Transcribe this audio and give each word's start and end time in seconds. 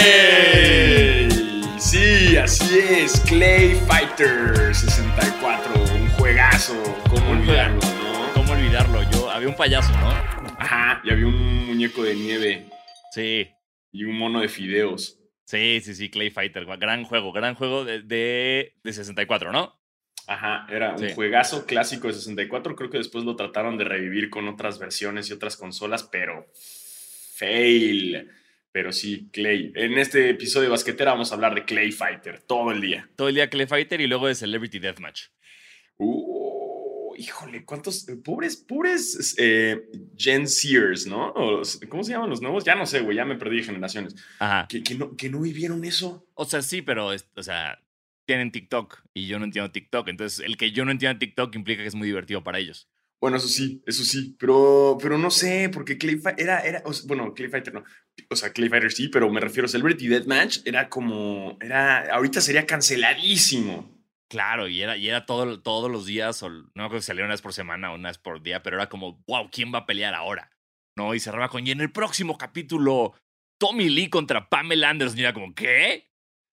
Clay. 0.00 1.28
Sí, 1.78 2.36
así 2.36 2.78
es. 2.78 3.18
Clay 3.26 3.74
Fighter 3.88 4.74
64. 4.74 5.72
Un 5.94 6.08
juegazo. 6.10 6.74
¿Cómo 7.08 7.30
olvidarlo, 7.30 7.80
no? 7.80 8.32
¿Cómo 8.34 8.52
olvidarlo? 8.52 9.10
Yo, 9.10 9.30
había 9.30 9.48
un 9.48 9.56
payaso, 9.56 9.90
¿no? 9.98 10.10
Ajá, 10.58 11.00
y 11.02 11.10
había 11.10 11.26
un 11.26 11.66
muñeco 11.66 12.02
de 12.02 12.14
nieve 12.14 12.66
Sí. 13.12 13.48
y 13.90 14.04
un 14.04 14.18
mono 14.18 14.40
de 14.42 14.48
fideos. 14.48 15.18
Sí, 15.46 15.80
sí, 15.82 15.94
sí, 15.94 16.10
Clay 16.10 16.30
Fighter. 16.30 16.66
Gran 16.78 17.04
juego, 17.04 17.32
gran 17.32 17.54
juego 17.54 17.84
de, 17.86 18.02
de, 18.02 18.74
de 18.84 18.92
64, 18.92 19.50
¿no? 19.50 19.80
Ajá, 20.26 20.66
era 20.68 20.92
un 20.92 20.98
Sí. 20.98 21.14
juegazo 21.14 21.64
clásico 21.64 22.08
de 22.08 22.12
64. 22.14 22.76
Creo 22.76 22.90
que 22.90 22.98
después 22.98 23.24
lo 23.24 23.34
trataron 23.34 23.78
de 23.78 23.84
revivir 23.84 24.28
con 24.30 24.46
otras 24.46 24.78
versiones 24.78 25.30
y 25.30 25.32
otras 25.32 25.56
consolas, 25.56 26.02
pero 26.04 26.46
fail. 27.34 28.30
Pero 28.72 28.92
sí, 28.92 29.28
Clay. 29.32 29.72
En 29.74 29.98
este 29.98 30.30
episodio 30.30 30.64
de 30.64 30.70
Basquetera 30.70 31.12
vamos 31.12 31.32
a 31.32 31.34
hablar 31.34 31.54
de 31.54 31.64
Clay 31.64 31.90
Fighter 31.90 32.40
todo 32.40 32.70
el 32.70 32.80
día. 32.80 33.08
Todo 33.16 33.28
el 33.28 33.34
día 33.34 33.50
Clay 33.50 33.66
Fighter 33.66 34.00
y 34.00 34.06
luego 34.06 34.28
de 34.28 34.34
Celebrity 34.34 34.78
Deathmatch. 34.78 35.24
Uh, 35.96 37.14
híjole, 37.16 37.64
cuántos 37.64 38.06
pobres, 38.24 38.56
pobres 38.56 39.34
eh, 39.38 39.82
Gen 40.16 40.46
Sears, 40.48 41.06
¿no? 41.06 41.34
¿Cómo 41.88 42.04
se 42.04 42.12
llaman 42.12 42.30
los 42.30 42.40
nuevos? 42.40 42.64
Ya 42.64 42.74
no 42.74 42.86
sé, 42.86 43.00
güey, 43.00 43.16
ya 43.16 43.24
me 43.24 43.36
perdí 43.36 43.56
de 43.56 43.64
generaciones. 43.64 44.14
Ajá. 44.38 44.66
Que, 44.68 44.82
que 44.82 44.94
no, 44.94 45.16
que 45.16 45.28
no 45.28 45.40
vivieron 45.40 45.84
eso. 45.84 46.26
O 46.34 46.44
sea, 46.44 46.62
sí, 46.62 46.80
pero, 46.80 47.08
o 47.08 47.42
sea, 47.42 47.82
tienen 48.24 48.52
TikTok 48.52 49.02
y 49.12 49.26
yo 49.26 49.38
no 49.38 49.44
entiendo 49.44 49.72
TikTok. 49.72 50.08
Entonces, 50.08 50.44
el 50.46 50.56
que 50.56 50.70
yo 50.70 50.84
no 50.84 50.92
entienda 50.92 51.18
TikTok 51.18 51.54
implica 51.56 51.82
que 51.82 51.88
es 51.88 51.96
muy 51.96 52.06
divertido 52.06 52.44
para 52.44 52.60
ellos. 52.60 52.88
Bueno, 53.20 53.36
eso 53.36 53.48
sí, 53.48 53.82
eso 53.86 54.02
sí, 54.02 54.34
pero, 54.38 54.96
pero 55.00 55.18
no 55.18 55.30
sé, 55.30 55.68
porque 55.68 55.98
Clay 55.98 56.16
Fighter 56.16 56.42
era, 56.42 56.60
era, 56.60 56.82
o 56.86 56.92
sea, 56.92 57.06
bueno, 57.06 57.34
Clay 57.34 57.50
Fighter 57.50 57.74
no, 57.74 57.84
o 58.30 58.36
sea, 58.36 58.52
Clay 58.52 58.70
Fighter 58.70 58.92
sí, 58.92 59.08
pero 59.08 59.30
me 59.30 59.40
refiero 59.40 59.66
a 59.66 59.68
Celebrity 59.68 60.08
Deathmatch, 60.08 60.60
era 60.64 60.88
como, 60.88 61.58
era, 61.60 62.12
ahorita 62.14 62.40
sería 62.40 62.66
canceladísimo. 62.66 64.00
Claro, 64.30 64.68
y 64.68 64.80
era, 64.80 64.96
y 64.96 65.08
era 65.08 65.26
todo, 65.26 65.60
todos 65.60 65.90
los 65.90 66.06
días, 66.06 66.42
o 66.42 66.48
no 66.48 66.84
acuerdo 66.84 67.00
si 67.00 67.08
salía 67.08 67.24
una 67.24 67.34
vez 67.34 67.42
por 67.42 67.52
semana 67.52 67.92
o 67.92 67.96
una 67.96 68.08
vez 68.08 68.18
por 68.18 68.40
día, 68.42 68.62
pero 68.62 68.76
era 68.76 68.88
como, 68.88 69.22
wow, 69.26 69.50
¿quién 69.50 69.74
va 69.74 69.80
a 69.80 69.86
pelear 69.86 70.14
ahora? 70.14 70.50
¿No? 70.96 71.14
Y 71.14 71.20
cerraba 71.20 71.48
con, 71.48 71.66
y 71.66 71.72
en 71.72 71.80
el 71.80 71.90
próximo 71.90 72.38
capítulo, 72.38 73.14
Tommy 73.60 73.90
Lee 73.90 74.08
contra 74.08 74.48
Pamela 74.48 74.88
Anderson. 74.88 75.18
Y 75.18 75.22
era 75.22 75.34
como, 75.34 75.54
¿qué? 75.54 76.10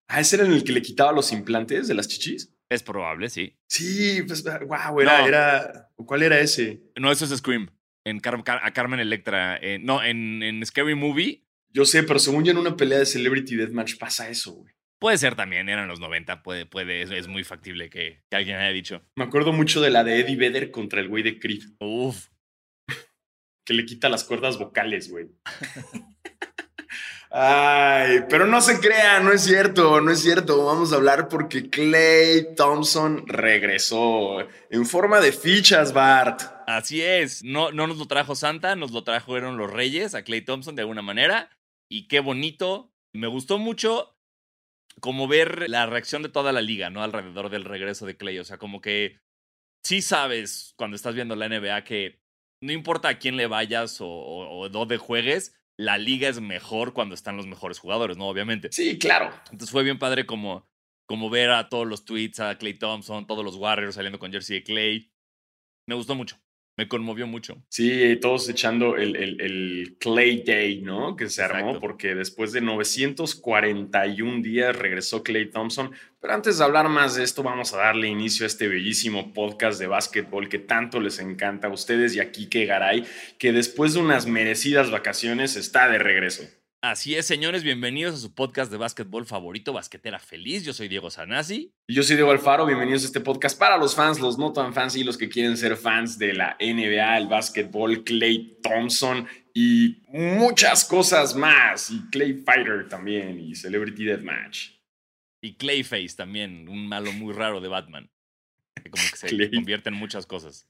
Ah, 0.09 0.19
ese 0.19 0.35
era 0.35 0.45
en 0.45 0.53
el 0.53 0.63
que 0.63 0.73
le 0.73 0.81
quitaba 0.81 1.11
los 1.11 1.31
implantes 1.31 1.87
de 1.87 1.93
las 1.93 2.07
chichis. 2.07 2.53
Es 2.69 2.83
probable, 2.83 3.29
sí. 3.29 3.57
Sí, 3.69 4.21
pues, 4.27 4.43
wow, 4.43 4.99
era, 4.99 5.19
No. 5.21 5.27
era, 5.27 5.89
¿cuál 5.95 6.23
era 6.23 6.39
ese? 6.39 6.81
No, 6.99 7.11
eso 7.11 7.25
es 7.25 7.31
Scream. 7.37 7.69
En 8.05 8.19
Car- 8.19 8.43
Car- 8.43 8.61
a 8.63 8.71
Carmen 8.73 8.99
Electra. 8.99 9.57
eh, 9.61 9.79
no, 9.81 10.03
en, 10.03 10.43
en 10.43 10.65
Scary 10.65 10.95
Movie. 10.95 11.43
Yo 11.69 11.85
sé, 11.85 12.03
pero 12.03 12.19
según 12.19 12.43
yo 12.45 12.51
en 12.51 12.57
una 12.57 12.75
pelea 12.75 12.99
de 12.99 13.05
Celebrity 13.05 13.55
Deathmatch 13.55 13.97
pasa 13.97 14.29
eso, 14.29 14.53
güey. 14.53 14.73
Puede 14.99 15.17
ser 15.19 15.35
también, 15.35 15.69
eran 15.69 15.87
los 15.87 15.99
90, 15.99 16.41
puede, 16.41 16.65
puede, 16.65 17.03
es, 17.03 17.11
es 17.11 17.27
muy 17.27 17.43
factible 17.43 17.89
que, 17.89 18.23
que 18.31 18.35
alguien 18.35 18.57
haya 18.57 18.71
dicho. 18.73 19.03
Me 19.15 19.25
acuerdo 19.25 19.53
mucho 19.53 19.79
de 19.79 19.91
la 19.91 20.03
de 20.03 20.19
Eddie 20.21 20.37
Vedder 20.37 20.71
contra 20.71 21.02
el 21.02 21.07
güey 21.07 21.21
de 21.21 21.39
Creed, 21.39 21.61
Uf, 21.79 22.29
que 23.63 23.73
le 23.75 23.85
quita 23.85 24.09
las 24.09 24.23
cuerdas 24.23 24.57
vocales, 24.57 25.11
güey. 25.11 25.27
Ay, 27.30 28.23
pero 28.30 28.47
no 28.47 28.61
se 28.61 28.80
crea, 28.80 29.20
no 29.20 29.33
es 29.33 29.44
cierto, 29.44 30.00
no 30.02 30.11
es 30.11 30.22
cierto. 30.22 30.66
Vamos 30.66 30.94
a 30.94 30.95
hablar 30.95 31.28
porque 31.28 31.70
Clay 31.70 32.56
Thompson 32.56 33.28
regresó 33.28 34.39
en 34.70 34.86
forma 34.86 35.20
de 35.20 35.31
fichas, 35.31 35.94
Bart. 35.94 36.42
así 36.67 37.02
es. 37.02 37.44
No, 37.44 37.72
no 37.72 37.88
nos 37.88 37.98
lo 37.98 38.05
trajo 38.05 38.36
Santa, 38.36 38.75
nos 38.75 38.92
lo 38.92 39.03
trajeron 39.03 39.58
los 39.58 39.72
Reyes 39.72 40.16
a 40.16 40.23
Clay 40.23 40.42
Thompson 40.42 40.75
de 40.75 40.83
alguna 40.83 41.02
manera. 41.02 41.50
Y 41.89 42.08
qué 42.08 42.20
bonito. 42.20 42.92
Me 43.14 43.28
gustó 43.28 43.58
mucho 43.58 44.17
como 44.99 45.27
ver 45.27 45.70
la 45.70 45.86
reacción 45.86 46.23
de 46.23 46.30
toda 46.30 46.52
la 46.52 46.61
liga, 46.61 46.89
¿no? 46.89 47.04
Alrededor 47.04 47.49
del 47.49 47.66
regreso 47.66 48.05
de 48.05 48.17
Clay. 48.17 48.39
O 48.39 48.45
sea, 48.45 48.58
como 48.58 48.82
que 48.82 49.20
sí 49.83 50.02
sabes 50.02 50.73
cuando 50.77 50.95
estás 50.95 51.16
viendo 51.16 51.36
la 51.36 51.48
NBA 51.48 51.83
que 51.83 52.20
no 52.61 52.71
importa 52.71 53.10
a 53.10 53.20
quién 53.20 53.37
le 53.37 53.48
vayas 53.48 53.98
o, 54.02 54.67
dónde 54.71 54.98
juegues, 54.98 55.55
la 55.77 55.98
liga 55.98 56.27
es 56.27 56.42
mejor 56.42 56.93
cuando 56.93 57.15
están 57.15 57.38
los 57.38 57.48
mejores 57.48 57.80
jugadores, 57.80 58.17
¿no? 58.17 58.27
Obviamente. 58.27 58.70
Sí, 58.71 58.98
claro. 58.98 59.32
Entonces 59.52 59.71
fue 59.71 59.83
bien 59.83 59.99
padre 59.99 60.26
como, 60.26 60.67
como 61.05 61.30
ver 61.30 61.52
a 61.52 61.70
todos 61.70 61.88
los 61.88 62.04
tweets, 62.04 62.39
a 62.39 62.58
Clay 62.58 62.73
Thompson, 62.73 63.27
todos 63.27 63.45
los 63.45 63.55
Warriors 63.55 63.95
saliendo 63.95 64.20
con 64.20 64.32
jersey 64.32 64.58
de 64.58 64.64
Clay. 64.64 65.11
Me 65.87 65.95
gustó 65.95 66.16
mucho. 66.16 66.37
Me 66.77 66.88
conmovió 66.88 67.26
mucho. 67.26 67.58
Sí, 67.70 68.17
todos 68.21 68.48
echando 68.49 68.95
el, 68.98 69.15
el- 69.15 69.42
el 69.42 69.98
Clay 69.99 70.43
Day, 70.45 70.82
¿no? 70.82 71.15
Que 71.15 71.27
se 71.27 71.42
armó 71.42 71.58
Exacto. 71.60 71.80
porque 71.82 72.14
después 72.14 72.52
de 72.54 72.61
941 72.61 74.42
días 74.42 74.76
regresó 74.76 75.23
Clay 75.23 75.49
Thompson. 75.49 75.92
Pero 76.20 76.33
antes 76.33 76.58
de 76.58 76.64
hablar 76.64 76.89
más 76.89 77.16
de 77.16 77.23
esto, 77.23 77.43
vamos 77.43 77.73
a 77.73 77.77
darle 77.77 78.08
inicio 78.08 78.45
a 78.45 78.48
este 78.48 78.67
bellísimo 78.67 79.33
podcast 79.33 79.80
de 79.80 79.87
básquetbol 79.87 80.49
que 80.49 80.60
tanto 80.60 80.99
les 80.99 81.20
encanta 81.20 81.67
a 81.67 81.71
ustedes 81.71 82.16
y 82.16 82.20
a 82.20 82.32
Kike 82.32 82.66
Garay, 82.66 83.04
que 83.37 83.52
después 83.52 83.93
de 83.93 83.99
unas 83.99 84.26
merecidas 84.27 84.92
vacaciones 84.92 85.55
está 85.55 85.89
de 85.89 85.99
regreso. 85.99 86.43
Así 86.83 87.15
es, 87.15 87.26
señores, 87.26 87.64
bienvenidos 87.64 88.14
a 88.15 88.17
su 88.20 88.36
podcast 88.36 88.71
de 88.71 88.77
básquetbol 88.77 89.26
favorito, 89.26 89.73
Basquetera 89.73 90.20
Feliz. 90.20 90.64
Yo 90.64 90.73
soy 90.73 90.88
Diego 90.88 91.10
Sanasi. 91.10 91.73
Y 91.88 91.95
Yo 91.95 92.04
soy 92.04 92.15
Diego 92.17 92.30
Alfaro, 92.30 92.67
bienvenidos 92.67 93.02
a 93.04 93.08
este 93.08 93.20
podcast 93.20 93.58
para 93.58 93.77
los 93.77 93.95
fans, 93.95 94.20
los 94.20 94.38
no 94.38 94.54
tan 94.54 94.73
fans 94.76 94.95
y 94.95 95.04
los 95.04 95.17
que 95.17 95.27
quieren 95.27 95.58
ser 95.58 95.76
fans 95.76 96.20
de 96.20 96.33
la 96.36 96.55
NBA, 96.60 97.17
el 97.17 97.27
básquetbol, 97.27 98.04
Clay 98.04 98.60
Thompson 98.61 99.27
y 99.55 100.04
muchas 100.10 100.86
cosas 100.86 101.36
más. 101.36 101.89
Y 101.89 102.08
Clay 102.11 102.33
Fighter 102.36 102.87
también 102.87 103.39
y 103.39 103.55
Celebrity 103.55 104.05
Deathmatch. 104.05 104.70
Y 105.42 105.55
Clayface 105.55 106.16
también, 106.16 106.70
un 106.70 106.87
malo 106.87 107.11
muy 107.11 107.33
raro 107.33 107.60
de 107.60 107.70
Batman. 107.70 108.11
Que 108.83 108.92
como 108.92 109.04
que 109.10 109.17
se 109.17 109.27
Clay. 109.30 109.49
convierte 109.52 109.89
en 109.89 109.95
muchas 109.95 110.27
cosas. 110.27 110.67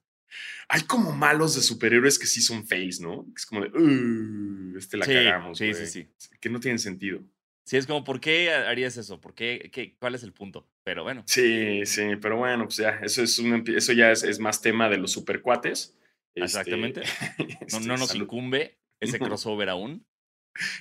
Hay 0.70 0.82
como 0.82 1.12
malos 1.12 1.56
de 1.56 1.62
superhéroes 1.62 2.20
que 2.20 2.28
sí 2.28 2.42
son 2.42 2.68
fails, 2.68 3.00
¿no? 3.00 3.26
Es 3.36 3.46
como 3.46 3.62
de, 3.62 3.70
"Uh, 3.70 4.78
este 4.78 4.98
la 4.98 5.06
Sí, 5.06 5.14
cagamos. 5.14 5.58
sí, 5.58 5.72
güey". 5.72 5.88
sí, 5.88 6.08
Que 6.40 6.50
no 6.50 6.60
tienen 6.60 6.80
sentido. 6.80 7.22
Sí, 7.66 7.76
es 7.78 7.86
como, 7.86 8.04
¿por 8.04 8.22
qué 8.22 8.52
harías 8.54 8.96
eso? 8.98 9.20
¿Por 9.20 9.34
qué, 9.36 9.70
qué- 9.74 9.96
¿Cuál 10.00 10.16
es 10.16 10.24
el 10.24 10.32
punto? 10.34 10.70
Pero 10.86 11.04
bueno, 11.04 11.24
Sí, 11.28 11.86
sí, 11.86 12.16
pero 12.22 12.38
bueno, 12.38 12.64
pues 12.66 12.78
ya, 12.78 12.92
eso, 13.04 13.22
es 13.24 13.38
un, 13.40 13.64
eso 13.76 13.92
ya 13.94 14.12
es, 14.12 14.24
es 14.24 14.40
más 14.40 14.62
tema 14.62 14.90
de 14.90 14.98
los 14.98 15.12
supercuates. 15.12 15.94
Este, 16.34 16.46
exactamente. 16.46 17.02
No, 17.40 17.78
este, 17.78 17.88
no 17.88 17.98
nos 17.98 18.08
salud. 18.10 18.24
incumbe 18.24 18.78
ese 19.02 19.20
No. 19.20 19.26
crossover 19.28 19.70
aún. 19.70 20.06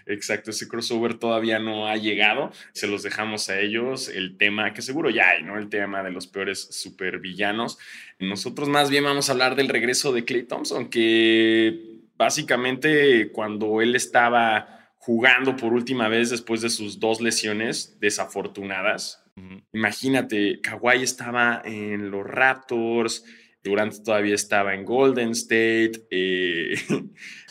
Exacto, 0.06 0.50
ese 0.50 0.68
crossover 0.68 1.14
todavía 1.14 1.58
no 1.58 1.88
ha 1.88 1.96
llegado. 1.96 2.52
Se 2.72 2.86
los 2.86 3.02
dejamos 3.02 3.48
a 3.48 3.58
ellos. 3.60 4.08
El 4.08 4.36
tema, 4.36 4.72
que 4.72 4.82
seguro 4.82 5.10
ya 5.10 5.30
hay, 5.30 5.42
¿no? 5.42 5.58
El 5.58 5.68
tema 5.68 6.02
de 6.02 6.10
los 6.10 6.26
peores 6.26 6.68
supervillanos. 6.70 7.78
Nosotros 8.18 8.68
más 8.68 8.90
bien 8.90 9.04
vamos 9.04 9.28
a 9.28 9.32
hablar 9.32 9.56
del 9.56 9.68
regreso 9.68 10.12
de 10.12 10.24
Clay 10.24 10.44
Thompson, 10.44 10.88
que 10.88 12.00
básicamente 12.16 13.30
cuando 13.32 13.80
él 13.80 13.94
estaba 13.94 14.90
jugando 14.98 15.54
por 15.56 15.72
última 15.72 16.08
vez 16.08 16.30
después 16.30 16.60
de 16.62 16.70
sus 16.70 16.98
dos 16.98 17.20
lesiones 17.20 17.98
desafortunadas, 18.00 19.22
Ujú. 19.36 19.62
imagínate, 19.72 20.60
Kawhi 20.62 21.02
estaba 21.02 21.62
en 21.64 22.10
los 22.10 22.26
Raptors. 22.26 23.24
Durant 23.66 23.92
todavía 24.04 24.34
estaba 24.34 24.74
en 24.74 24.84
Golden 24.84 25.30
State. 25.30 26.06
eh, 26.10 26.74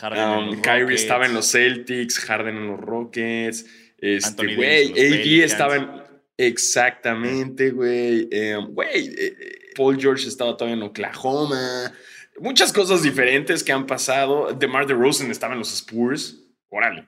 Um, 0.02 0.62
Kyrie 0.62 0.84
Rockets. 0.84 1.02
estaba 1.02 1.26
en 1.26 1.34
los 1.34 1.52
Celtics, 1.52 2.20
Harden 2.20 2.58
en 2.58 2.68
los 2.68 2.80
Rockets. 2.80 3.66
Este, 3.98 4.56
güey, 4.56 4.92
AD 4.92 5.44
estaba 5.44 5.76
en. 5.78 5.90
Exactamente, 6.38 7.72
güey. 7.72 8.28
Em, 8.32 8.66
Güey, 8.74 9.08
eh, 9.08 9.16
eh, 9.18 9.60
Paul 9.76 10.00
George 10.00 10.28
estaba 10.28 10.56
todavía 10.56 10.76
en 10.76 10.84
Oklahoma. 10.84 11.92
Muchas 12.40 12.72
cosas 12.74 13.02
diferentes 13.02 13.64
que 13.64 13.72
han 13.72 13.86
pasado. 13.88 14.52
DeMar 14.54 14.86
DeRozan 14.88 15.32
estaba 15.32 15.54
en 15.54 15.60
los 15.60 15.74
Spurs. 15.74 16.38
Órale. 16.70 17.08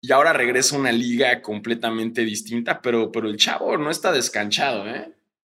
Y 0.00 0.12
ahora 0.12 0.32
regresa 0.32 0.76
a 0.76 0.80
una 0.80 0.92
liga 0.92 1.40
completamente 1.40 2.22
distinta, 2.22 2.82
pero, 2.82 3.10
pero 3.10 3.28
el 3.28 3.36
chavo 3.36 3.78
no 3.78 3.90
está 3.90 4.12
descanchado, 4.12 4.86
¿eh? 4.88 5.12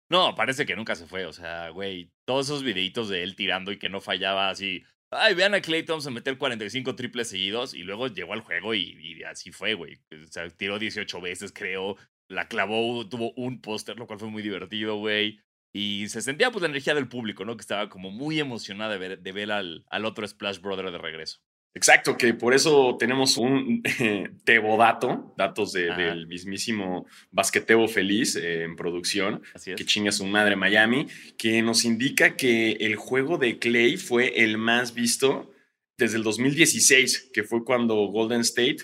No, 0.09 0.35
parece 0.35 0.65
que 0.65 0.75
nunca 0.75 0.95
se 0.95 1.05
fue. 1.05 1.25
O 1.25 1.33
sea, 1.33 1.69
güey, 1.69 2.11
todos 2.25 2.47
esos 2.47 2.63
videitos 2.63 3.09
de 3.09 3.23
él 3.23 3.35
tirando 3.35 3.71
y 3.71 3.79
que 3.79 3.89
no 3.89 4.01
fallaba 4.01 4.49
así. 4.49 4.83
Ay, 5.09 5.35
vean 5.35 5.53
a 5.53 5.61
Clay 5.61 5.83
Thompson 5.83 6.13
meter 6.13 6.37
45 6.37 6.95
triples 6.95 7.29
seguidos 7.29 7.73
y 7.73 7.83
luego 7.83 8.07
llegó 8.07 8.33
al 8.33 8.41
juego 8.41 8.73
y, 8.75 9.23
así 9.23 9.51
fue, 9.51 9.73
güey. 9.73 9.99
O 10.11 10.27
sea, 10.31 10.49
tiró 10.49 10.79
18 10.79 11.21
veces, 11.21 11.51
creo. 11.53 11.97
La 12.29 12.47
clavó, 12.47 13.07
tuvo 13.07 13.31
un 13.35 13.61
póster, 13.61 13.97
lo 13.97 14.07
cual 14.07 14.19
fue 14.19 14.29
muy 14.29 14.43
divertido, 14.43 14.97
güey. 14.97 15.39
Y 15.73 16.07
se 16.09 16.21
sentía 16.21 16.51
pues 16.51 16.61
la 16.61 16.69
energía 16.69 16.93
del 16.95 17.07
público, 17.07 17.45
¿no? 17.45 17.55
Que 17.55 17.61
estaba 17.61 17.89
como 17.89 18.11
muy 18.11 18.39
emocionada 18.39 18.93
de 18.93 18.97
ver, 18.97 19.19
de 19.19 19.31
ver 19.31 19.51
al, 19.51 19.85
al 19.89 20.05
otro 20.05 20.27
Splash 20.27 20.59
Brother 20.59 20.91
de 20.91 20.97
regreso. 20.97 21.39
Exacto, 21.77 22.17
que 22.17 22.33
por 22.33 22.53
eso 22.53 22.97
tenemos 22.99 23.37
un 23.37 23.81
eh, 23.99 24.29
Tebodato, 24.43 25.33
datos 25.37 25.71
de- 25.73 25.93
del 25.95 26.27
mismísimo 26.27 27.05
Basquetebo 27.31 27.87
Feliz 27.87 28.35
eh, 28.35 28.63
en 28.63 28.75
producción, 28.75 29.41
Así 29.53 29.71
es. 29.71 29.77
que 29.77 29.85
chinga 29.85 30.11
su 30.11 30.25
madre 30.25 30.55
Miami, 30.55 31.07
que 31.37 31.61
nos 31.61 31.85
indica 31.85 32.35
que 32.35 32.71
el 32.71 32.95
juego 32.95 33.37
de 33.37 33.59
Clay 33.59 33.97
fue 33.97 34.43
el 34.43 34.57
más 34.57 34.93
visto 34.93 35.51
desde 35.97 36.17
el 36.17 36.23
2016, 36.23 37.29
que 37.33 37.43
fue 37.43 37.63
cuando 37.63 37.95
Golden 38.07 38.41
State 38.41 38.77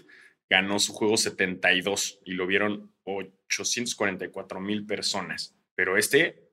ganó 0.49 0.77
su 0.79 0.93
juego 0.93 1.17
72 1.17 2.19
y 2.25 2.33
lo 2.33 2.45
vieron 2.47 2.91
844 3.05 4.59
mil 4.59 4.85
personas. 4.85 5.55
Pero 5.75 5.97
este, 5.97 6.49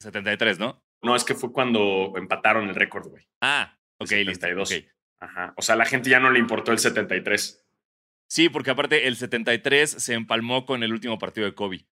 73, 0.00 0.58
¿no? 0.58 0.82
no, 1.02 1.16
es 1.16 1.24
que 1.24 1.34
fue 1.34 1.52
cuando 1.52 2.12
empataron 2.16 2.68
el 2.68 2.74
récord, 2.74 3.08
güey. 3.08 3.24
Ah, 3.40 3.76
ok, 3.98 4.10
listo. 4.10 4.46
72. 4.46 4.84
Ajá. 5.22 5.54
O 5.56 5.62
sea, 5.62 5.76
la 5.76 5.84
gente 5.84 6.10
ya 6.10 6.18
no 6.18 6.30
le 6.30 6.40
importó 6.40 6.72
el 6.72 6.80
73. 6.80 7.64
Sí, 8.26 8.48
porque 8.48 8.72
aparte 8.72 9.06
el 9.06 9.14
73 9.14 9.88
se 9.88 10.14
empalmó 10.14 10.66
con 10.66 10.82
el 10.82 10.92
último 10.92 11.18
partido 11.18 11.46
de 11.46 11.54
Kobe. 11.54 11.86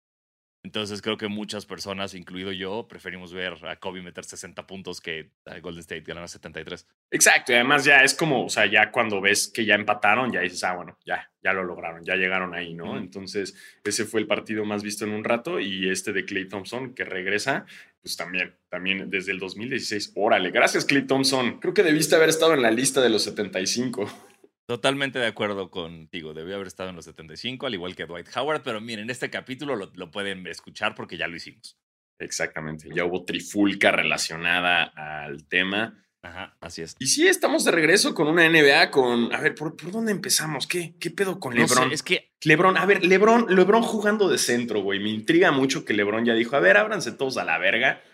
Entonces 0.63 1.01
creo 1.01 1.17
que 1.17 1.29
muchas 1.29 1.65
personas, 1.65 2.15
incluido 2.15 2.53
yo, 2.53 2.87
preferimos 2.87 3.33
ver 3.33 3.55
a 3.67 3.77
Kobe 3.77 4.03
meter 4.03 4.25
60 4.25 4.67
puntos 4.67 5.01
que 5.01 5.31
a 5.47 5.59
Golden 5.61 5.81
State 5.81 6.03
ganar 6.03 6.29
73. 6.29 6.87
Exacto, 7.11 7.53
y 7.53 7.55
además 7.55 7.85
ya 7.85 8.03
es 8.03 8.15
como, 8.15 8.45
o 8.45 8.49
sea, 8.51 8.67
ya 8.67 8.91
cuando 8.91 9.23
ves 9.23 9.49
que 9.49 9.65
ya 9.65 9.75
empataron, 9.75 10.31
ya 10.31 10.41
dices, 10.41 10.63
ah, 10.65 10.75
bueno, 10.75 10.99
ya, 11.07 11.31
ya 11.43 11.55
lo 11.55 11.65
lograron, 11.65 12.05
ya 12.05 12.15
llegaron 12.17 12.55
ahí, 12.55 12.75
¿no? 12.75 12.99
Entonces, 12.99 13.55
ese 13.83 14.05
fue 14.05 14.21
el 14.21 14.27
partido 14.27 14.67
más 14.67 14.83
visto 14.83 15.07
en 15.07 15.13
un 15.13 15.25
rato 15.25 15.61
y 15.61 15.89
este 15.89 16.13
de 16.13 16.27
Clay 16.27 16.47
Thompson 16.47 16.95
que 16.95 17.05
regresa, 17.07 17.65
pues 18.03 18.19
también, 18.19 18.55
también 18.69 19.09
desde 19.09 19.33
el 19.33 19.39
2016. 19.39 20.13
Órale, 20.15 20.51
gracias 20.51 20.85
Clay 20.85 21.07
Thompson. 21.07 21.59
Creo 21.59 21.73
que 21.73 21.83
debiste 21.83 22.17
haber 22.17 22.29
estado 22.29 22.53
en 22.53 22.61
la 22.61 22.71
lista 22.71 23.01
de 23.01 23.09
los 23.09 23.25
75. 23.25 24.30
Totalmente 24.71 25.19
de 25.19 25.27
acuerdo 25.27 25.69
contigo. 25.69 26.33
Debió 26.33 26.55
haber 26.55 26.69
estado 26.69 26.91
en 26.91 26.95
los 26.95 27.05
75, 27.05 27.67
al 27.67 27.75
igual 27.75 27.97
que 27.97 28.07
Dwight 28.07 28.29
Howard, 28.37 28.63
pero 28.63 28.81
miren, 28.81 29.11
este 29.11 29.29
capítulo 29.29 29.75
lo, 29.75 29.91
lo 29.97 30.13
pueden 30.13 30.47
escuchar 30.47 30.95
porque 30.95 31.17
ya 31.17 31.27
lo 31.27 31.35
hicimos. 31.35 31.77
Exactamente, 32.21 32.89
ya 32.95 33.05
hubo 33.05 33.25
trifulca 33.25 33.91
relacionada 33.91 34.85
al 34.85 35.49
tema. 35.49 36.01
Ajá, 36.23 36.57
así 36.61 36.83
es. 36.83 36.95
Y 37.01 37.09
sí, 37.09 37.27
estamos 37.27 37.65
de 37.65 37.73
regreso 37.73 38.15
con 38.15 38.29
una 38.29 38.49
NBA 38.49 38.93
con, 38.93 39.35
a 39.35 39.41
ver, 39.41 39.57
¿por, 39.57 39.75
por 39.77 39.91
dónde 39.91 40.13
empezamos? 40.13 40.69
¿Qué, 40.69 40.95
qué 41.01 41.11
pedo 41.11 41.41
con 41.41 41.53
No 41.53 41.67
sé, 41.67 41.75
LeBron? 41.75 41.93
es 41.93 42.05
que 42.05 42.31
Lebron, 42.45 42.77
a 42.77 42.87
ver, 42.87 43.05
Lebron, 43.05 43.47
Lebron 43.49 43.83
jugando 43.83 44.29
de 44.29 44.39
centro, 44.39 44.83
güey. 44.83 45.01
Me 45.01 45.11
intriga 45.11 45.51
mucho 45.51 45.85
que 45.85 45.95
Lebron 45.95 46.25
ya 46.25 46.35
dijo, 46.35 46.55
a 46.55 46.61
ver, 46.61 46.77
ábranse 46.77 47.11
todos 47.11 47.39
a 47.39 47.45
la 47.45 47.59
verga. 47.59 48.05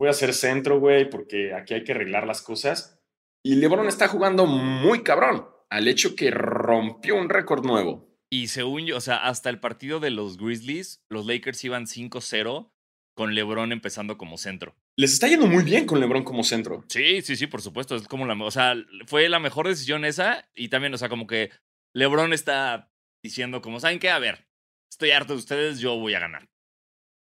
Voy 0.00 0.08
a 0.08 0.10
hacer 0.10 0.34
centro, 0.34 0.80
güey, 0.80 1.08
porque 1.08 1.54
aquí 1.54 1.74
hay 1.74 1.84
que 1.84 1.92
arreglar 1.92 2.26
las 2.26 2.42
cosas. 2.42 3.00
Y 3.44 3.54
Lebron 3.54 3.86
está 3.86 4.08
jugando 4.08 4.46
muy 4.46 5.04
cabrón, 5.04 5.46
al 5.70 5.88
hecho 5.88 6.14
que 6.14 6.30
rompió 6.30 7.16
un 7.16 7.28
récord 7.28 7.64
nuevo. 7.64 8.08
Y 8.30 8.48
según 8.48 8.86
yo, 8.86 8.96
o 8.96 9.00
sea, 9.00 9.16
hasta 9.16 9.50
el 9.50 9.60
partido 9.60 10.00
de 10.00 10.10
los 10.10 10.36
Grizzlies, 10.36 11.04
los 11.08 11.26
Lakers 11.26 11.64
iban 11.64 11.86
5-0 11.86 12.70
con 13.14 13.34
LeBron 13.34 13.72
empezando 13.72 14.18
como 14.18 14.36
centro. 14.36 14.76
Les 14.98 15.12
está 15.12 15.28
yendo 15.28 15.46
muy 15.46 15.62
bien 15.62 15.84
con 15.84 16.00
Lebron 16.00 16.24
como 16.24 16.42
centro. 16.42 16.84
Sí, 16.88 17.20
sí, 17.20 17.36
sí, 17.36 17.46
por 17.46 17.60
supuesto. 17.60 17.96
Es 17.96 18.08
como 18.08 18.24
la, 18.26 18.34
o 18.42 18.50
sea, 18.50 18.74
fue 19.06 19.28
la 19.28 19.38
mejor 19.38 19.68
decisión 19.68 20.06
esa. 20.06 20.48
Y 20.54 20.68
también, 20.68 20.94
o 20.94 20.98
sea, 20.98 21.10
como 21.10 21.26
que 21.26 21.50
LeBron 21.94 22.32
está 22.32 22.90
diciendo, 23.22 23.60
como, 23.60 23.78
¿saben 23.78 23.98
qué? 23.98 24.08
A 24.08 24.18
ver, 24.18 24.46
estoy 24.90 25.10
harto 25.10 25.34
de 25.34 25.38
ustedes, 25.38 25.80
yo 25.80 25.96
voy 25.96 26.14
a 26.14 26.20
ganar. 26.20 26.48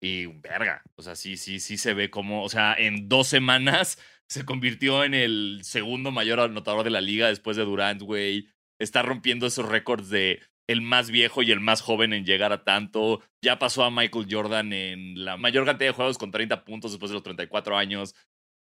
Y 0.02 0.26
verga, 0.26 0.82
o 0.96 1.02
sea, 1.02 1.16
sí, 1.16 1.36
sí, 1.36 1.60
sí 1.60 1.78
se 1.78 1.94
ve 1.94 2.10
como, 2.10 2.42
o 2.42 2.48
sea, 2.48 2.74
en 2.76 3.08
dos 3.08 3.28
semanas 3.28 3.98
se 4.28 4.44
convirtió 4.44 5.04
en 5.04 5.14
el 5.14 5.60
segundo 5.62 6.10
mayor 6.10 6.40
anotador 6.40 6.84
de 6.84 6.90
la 6.90 7.00
liga 7.00 7.28
después 7.28 7.56
de 7.56 7.64
Durant, 7.64 8.02
güey. 8.02 8.48
Está 8.80 9.02
rompiendo 9.02 9.46
esos 9.46 9.68
récords 9.68 10.08
de 10.08 10.40
el 10.68 10.80
más 10.80 11.10
viejo 11.10 11.42
y 11.42 11.50
el 11.50 11.60
más 11.60 11.80
joven 11.82 12.12
en 12.12 12.24
llegar 12.24 12.52
a 12.52 12.64
tanto. 12.64 13.22
Ya 13.42 13.58
pasó 13.58 13.84
a 13.84 13.90
Michael 13.90 14.26
Jordan 14.30 14.72
en 14.72 15.24
la 15.24 15.36
mayor 15.36 15.66
cantidad 15.66 15.90
de 15.90 15.94
juegos 15.94 16.18
con 16.18 16.30
30 16.30 16.64
puntos 16.64 16.92
después 16.92 17.10
de 17.10 17.14
los 17.14 17.22
34 17.22 17.76
años. 17.76 18.14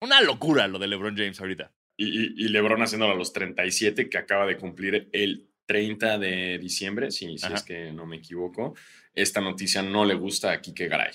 Una 0.01 0.21
locura 0.23 0.67
lo 0.67 0.79
de 0.79 0.87
LeBron 0.87 1.17
James 1.17 1.41
ahorita. 1.41 1.73
Y, 1.99 2.07
y, 2.07 2.45
y 2.47 2.49
Lebron 2.49 2.83
haciéndolo 2.83 3.13
a 3.13 3.17
los 3.17 3.33
37, 3.33 4.09
que 4.09 4.17
acaba 4.17 4.47
de 4.47 4.57
cumplir 4.57 5.11
el 5.13 5.51
30 5.67 6.19
de 6.19 6.59
diciembre, 6.59 7.11
si, 7.11 7.37
si 7.37 7.53
es 7.53 7.63
que 7.63 7.93
no 7.93 8.07
me 8.07 8.17
equivoco. 8.17 8.75
Esta 9.15 9.41
noticia 9.41 9.83
no 9.83 10.05
le 10.05 10.15
gusta 10.15 10.53
a 10.53 10.61
Kike 10.61 10.89
Garay. 10.89 11.13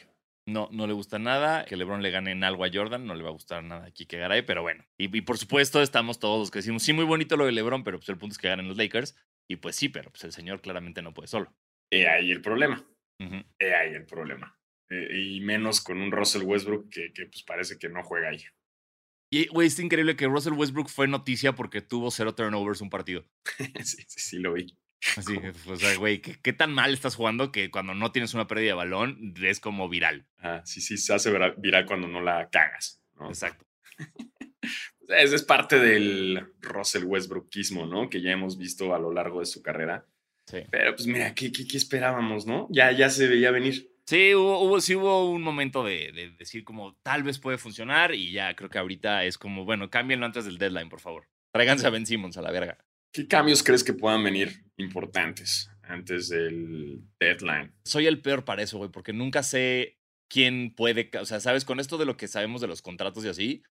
No, 0.47 0.69
no 0.71 0.85
le 0.85 0.93
gusta 0.93 1.19
nada. 1.19 1.65
Que 1.65 1.75
LeBron 1.75 2.01
le 2.01 2.11
gane 2.11 2.31
en 2.31 2.43
algo 2.43 2.65
a 2.65 2.69
Jordan, 2.71 3.05
no 3.05 3.15
le 3.15 3.23
va 3.23 3.29
a 3.29 3.33
gustar 3.33 3.63
nada 3.63 3.85
a 3.85 3.91
Kike 3.91 4.17
Garay, 4.17 4.43
pero 4.43 4.61
bueno. 4.61 4.85
Y, 4.97 5.15
y 5.15 5.21
por 5.21 5.37
supuesto, 5.37 5.81
estamos 5.81 6.19
todos 6.19 6.39
los 6.39 6.51
que 6.51 6.59
decimos, 6.59 6.83
sí, 6.83 6.93
muy 6.93 7.05
bonito 7.05 7.37
lo 7.37 7.45
de 7.45 7.51
LeBron, 7.51 7.83
pero 7.83 7.97
pues 7.97 8.09
el 8.09 8.17
punto 8.17 8.33
es 8.33 8.37
que 8.37 8.49
ganen 8.49 8.67
los 8.67 8.77
Lakers. 8.77 9.15
Y 9.49 9.57
pues 9.57 9.75
sí, 9.75 9.89
pero 9.89 10.11
pues 10.11 10.23
el 10.23 10.31
señor 10.31 10.61
claramente 10.61 11.01
no 11.01 11.13
puede 11.13 11.27
solo. 11.27 11.53
He 11.91 12.07
ahí 12.07 12.31
el 12.31 12.41
problema. 12.41 12.85
Ujú. 13.19 13.43
He 13.59 13.73
ahí 13.73 13.93
el 13.93 14.05
problema. 14.05 14.57
Eh, 14.89 15.19
y 15.19 15.41
menos 15.41 15.81
con 15.81 16.01
un 16.01 16.11
Russell 16.11 16.43
Westbrook 16.43 16.89
que, 16.89 17.11
que, 17.13 17.25
pues 17.25 17.43
parece 17.43 17.77
que 17.77 17.89
no 17.89 18.03
juega 18.03 18.29
ahí. 18.29 18.43
Y, 19.31 19.47
güey, 19.47 19.67
es 19.67 19.79
increíble 19.79 20.15
que 20.15 20.27
Russell 20.27 20.53
Westbrook 20.53 20.89
fue 20.89 21.07
noticia 21.07 21.53
porque 21.53 21.81
tuvo 21.81 22.11
cero 22.11 22.35
turnovers 22.35 22.81
un 22.81 22.89
partido. 22.89 23.25
sí, 23.83 24.03
sí, 24.07 24.19
sí, 24.19 24.39
lo 24.39 24.53
vi. 24.53 24.77
Así, 25.17 25.37
o 25.67 25.75
sea, 25.75 25.95
güey, 25.97 26.19
¿qué, 26.21 26.35
qué 26.41 26.51
tan 26.53 26.73
mal 26.73 26.93
estás 26.93 27.15
jugando 27.15 27.51
que 27.51 27.69
cuando 27.69 27.93
no 27.93 28.11
tienes 28.11 28.33
una 28.33 28.47
pérdida 28.47 28.69
de 28.69 28.73
balón 28.73 29.33
es 29.41 29.59
como 29.59 29.87
viral? 29.87 30.25
Ah, 30.39 30.61
sí, 30.65 30.81
sí, 30.81 30.97
se 30.97 31.13
hace 31.13 31.31
viral 31.57 31.85
cuando 31.85 32.07
no 32.07 32.21
la 32.21 32.49
cagas. 32.49 33.01
¿no? 33.19 33.27
Exacto. 33.29 33.65
Ese 35.07 35.35
es 35.35 35.43
parte 35.43 35.77
del 35.79 36.47
Russell 36.61 37.03
Westbrookismo, 37.03 37.85
¿no? 37.85 38.09
Que 38.09 38.21
ya 38.21 38.31
hemos 38.31 38.57
visto 38.57 38.95
a 38.95 38.99
lo 38.99 39.13
largo 39.13 39.39
de 39.39 39.45
su 39.45 39.61
carrera. 39.61 40.05
Sí. 40.47 40.59
Pero 40.71 40.95
pues 40.95 41.07
mira, 41.07 41.33
¿qué, 41.35 41.51
qué, 41.51 41.67
qué 41.67 41.77
esperábamos, 41.77 42.47
no? 42.47 42.67
Ya, 42.71 42.91
ya 42.91 43.09
se 43.09 43.27
veía 43.27 43.51
venir. 43.51 43.91
Sí, 44.07 44.33
hubo, 44.35 44.59
hubo- 44.63 44.81
sí 44.81 44.95
hubo 44.95 45.29
un 45.31 45.41
momento 45.43 45.83
de, 45.83 46.11
de 46.11 46.31
decir 46.31 46.63
como 46.63 46.95
tal 47.03 47.23
vez 47.23 47.39
puede 47.39 47.57
funcionar 47.57 48.13
y 48.13 48.31
ya 48.31 48.55
creo 48.55 48.69
que 48.69 48.77
ahorita 48.79 49.23
es 49.25 49.37
como, 49.37 49.63
bueno, 49.65 49.89
cámbienlo 49.89 50.25
antes 50.25 50.45
del 50.45 50.57
deadline, 50.57 50.89
por 50.89 50.99
favor. 50.99 51.27
Tráiganse 51.51 51.85
a 51.87 51.91
Ben 51.91 52.05
Simmons 52.05 52.37
a 52.37 52.41
la 52.41 52.51
verga. 52.51 52.77
¿Qué 53.15 53.29
cambios 53.29 53.63
crees 53.63 53.85
que 53.85 53.93
puedan 53.93 54.25
venir 54.25 54.65
importantes 54.75 55.71
antes 55.83 56.27
del 56.27 57.01
deadline? 57.17 57.73
Soy 57.85 58.07
el 58.07 58.21
peor 58.21 58.43
para 58.43 58.61
eso, 58.61 58.77
güey, 58.77 58.91
porque 58.91 59.13
nunca 59.13 59.41
sé 59.41 60.01
quién 60.29 60.75
puede, 60.75 61.09
o 61.17 61.25
sea, 61.25 61.39
sabes, 61.39 61.63
con 61.63 61.79
esto 61.79 61.97
de 61.97 62.05
lo 62.05 62.17
que 62.17 62.27
sabemos 62.27 62.59
de 62.59 62.67
los 62.67 62.81
contratos 62.81 63.23
y 63.23 63.29
así, 63.29 63.63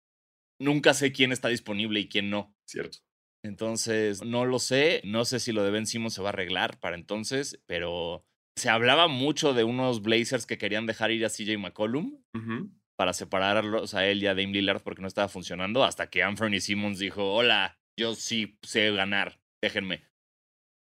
nunca 0.58 0.94
sé 0.94 1.12
quién 1.12 1.30
está 1.30 1.48
disponible 1.48 2.00
y 2.00 2.08
quién 2.08 2.30
no. 2.30 2.56
¿Cierto? 2.66 3.00
Entonces, 3.44 4.24
no 4.24 4.46
lo 4.46 4.58
sé, 4.58 5.02
no 5.04 5.26
sé 5.26 5.38
si 5.40 5.52
lo 5.52 5.62
de 5.62 5.72
Ben 5.72 5.86
Simmons 5.86 6.14
se 6.14 6.22
va 6.22 6.30
a 6.30 6.32
arreglar 6.32 6.80
para 6.80 6.96
entonces, 6.96 7.60
pero 7.66 8.24
se 8.56 8.70
hablaba 8.70 9.08
mucho 9.08 9.52
de 9.52 9.64
unos 9.64 10.00
Blazers 10.00 10.46
que 10.46 10.56
querían 10.56 10.86
dejar 10.86 11.10
ir 11.10 11.22
a 11.26 11.28
CJ 11.28 11.58
McCollum 11.58 12.18
Ujú. 12.34 12.70
para 12.96 13.12
separarlos 13.12 13.92
a 13.92 14.06
él 14.06 14.22
y 14.22 14.26
a 14.26 14.34
Dame 14.34 14.52
Lillard 14.52 14.80
porque 14.80 15.02
no 15.02 15.08
estaba 15.08 15.28
funcionando, 15.28 15.84
hasta 15.84 16.08
que 16.08 16.22
Anthony 16.22 16.60
Simmons 16.60 16.98
dijo, 16.98 17.34
hola, 17.34 17.78
yo 17.98 18.14
sí 18.14 18.58
sé 18.62 18.90
ganar, 18.90 19.40
déjenme. 19.64 20.04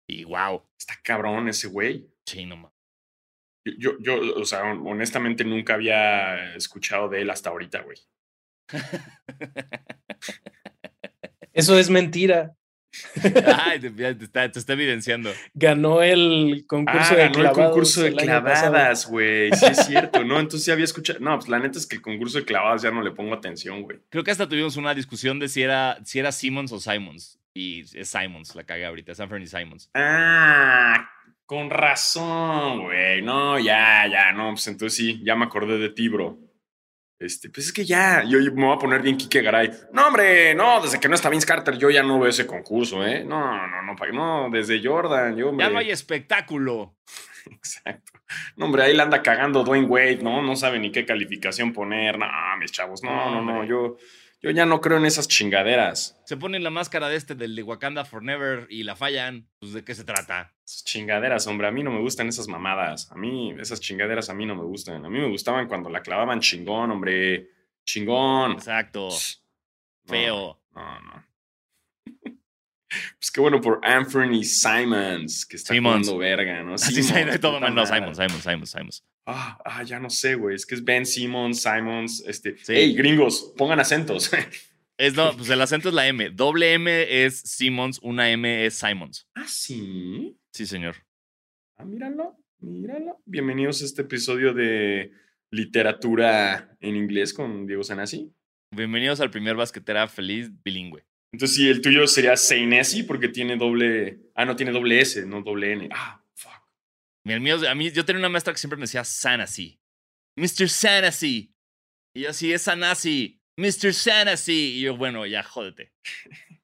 Y 0.09 0.23
wow, 0.23 0.63
Está 0.79 0.95
cabrón 1.03 1.49
ese 1.49 1.67
güey. 1.67 2.07
sí, 2.25 2.45
no 2.45 2.55
ma- 2.57 2.71
Yo, 3.65 3.73
yo, 3.77 3.97
yo, 3.99 4.35
o 4.39 4.45
sea, 4.45 4.63
hon- 4.63 4.87
honestamente 4.87 5.43
nunca 5.43 5.73
había 5.73 6.55
escuchado 6.55 7.09
de 7.09 7.21
él 7.21 7.29
hasta 7.29 7.49
ahorita, 7.49 7.81
güey. 7.81 7.97
Eso 11.53 11.77
es 11.77 11.89
mentira. 11.89 12.55
Ay, 13.45 13.79
te, 13.79 13.91
te 13.91 14.23
está, 14.23 14.49
te 14.51 14.57
está 14.59 14.73
evidenciando. 14.73 15.31
Ganó 15.53 16.01
el 16.01 16.65
concurso 16.67 17.13
Ah, 17.13 17.15
de 17.15 17.23
ganó 17.29 17.41
el 17.41 17.51
concurso 17.51 18.01
de 18.01 18.07
el 18.09 18.15
clavadas, 18.15 19.07
güey. 19.07 19.51
Sí, 19.53 19.65
es 19.65 19.85
cierto, 19.85 20.23
¿no? 20.23 20.39
Entonces 20.39 20.65
ya 20.65 20.73
había 20.73 20.85
escuchado. 20.85 21.19
No, 21.19 21.35
pues 21.37 21.49
la 21.49 21.59
neta 21.59 21.77
es 21.77 21.85
que 21.85 21.97
el 21.97 22.01
concurso 22.01 22.39
de 22.39 22.45
clavadas 22.45 22.81
ya 22.83 22.91
no 22.91 23.01
le 23.01 23.11
pongo 23.11 23.33
atención, 23.33 23.81
güey. 23.83 23.99
Creo 24.09 24.23
que 24.23 24.31
hasta 24.31 24.47
tuvimos 24.47 24.77
una 24.77 24.93
discusión 24.95 25.37
de 25.39 25.49
si 25.49 25.61
era, 25.61 25.99
si 26.05 26.19
era 26.19 26.31
Simmons 26.31 26.71
o 26.71 26.79
Simons. 26.79 27.39
Y 27.57 27.81
es 27.97 28.09
Simons, 28.09 28.53
la 28.53 28.63
cagué 28.65 28.85
ahorita, 28.85 29.13
es 29.13 29.19
Anthony 29.19 29.47
Simons. 29.47 29.89
Ah, 29.95 31.09
con 31.43 31.71
razón, 31.71 32.83
güey. 32.83 33.23
No, 33.23 33.57
ya, 33.57 34.05
ya, 34.05 34.31
no, 34.31 34.51
pues 34.51 34.67
entonces 34.67 34.95
sí, 34.95 35.23
ya 35.25 35.35
me 35.35 35.45
acordé 35.45 35.79
de 35.79 35.89
ti, 35.89 36.07
bro. 36.07 36.37
Este, 37.17 37.49
pues 37.49 37.65
es 37.65 37.73
que 37.73 37.83
ya, 37.83 38.23
yo 38.25 38.39
yo 38.39 38.53
me 38.53 38.63
voy 38.63 38.75
a 38.75 38.77
poner 38.77 39.01
bien 39.01 39.17
Kike 39.17 39.41
Garay. 39.41 39.71
No, 39.91 40.05
hombre, 40.05 40.53
no, 40.53 40.79
desde 40.81 40.99
que 40.99 41.09
no 41.09 41.15
está 41.15 41.31
Vince 41.31 41.47
Carter, 41.47 41.79
yo 41.79 41.89
ya 41.89 42.03
no 42.03 42.19
veo 42.19 42.29
ese 42.29 42.45
concurso, 42.45 43.03
¿eh? 43.03 43.23
No, 43.23 43.67
no, 43.67 43.81
no, 43.81 43.95
no, 44.13 44.49
desde 44.51 44.79
Jordan, 44.79 45.35
yo, 45.35 45.49
hombre. 45.49 45.65
Ya 45.65 45.71
no 45.71 45.79
hay 45.79 45.89
espectáculo. 45.89 46.95
Exacto. 47.49 48.11
No, 48.55 48.65
hombre, 48.65 48.83
ahí 48.83 48.93
la 48.93 49.01
anda 49.01 49.23
cagando 49.23 49.63
Dwayne 49.63 49.87
Wade, 49.87 50.19
¿no? 50.21 50.43
No 50.43 50.55
sabe 50.55 50.77
ni 50.77 50.91
qué 50.91 51.07
calificación 51.07 51.73
poner. 51.73 52.19
No, 52.19 52.27
mis 52.59 52.71
chavos, 52.71 53.01
no, 53.01 53.31
no, 53.31 53.41
no, 53.41 53.63
yo, 53.63 53.97
yo 54.47 54.51
ya 54.51 54.65
no 54.65 54.79
creo 54.79 54.97
en 54.97 55.05
esas 55.05 55.27
chingaderas. 55.27 56.17
Se 56.23 56.37
ponen 56.37 56.63
la 56.63 56.69
máscara 56.69 57.09
de 57.09 57.17
este 57.17 57.35
del 57.35 57.53
de 57.53 57.63
Wakanda 57.63 58.05
Forever 58.05 58.65
y 58.69 58.83
la 58.83 58.95
fallan. 58.95 59.49
Pues 59.59 59.73
de 59.73 59.83
qué 59.83 59.93
se 59.93 60.05
trata. 60.05 60.53
Esas 60.65 60.85
chingaderas, 60.85 61.47
hombre, 61.47 61.67
a 61.67 61.71
mí 61.71 61.83
no 61.83 61.91
me 61.91 61.99
gustan 61.99 62.27
esas 62.29 62.47
mamadas. 62.47 63.11
A 63.11 63.15
mí, 63.15 63.53
esas 63.59 63.81
chingaderas 63.81 64.29
a 64.29 64.33
mí 64.33 64.45
no 64.45 64.55
me 64.55 64.63
gustan. 64.63 65.05
A 65.05 65.09
mí 65.09 65.19
me 65.19 65.27
gustaban 65.27 65.67
cuando 65.67 65.89
la 65.89 66.01
clavaban 66.01 66.39
chingón, 66.39 66.91
hombre. 66.91 67.49
Chingón. 67.83 68.53
Exacto. 68.53 69.09
Feo. 70.05 70.61
No, 70.73 71.01
no. 71.01 71.27
Pues 72.89 73.31
qué 73.31 73.41
bueno 73.41 73.59
por 73.59 73.79
Anthony 73.83 74.43
Simons, 74.43 75.45
que 75.45 75.57
está 75.57 75.73
Simons. 75.73 76.07
jugando 76.07 76.17
verga, 76.19 76.63
¿no? 76.63 76.75
Así 76.75 77.03
Simons, 77.03 77.33
sí, 77.33 77.39
todo 77.39 77.59
mal. 77.59 77.75
No. 77.75 77.85
Simons, 77.85 78.17
Simons, 78.17 78.43
Simons, 78.43 78.69
Simons. 78.69 79.03
Ah, 79.25 79.57
ah, 79.65 79.83
ya 79.83 79.99
no 79.99 80.09
sé, 80.09 80.35
güey. 80.35 80.55
Es 80.55 80.65
que 80.65 80.75
es 80.75 80.83
Ben 80.83 81.05
Simmons, 81.05 81.61
Simons, 81.61 82.23
este. 82.25 82.57
Sí. 82.59 82.73
Hey, 82.73 82.93
gringos, 82.95 83.53
pongan 83.57 83.79
acentos. 83.79 84.31
Es 84.99 85.13
no, 85.13 85.31
pues 85.37 85.47
el 85.51 85.61
acento 85.61 85.89
es 85.89 85.93
la 85.93 86.07
M. 86.07 86.31
Doble 86.31 86.73
M 86.73 87.05
es 87.23 87.39
Simmons, 87.41 87.99
una 88.01 88.31
M 88.31 88.65
es 88.65 88.73
Simons. 88.79 89.27
ah, 89.35 89.45
sí. 89.47 90.35
Sí, 90.51 90.65
señor. 90.65 90.95
Ah, 91.75 91.85
míralo, 91.85 92.35
míralo. 92.61 93.21
Bienvenidos 93.25 93.83
a 93.83 93.85
este 93.85 94.01
episodio 94.01 94.55
de 94.55 95.11
literatura 95.51 96.75
en 96.79 96.95
inglés 96.95 97.31
con 97.31 97.67
Diego 97.67 97.83
Sanasi. 97.83 98.33
Bienvenidos 98.71 99.19
al 99.21 99.29
primer 99.29 99.55
basquetera 99.55 100.07
feliz 100.07 100.49
bilingüe. 100.63 101.05
Entonces, 101.31 101.57
sí, 101.57 101.69
el 101.69 101.81
tuyo 101.81 102.07
sería 102.07 102.37
Seinesi 102.37 103.03
porque 103.03 103.27
tiene 103.27 103.57
doble. 103.57 104.19
Ah, 104.33 104.45
no, 104.45 104.55
tiene 104.55 104.71
doble 104.71 105.01
S, 105.01 105.25
no 105.25 105.41
doble 105.41 105.73
N. 105.73 105.89
Ah, 105.91 106.23
fuck. 106.35 106.63
El 107.25 107.41
mío, 107.41 107.57
a 107.67 107.75
mí, 107.75 107.91
yo 107.91 108.05
tenía 108.05 108.19
una 108.19 108.29
maestra 108.29 108.53
que 108.53 108.59
siempre 108.59 108.77
me 108.77 108.83
decía 108.83 109.03
Sanasi. 109.03 109.79
Mr. 110.37 110.69
Sanasi. 110.69 111.53
Y 112.15 112.21
yo, 112.21 112.33
sí, 112.33 112.53
es 112.53 112.61
Sanasi. 112.61 113.41
Mr. 113.57 113.93
Sanasi. 113.93 114.77
Y 114.77 114.81
yo, 114.81 114.95
bueno, 114.95 115.25
ya, 115.25 115.43
jódete. 115.43 115.93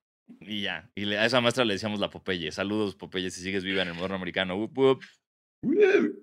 Y 0.46 0.62
ya. 0.63 0.91
Y 0.93 1.13
a 1.13 1.25
esa 1.25 1.39
maestra 1.39 1.63
le 1.63 1.74
decíamos 1.74 2.01
la 2.01 2.10
Popeye. 2.10 2.51
Saludos, 2.51 2.96
Popeye, 2.96 3.32
si 3.32 3.41
sigues 3.41 3.63
viva 3.63 3.82
en 3.82 3.88
el 3.88 3.93
moderno 3.93 4.17
americano. 4.17 4.70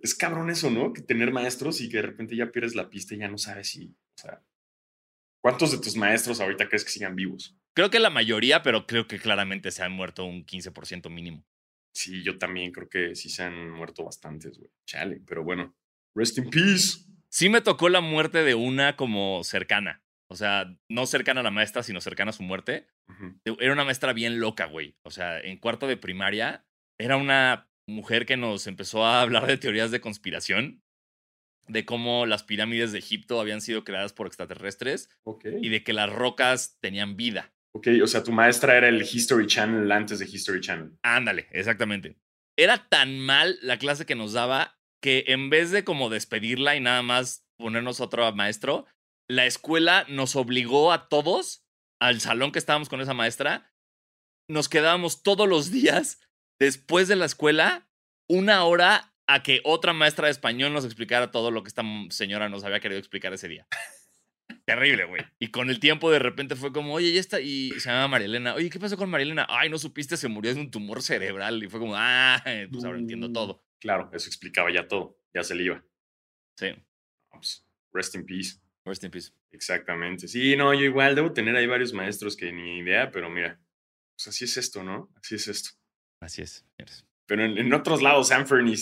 Es 0.02 0.14
cabrón 0.14 0.50
eso, 0.50 0.70
¿no? 0.70 0.92
Que 0.92 1.00
tener 1.00 1.32
maestros 1.32 1.80
y 1.80 1.88
que 1.88 1.97
de 1.97 2.02
repente 2.02 2.37
ya 2.37 2.52
pierdes 2.52 2.75
la 2.75 2.90
pista 2.90 3.14
y 3.14 3.18
ya 3.18 3.28
no 3.28 3.38
sabes 3.38 3.68
si. 3.68 3.87
O 3.87 4.20
sea. 4.20 4.42
¿Cuántos 5.42 5.73
de 5.73 5.78
tus 5.78 5.97
maestros 5.97 6.40
ahorita 6.40 6.68
crees 6.68 6.85
que 6.85 6.90
sigan 6.90 7.16
vivos? 7.16 7.56
Creo 7.75 7.90
que 7.90 7.99
la 7.99 8.11
mayoría, 8.11 8.62
pero 8.62 8.87
creo 8.87 9.06
que 9.06 9.18
claramente 9.18 9.70
se 9.70 9.82
han 9.82 9.92
muerto 9.92 10.25
un 10.25 10.44
15% 10.44 11.09
mínimo. 11.09 11.47
Sí, 11.94 12.23
yo 12.23 12.38
también 12.38 12.73
creo 12.73 12.88
que 12.88 13.14
sí 13.14 13.30
se 13.30 13.44
han 13.44 13.70
muerto 13.70 14.04
bastantes, 14.04 14.59
güey. 14.59 14.70
Chale, 14.87 15.23
pero 15.26 15.42
bueno. 15.42 15.75
Rest 16.14 16.38
in 16.38 16.50
peace. 16.50 17.06
Sí 17.28 17.49
me 17.49 17.61
tocó 17.61 17.88
la 17.88 18.00
muerte 18.00 18.44
de 18.44 18.54
una 18.54 18.97
como 18.97 19.42
cercana. 19.44 20.02
O 20.28 20.37
sea, 20.37 20.76
no 20.88 21.06
cercana 21.06 21.40
a 21.40 21.44
la 21.44 21.50
maestra, 21.50 21.82
sino 21.82 22.00
cercana 22.00 22.30
a 22.30 22.35
su 22.35 22.42
muerte. 22.42 22.87
Ujú. 23.09 23.59
Era 23.61 23.73
una 23.73 23.85
maestra 23.85 24.12
bien 24.12 24.40
loca, 24.40 24.66
güey. 24.66 24.97
O 25.02 25.11
sea, 25.11 25.40
en 25.40 25.56
cuarto 25.56 25.87
de 25.87 25.97
primaria 25.97 26.66
era 26.99 27.16
una 27.16 27.68
mujer 27.88 28.26
que 28.26 28.37
nos 28.37 28.66
empezó 28.66 29.04
a 29.04 29.23
hablar 29.23 29.47
de 29.47 29.59
teorías 29.59 29.90
de 29.90 30.00
conspiración, 30.00 30.82
de 31.69 31.85
cómo 31.85 32.26
las 32.26 32.43
pirámides 32.43 32.93
de 32.93 32.99
Egipto 32.99 33.40
habían 33.40 33.61
sido 33.61 33.85
creadas 33.85 34.12
por 34.12 34.26
extraterrestres 34.26 35.09
y 35.61 35.69
de 35.69 35.85
que 35.85 35.93
las 35.93 36.11
rocas 36.11 36.79
tenían 36.81 37.17
vida. 37.17 37.52
Ok, 37.73 37.88
o 38.02 38.07
sea, 38.07 38.25
tu 38.25 38.33
maestra 38.33 38.76
era 38.76 38.88
el 38.88 39.02
History 39.02 39.47
Channel 39.47 39.90
antes 39.93 40.19
de 40.19 40.26
History 40.26 40.61
Channel. 40.61 40.99
Ándale, 41.02 41.47
exactamente. 41.52 42.17
Era 42.57 42.88
tan 42.88 43.21
mal 43.21 43.59
la 43.62 43.79
clase 43.79 44.07
que 44.07 44.17
nos 44.17 44.33
daba 44.33 44.81
que 45.00 45.25
en 45.29 45.50
vez 45.50 45.71
de 45.71 45.85
como 45.85 46.11
despedirla 46.11 46.76
y 46.76 46.81
nada 46.81 47.02
más 47.02 47.47
ponernos 47.57 48.00
otro 48.00 48.31
maestro, 48.35 48.87
la 49.29 49.47
escuela 49.47 50.05
nos 50.09 50.35
obligó 50.35 50.93
a 50.93 51.09
todos, 51.09 51.64
al 52.00 52.21
salón 52.21 52.50
que 52.50 52.59
estábamos 52.59 52.88
con 52.88 53.00
esa 53.00 53.14
maestra, 53.14 53.73
nos 54.49 54.69
quedábamos 54.69 55.23
todos 55.23 55.49
los 55.49 55.71
días 55.71 56.21
después 56.59 57.07
de 57.07 57.17
la 57.17 57.26
escuela 57.26 57.88
una 58.29 58.64
hora 58.64 59.10
a 59.34 59.42
que 59.42 59.60
otra 59.64 59.92
maestra 59.92 60.26
de 60.26 60.32
español 60.32 60.72
nos 60.72 60.84
explicara 60.84 61.30
todo 61.30 61.50
lo 61.50 61.62
que 61.62 61.68
esta 61.68 61.82
señora 62.10 62.49
nos 62.49 62.64
había 62.64 62.80
querido 62.80 62.99
explicar 62.99 63.32
ese 63.32 63.49
día. 63.49 63.66
Terrible, 64.66 65.04
güey. 65.04 65.22
Y 65.38 65.49
con 65.49 65.70
el 65.70 65.80
tiempo 65.80 66.10
de 66.10 66.18
repente 66.18 66.56
fue 66.56 66.72
como, 66.72 66.94
oye, 66.94 67.12
ya 67.12 67.20
está. 67.20 67.40
Y 67.40 67.70
se 67.78 67.88
llama 67.90 68.08
Marielena. 68.08 68.54
Oye, 68.54 68.70
¿qué 68.70 68.78
pasó 68.78 68.96
con 68.96 69.10
Marielena? 69.10 69.46
Ay, 69.49 69.68
no 69.70 69.78
supiste, 69.78 70.16
se 70.16 70.28
murió 70.28 70.54
de 70.54 70.60
un 70.60 70.70
tumor 70.70 71.02
cerebral. 71.02 71.62
Y 71.62 71.68
fue 71.68 71.80
como, 71.80 71.94
ah, 71.96 72.42
pues 72.70 72.84
ahora 72.84 72.99
entiendo 72.99 73.28
Mm, 73.28 73.32
todo. 73.32 73.64
Claro, 73.80 74.10
eso 74.12 74.28
explicaba 74.28 74.72
ya 74.72 74.87
todo. 74.87 75.18
Ya 75.34 75.42
se 75.42 75.54
le 75.54 75.64
iba. 75.64 75.84
Sí, 76.56 76.66
Pues, 77.30 77.66
rest 77.92 78.14
in 78.14 78.26
peace. 78.26 78.60
rest 78.84 79.02
in 79.04 79.10
peace. 79.10 79.30
Exactamente. 79.52 80.28
Sí, 80.28 80.56
no, 80.56 80.75
yo 80.75 80.82
igual 80.82 81.14
debo 81.14 81.32
tener 81.32 81.56
ahí 81.56 81.66
varios 81.66 81.92
maestros 81.92 82.37
que 82.37 82.52
ni 82.52 82.78
idea, 82.78 83.10
pero 83.10 83.30
mira, 83.30 83.60
pues 84.16 84.28
así 84.28 84.44
es 84.44 84.56
esto, 84.56 84.82
¿no? 84.82 85.10
Así 85.16 85.37
es 85.37 85.49
esto. 85.49 85.70
Así 86.20 86.42
es. 86.42 86.66
Pero 87.30 87.44
en, 87.44 87.56
en 87.58 87.72
otros 87.72 88.02
lados, 88.02 88.26
Sanford 88.26 88.66
y 88.66 88.75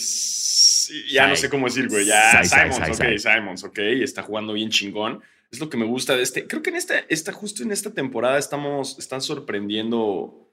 ya 1.13 1.27
no 1.27 1.35
sé 1.35 1.51
cómo 1.51 1.67
decir, 1.67 1.87
güey. 1.87 2.07
Ya, 2.07 2.43
Simons, 2.43 2.79
ok, 2.99 3.05
Simons, 3.17 3.63
ok. 3.63 3.77
Está 3.77 4.23
jugando 4.23 4.53
bien 4.53 4.71
chingón. 4.71 5.21
Es 5.51 5.59
lo 5.59 5.69
que 5.69 5.77
me 5.77 5.85
gusta 5.85 6.15
de 6.15 6.23
este. 6.23 6.47
Creo 6.47 6.63
que 6.63 6.71
en 6.71 6.75
esta, 6.75 6.97
esta 7.09 7.31
justo 7.31 7.61
en 7.61 7.71
esta 7.71 7.93
temporada 7.93 8.39
estamos, 8.39 8.97
están 8.97 9.21
sorprendiendo 9.21 10.51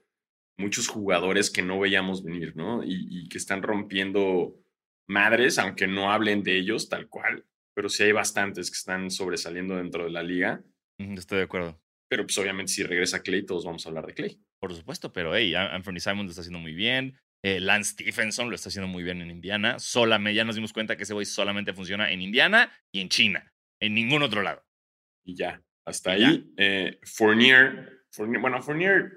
muchos 0.57 0.87
jugadores 0.87 1.49
que 1.49 1.63
no 1.63 1.79
veíamos 1.79 2.23
venir, 2.23 2.55
¿no? 2.55 2.83
Y, 2.83 3.07
y 3.09 3.29
que 3.29 3.39
están 3.39 3.63
rompiendo 3.63 4.55
madres, 5.07 5.57
aunque 5.57 5.87
no 5.87 6.11
hablen 6.11 6.43
de 6.43 6.55
ellos 6.55 6.89
tal 6.89 7.07
cual. 7.07 7.45
Pero 7.73 7.89
sí 7.89 8.03
hay 8.03 8.11
bastantes 8.11 8.69
que 8.69 8.77
están 8.77 9.09
sobresaliendo 9.09 9.75
dentro 9.75 10.03
de 10.03 10.11
la 10.11 10.21
liga. 10.21 10.61
Estoy 10.99 11.39
de 11.39 11.45
acuerdo. 11.45 11.81
Pero 12.09 12.25
pues 12.25 12.37
obviamente 12.37 12.71
si 12.71 12.83
regresa 12.83 13.23
Clay, 13.23 13.43
todos 13.43 13.65
vamos 13.65 13.83
a 13.85 13.89
hablar 13.89 14.05
de 14.05 14.13
Clay. 14.13 14.39
Por 14.59 14.71
supuesto, 14.75 15.11
pero 15.11 15.35
hey, 15.35 15.55
An- 15.55 15.71
Anthony 15.71 15.99
Simon 15.99 16.25
lo 16.25 16.29
está 16.29 16.41
haciendo 16.41 16.59
muy 16.59 16.73
bien. 16.73 17.17
Eh, 17.43 17.59
Lance 17.59 17.91
Stephenson 17.91 18.49
lo 18.49 18.55
está 18.55 18.69
haciendo 18.69 18.87
muy 18.87 19.03
bien 19.03 19.21
en 19.21 19.29
Indiana. 19.29 19.79
Solamente, 19.79 20.35
ya 20.35 20.43
nos 20.43 20.55
dimos 20.55 20.73
cuenta 20.73 20.97
que 20.97 21.03
ese 21.03 21.13
güey 21.13 21.25
solamente 21.25 21.73
funciona 21.73 22.11
en 22.11 22.21
Indiana 22.21 22.71
y 22.91 23.01
en 23.01 23.09
China. 23.09 23.53
En 23.79 23.93
ningún 23.93 24.23
otro 24.23 24.41
lado. 24.41 24.65
Y 25.23 25.35
ya, 25.35 25.61
hasta 25.85 26.17
Y 26.17 26.23
ahí. 26.23 26.53
Eh, 26.57 26.99
Fournier, 27.03 28.05
Fournier, 28.11 28.41
bueno, 28.41 28.61
Fournier 28.61 29.11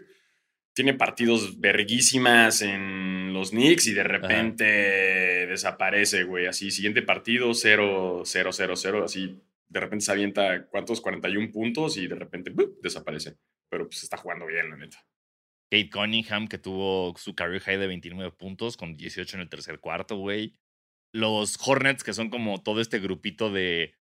tiene 0.72 0.94
partidos 0.94 1.60
verguísimas 1.60 2.62
en 2.62 3.32
los 3.32 3.50
Knicks 3.50 3.86
y 3.88 3.94
de 3.94 4.04
repente 4.04 4.64
desaparece, 5.46 6.24
güey. 6.24 6.46
Así, 6.46 6.70
siguiente 6.70 7.02
partido, 7.02 7.52
0, 7.54 8.22
0, 8.24 8.50
0, 8.52 8.76
0, 8.76 9.04
así. 9.04 9.42
De 9.68 9.80
repente 9.80 10.04
se 10.04 10.12
avienta, 10.12 10.66
¿cuántos? 10.66 11.00
41 11.00 11.50
puntos 11.50 11.96
y 11.96 12.06
de 12.06 12.14
repente 12.14 12.52
desaparece. 12.82 13.36
Pero 13.68 13.86
pues 13.86 14.02
está 14.02 14.16
jugando 14.16 14.46
bien, 14.46 14.70
la 14.70 14.76
neta. 14.76 14.98
Kate 15.70 15.90
Cunningham, 15.90 16.48
que 16.48 16.58
tuvo 16.58 17.14
su 17.16 17.34
career 17.34 17.62
high 17.62 17.78
de 17.78 17.86
29 17.86 18.32
puntos 18.32 18.76
con 18.76 18.96
18 18.96 19.36
en 19.36 19.42
el 19.42 19.48
tercer 19.48 19.80
cuarto, 19.80 20.16
güey. 20.16 20.54
Los 21.12 21.56
Hornets, 21.64 22.04
que 22.04 22.12
son 22.12 22.30
como 22.30 22.62
todo 22.62 22.80
este 22.80 22.98
grupito 22.98 23.50
de, 23.50 23.94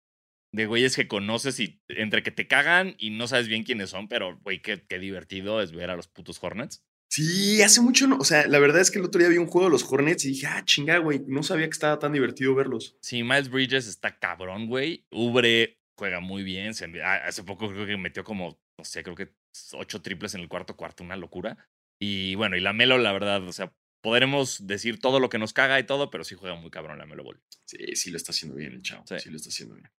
de 0.52 0.66
güeyes 0.66 0.96
que 0.96 1.08
conoces 1.08 1.60
y 1.60 1.82
entre 1.90 2.24
que 2.24 2.32
te 2.32 2.48
cagan 2.48 2.96
y 2.98 3.12
no 3.12 3.28
sabes 3.28 3.48
bien 3.48 3.64
quiénes 3.64 3.92
son, 3.92 4.08
pero, 4.08 4.40
güey, 4.40 4.62
qué, 4.62 4.84
qué 4.88 5.00
divertido 5.00 5.62
es 5.62 5.72
ver 5.72 5.90
a 5.90 5.96
los 5.96 6.08
putos 6.08 6.42
Hornets. 6.42 6.84
Sí, 7.12 7.64
hace 7.64 7.82
mucho, 7.82 8.08
no, 8.08 8.18
o 8.18 8.24
sea, 8.24 8.48
la 8.48 8.60
verdad 8.60 8.82
es 8.82 8.92
que 8.92 9.00
el 9.00 9.06
otro 9.06 9.20
día 9.20 9.30
vi 9.30 9.38
un 9.38 9.48
juego 9.48 9.68
de 9.68 9.72
los 9.72 9.84
Hornets 9.84 10.26
y 10.26 10.30
dije, 10.30 10.46
ah, 10.46 10.64
chinga, 10.64 11.00
güey, 11.00 11.22
no 11.26 11.42
sabía 11.42 11.66
que 11.66 11.74
estaba 11.74 11.98
tan 11.98 12.14
divertido 12.14 12.54
verlos. 12.54 12.98
Sí, 13.02 13.24
Miles 13.24 13.50
Bridges 13.50 13.88
está 13.88 14.20
cabrón, 14.20 14.68
güey. 14.68 15.08
Ubre 15.12 15.80
juega 16.00 16.22
muy 16.22 16.44
bien. 16.44 16.74
Se 16.74 16.86
hace 17.04 17.44
poco 17.44 17.70
creo 17.70 17.86
que 17.86 17.98
metió 17.98 18.24
como, 18.24 18.60
no 18.78 18.86
sé, 18.86 19.04
creo 19.04 19.16
que 19.16 19.34
ocho 19.74 20.02
triples 20.02 20.34
en 20.36 20.42
el 20.42 20.48
cuarto 20.48 20.76
cuarto, 20.76 21.04
una 21.04 21.16
locura. 21.16 21.70
Y 22.00 22.36
bueno, 22.36 22.56
y 22.56 22.62
la 22.62 22.74
Melo, 22.74 22.98
la 22.98 23.12
verdad, 23.12 23.46
o 23.48 23.52
sea, 23.52 23.74
podremos 24.02 24.66
decir 24.68 25.00
todo 25.00 25.20
lo 25.20 25.30
que 25.30 25.38
nos 25.40 25.54
caga 25.54 25.80
y 25.80 25.84
todo, 25.86 26.10
pero 26.10 26.24
sí 26.24 26.36
juega 26.36 26.56
muy 26.56 26.72
cabrón 26.72 26.98
la 26.98 27.06
Melo 27.06 27.24
Ball. 27.24 27.42
Sí, 27.66 27.96
sí 27.96 28.12
lo 28.12 28.18
está 28.18 28.32
haciendo 28.32 28.56
bien 28.56 28.74
el 28.74 28.82
chavo. 28.82 29.04
Sí. 29.08 29.20
Sí. 29.20 29.30
lo 29.30 29.38
está 29.38 29.50
haciendo 29.50 29.76
bien. 29.76 29.90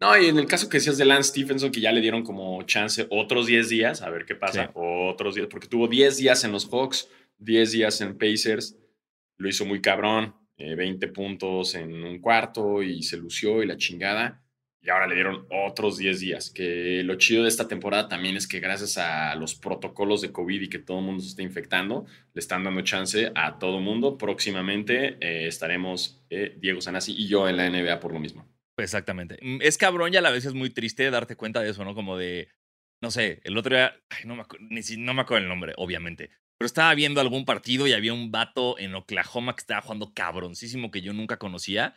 No, 0.00 0.16
y 0.16 0.28
en 0.28 0.38
el 0.38 0.46
caso 0.46 0.68
que 0.68 0.78
decías 0.78 0.96
de 0.96 1.04
Lance 1.04 1.30
Stephenson, 1.30 1.70
que 1.70 1.80
ya 1.80 1.92
le 1.92 2.00
dieron 2.00 2.22
como 2.22 2.62
chance 2.62 3.06
otros 3.10 3.46
10 3.46 3.68
días, 3.68 4.00
a 4.00 4.08
ver 4.08 4.24
qué 4.24 4.34
pasa. 4.34 4.66
Sí. 4.66 4.70
Otros 4.74 5.34
días, 5.34 5.48
porque 5.50 5.66
tuvo 5.68 5.88
10 5.88 6.16
días 6.16 6.42
en 6.44 6.52
los 6.52 6.66
Hawks, 6.70 7.08
10 7.38 7.72
días 7.72 8.00
en 8.00 8.16
Pacers. 8.16 8.76
Lo 9.36 9.48
hizo 9.48 9.64
muy 9.66 9.80
cabrón. 9.82 10.34
eh, 10.56 10.74
20 10.74 11.08
puntos 11.08 11.74
en 11.74 12.04
un 12.04 12.18
cuarto 12.20 12.82
y 12.82 13.02
se 13.02 13.16
lució 13.16 13.62
y 13.62 13.66
la 13.66 13.76
chingada. 13.78 14.42
Y 14.82 14.88
ahora 14.88 15.06
le 15.06 15.14
dieron 15.14 15.46
otros 15.50 15.98
10 15.98 16.20
días. 16.20 16.50
Que 16.50 17.02
lo 17.04 17.16
chido 17.16 17.42
de 17.42 17.48
esta 17.50 17.68
temporada 17.68 18.08
también 18.08 18.36
es 18.36 18.48
que 18.48 18.60
gracias 18.60 18.96
a 18.96 19.34
los 19.34 19.54
protocolos 19.54 20.22
de 20.22 20.32
COVID 20.32 20.62
y 20.62 20.68
que 20.70 20.78
todo 20.78 21.00
el 21.00 21.04
mundo 21.04 21.22
se 21.22 21.28
está 21.28 21.42
infectando, 21.42 22.06
le 22.32 22.38
están 22.40 22.64
dando 22.64 22.80
chance 22.82 23.30
a 23.34 23.58
todo 23.58 23.80
mundo. 23.80 24.16
Próximamente 24.16 25.18
eh, 25.20 25.46
estaremos 25.46 26.24
eh, 26.30 26.56
Diego 26.58 26.80
Sanasi 26.80 27.12
y 27.12 27.28
yo 27.28 27.46
en 27.48 27.56
la 27.58 27.68
NBA 27.68 28.00
por 28.00 28.12
lo 28.14 28.20
mismo. 28.20 28.48
Exactamente. 28.78 29.38
Mm, 29.42 29.58
Es 29.60 29.76
cabrón 29.76 30.14
y 30.14 30.16
a 30.16 30.22
la 30.22 30.30
vez 30.30 30.46
es 30.46 30.54
muy 30.54 30.70
triste 30.70 31.10
darte 31.10 31.36
cuenta 31.36 31.60
de 31.60 31.70
eso, 31.70 31.84
¿no? 31.84 31.94
Como 31.94 32.16
de, 32.16 32.48
no 33.02 33.10
sé, 33.10 33.40
el 33.44 33.58
otro 33.58 33.76
día, 33.76 33.94
no, 34.24 34.34
me 34.36 34.44
ni 34.60 34.82
si- 34.82 34.96
no 34.96 35.12
me 35.12 35.20
acuerdo 35.22 35.42
el 35.42 35.48
nombre, 35.48 35.74
obviamente. 35.76 36.30
Pero 36.58 36.66
estaba 36.66 36.94
viendo 36.94 37.20
algún 37.20 37.44
partido 37.44 37.86
y 37.86 37.92
había 37.92 38.12
un 38.14 38.30
vato 38.30 38.78
en 38.78 38.94
Oklahoma 38.94 39.54
que 39.54 39.60
estaba 39.60 39.82
jugando 39.82 40.12
cabroncísimo 40.14 40.90
que 40.90 41.00
yo 41.02 41.12
nunca 41.12 41.38
conocía. 41.38 41.96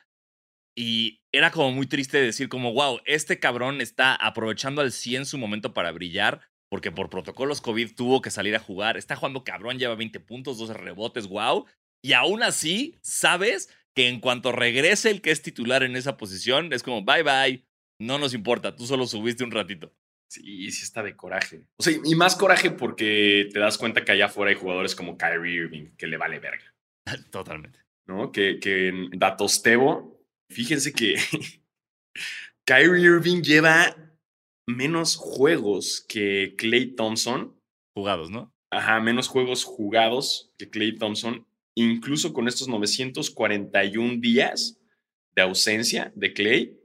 Y 0.76 1.22
era 1.32 1.52
como 1.52 1.72
muy 1.72 1.88
triste 1.88 2.20
decir 2.20 2.50
como, 2.50 2.74
wow, 2.74 3.00
este 3.06 3.40
cabrón 3.40 3.82
está 3.82 4.16
aprovechando 4.16 4.82
al 4.82 4.92
100 4.92 5.26
su 5.26 5.38
momento 5.38 5.74
para 5.74 5.92
brillar, 5.92 6.42
porque 6.70 6.92
por 6.92 7.10
protocolos 7.10 7.62
COVID 7.62 7.96
tuvo 7.96 8.22
que 8.22 8.32
salir 8.32 8.56
a 8.56 8.60
jugar. 8.60 8.98
Está 8.98 9.16
jugando 9.16 9.44
cabrón, 9.44 9.78
lleva 9.78 9.96
20 9.96 10.20
puntos, 10.20 10.58
12 10.58 10.74
rebotes, 10.74 11.28
wow. 11.28 11.66
Y 12.02 12.14
aún 12.14 12.44
así, 12.44 12.98
sabes 13.02 13.70
que 13.96 14.08
en 14.08 14.20
cuanto 14.20 14.52
regrese 14.52 15.12
el 15.12 15.22
que 15.22 15.32
es 15.32 15.42
titular 15.42 15.84
en 15.84 15.96
esa 15.96 16.18
posición, 16.18 16.74
es 16.74 16.82
como, 16.82 17.04
bye 17.04 17.24
bye, 17.24 17.64
no 18.00 18.18
nos 18.18 18.34
importa, 18.34 18.76
tú 18.76 18.86
solo 18.86 19.06
subiste 19.06 19.44
un 19.44 19.52
ratito. 19.52 19.94
Sí, 20.30 20.72
sí 20.72 20.84
está 20.84 21.04
de 21.04 21.16
coraje. 21.16 21.64
O 21.78 21.84
sea, 21.84 21.94
y 22.04 22.16
más 22.16 22.36
coraje 22.36 22.72
porque 22.72 23.50
te 23.54 23.60
das 23.60 23.78
cuenta 23.78 24.04
que 24.04 24.14
allá 24.14 24.26
afuera 24.26 24.50
hay 24.50 24.58
jugadores 24.58 24.96
como 24.96 25.16
Kyrie 25.16 25.54
Irving, 25.54 25.96
que 25.96 26.08
le 26.08 26.18
vale 26.18 26.40
verga, 26.40 26.74
Totalmente. 27.32 27.80
¿no? 28.08 28.32
Que, 28.32 28.60
que 28.60 28.88
en 28.88 29.10
datos 29.12 29.62
Tebo, 29.62 30.23
fíjense 30.54 30.94
que 30.94 31.16
Kyrie 32.66 33.04
Irving 33.04 33.42
lleva 33.42 33.96
menos 34.68 35.16
juegos 35.16 36.06
que 36.08 36.56
Clay 36.58 36.96
Thompson. 36.96 37.60
Jugados, 37.96 38.30
¿no? 38.30 38.54
Ajá, 38.72 39.00
menos 39.02 39.28
juegos 39.28 39.64
jugados 39.64 40.52
que 40.58 40.70
Clay 40.70 40.98
Thompson 40.98 41.46
incluso 41.76 42.34
con 42.34 42.48
estos 42.48 42.68
941 42.68 44.20
días 44.20 44.80
de 45.36 45.42
ausencia 45.42 46.12
de 46.16 46.34
Clay, 46.34 46.80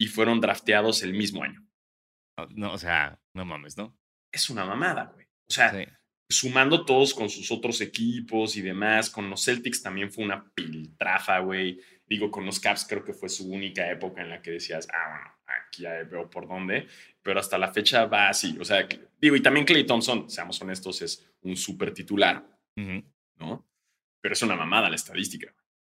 y 0.00 0.06
fueron 0.06 0.40
drafteados 0.40 1.02
el 1.02 1.12
mismo 1.12 1.42
año. 1.42 1.64
No, 2.50 2.72
o 2.72 2.78
sea, 2.78 3.20
no 3.34 3.44
mames, 3.44 3.76
¿no? 3.76 3.96
Es 4.32 4.48
una 4.48 4.64
mamada, 4.64 5.10
güey. 5.12 5.26
O 5.48 5.52
sea, 5.52 5.72
sumando 6.28 6.84
todos 6.84 7.14
con 7.14 7.28
sus 7.28 7.50
otros 7.50 7.80
equipos 7.80 8.56
y 8.56 8.62
demás, 8.62 9.10
con 9.10 9.28
los 9.28 9.44
Celtics 9.44 9.82
también 9.82 10.12
fue 10.12 10.24
una 10.24 10.48
piltrafa, 10.54 11.40
güey. 11.40 11.80
Digo, 12.08 12.30
con 12.30 12.46
los 12.46 12.58
Caps 12.58 12.86
creo 12.88 13.04
que 13.04 13.12
fue 13.12 13.28
su 13.28 13.52
única 13.52 13.90
época 13.90 14.22
en 14.22 14.30
la 14.30 14.40
que 14.40 14.52
decías, 14.52 14.88
ah, 14.92 15.08
bueno, 15.10 15.38
aquí 15.46 15.82
ya 15.82 16.02
veo 16.04 16.30
por 16.30 16.48
dónde, 16.48 16.86
pero 17.22 17.40
hasta 17.40 17.58
la 17.58 17.72
fecha 17.72 18.06
va 18.06 18.28
así. 18.28 18.56
O 18.58 18.64
sea, 18.64 18.88
digo, 19.20 19.36
y 19.36 19.42
también 19.42 19.66
Clay 19.66 19.84
Thompson, 19.84 20.30
seamos 20.30 20.60
honestos, 20.62 21.02
es 21.02 21.30
un 21.42 21.56
súper 21.56 21.92
titular, 21.92 22.44
¿no? 22.76 23.66
Pero 24.20 24.32
es 24.32 24.42
una 24.42 24.56
mamada 24.56 24.88
la 24.88 24.96
estadística. 24.96 25.54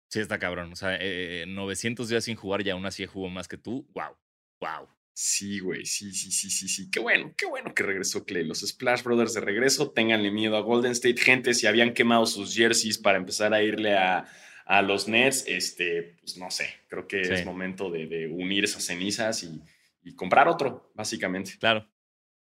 Sí, 0.08 0.20
está 0.20 0.38
cabrón. 0.38 0.72
O 0.72 0.76
sea, 0.76 0.98
900 1.46 2.06
eh, 2.06 2.10
días 2.10 2.24
sin 2.24 2.36
jugar 2.36 2.66
y 2.66 2.70
aún 2.70 2.86
así 2.86 3.04
jugó 3.06 3.28
más 3.28 3.46
que 3.46 3.58
tú. 3.58 3.86
Wow. 3.94 4.16
Wow. 4.60 4.88
Sí, 5.20 5.58
güey, 5.58 5.84
sí, 5.84 6.12
sí, 6.12 6.30
sí, 6.30 6.48
sí, 6.48 6.68
sí. 6.68 6.90
Qué 6.92 7.00
bueno, 7.00 7.34
qué 7.36 7.44
bueno 7.44 7.74
que 7.74 7.82
regresó 7.82 8.24
Clay. 8.24 8.44
Los 8.44 8.60
Splash 8.60 9.02
Brothers 9.02 9.34
de 9.34 9.40
regreso, 9.40 9.90
ténganle 9.90 10.30
miedo 10.30 10.56
a 10.56 10.60
Golden 10.60 10.92
State. 10.92 11.20
Gente, 11.20 11.54
si 11.54 11.66
habían 11.66 11.92
quemado 11.92 12.24
sus 12.24 12.54
jerseys 12.54 12.98
para 12.98 13.18
empezar 13.18 13.52
a 13.52 13.60
irle 13.60 13.96
a, 13.96 14.28
a 14.68 14.82
los 14.82 15.08
Nets, 15.08 15.44
este, 15.48 16.14
pues 16.20 16.36
no 16.36 16.50
sé, 16.50 16.68
creo 16.88 17.08
que 17.08 17.22
es 17.22 17.44
momento 17.46 17.90
de, 17.90 18.28
unir 18.30 18.64
esas 18.64 18.84
cenizas 18.84 19.42
y, 19.42 19.62
y, 20.04 20.14
comprar 20.14 20.46
otro, 20.46 20.92
básicamente. 20.94 21.52
Claro. 21.58 21.88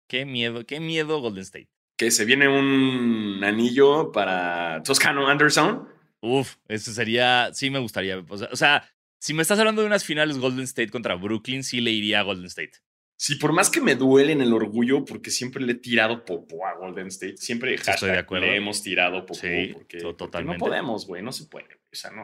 Qué 0.08 0.24
miedo, 0.24 0.64
qué 0.66 0.80
miedo 0.80 1.20
Golden 1.20 1.42
State. 1.42 1.70
Que 1.98 2.12
se 2.12 2.26
viene 2.26 2.48
un 2.48 3.44
anillo 3.44 4.12
para 4.12 4.84
Toscano 4.84 5.28
Anderson. 5.28 5.90
Uf, 6.22 6.58
eso 6.68 6.92
sería, 6.94 7.50
sí 7.54 7.72
me 7.72 7.80
gustaría. 7.80 8.20
O 8.20 8.56
sea, 8.56 8.88
si 9.20 9.34
me 9.34 9.42
estás 9.42 9.58
hablando 9.58 9.82
de 9.82 9.88
unas 9.88 10.06
finales 10.06 10.38
Golden 10.38 10.66
State 10.66 10.92
contra 10.92 11.16
Brooklyn, 11.16 11.64
sí 11.64 11.82
le 11.82 11.92
iría 11.92 12.20
a 12.20 12.24
Golden 12.24 12.46
State. 12.46 12.74
Sí, 13.18 13.36
por 13.36 13.54
más 13.54 13.72
que 13.72 13.82
me 13.82 13.96
duele 13.96 14.34
en 14.34 14.42
el 14.42 14.54
orgullo, 14.54 15.04
porque 15.04 15.32
siempre 15.32 15.64
le 15.64 15.72
he 15.72 15.76
tirado 15.76 16.26
popo 16.26 16.68
a 16.68 16.76
Golden 16.76 17.08
State, 17.08 17.38
siempre 17.38 17.74
Estoy 17.74 18.12
de 18.12 18.20
acuerdo. 18.20 18.46
le 18.46 18.56
hemos 18.56 18.84
tirado 18.84 19.26
popo. 19.26 19.34
Sí, 19.34 19.72
porque, 19.74 19.98
totalmente. 19.98 20.60
no 20.60 20.66
podemos, 20.66 21.08
güey, 21.08 21.24
no 21.24 21.32
se 21.32 21.46
puede. 21.46 21.83
O 21.94 21.96
sea, 21.96 22.12
no. 22.12 22.24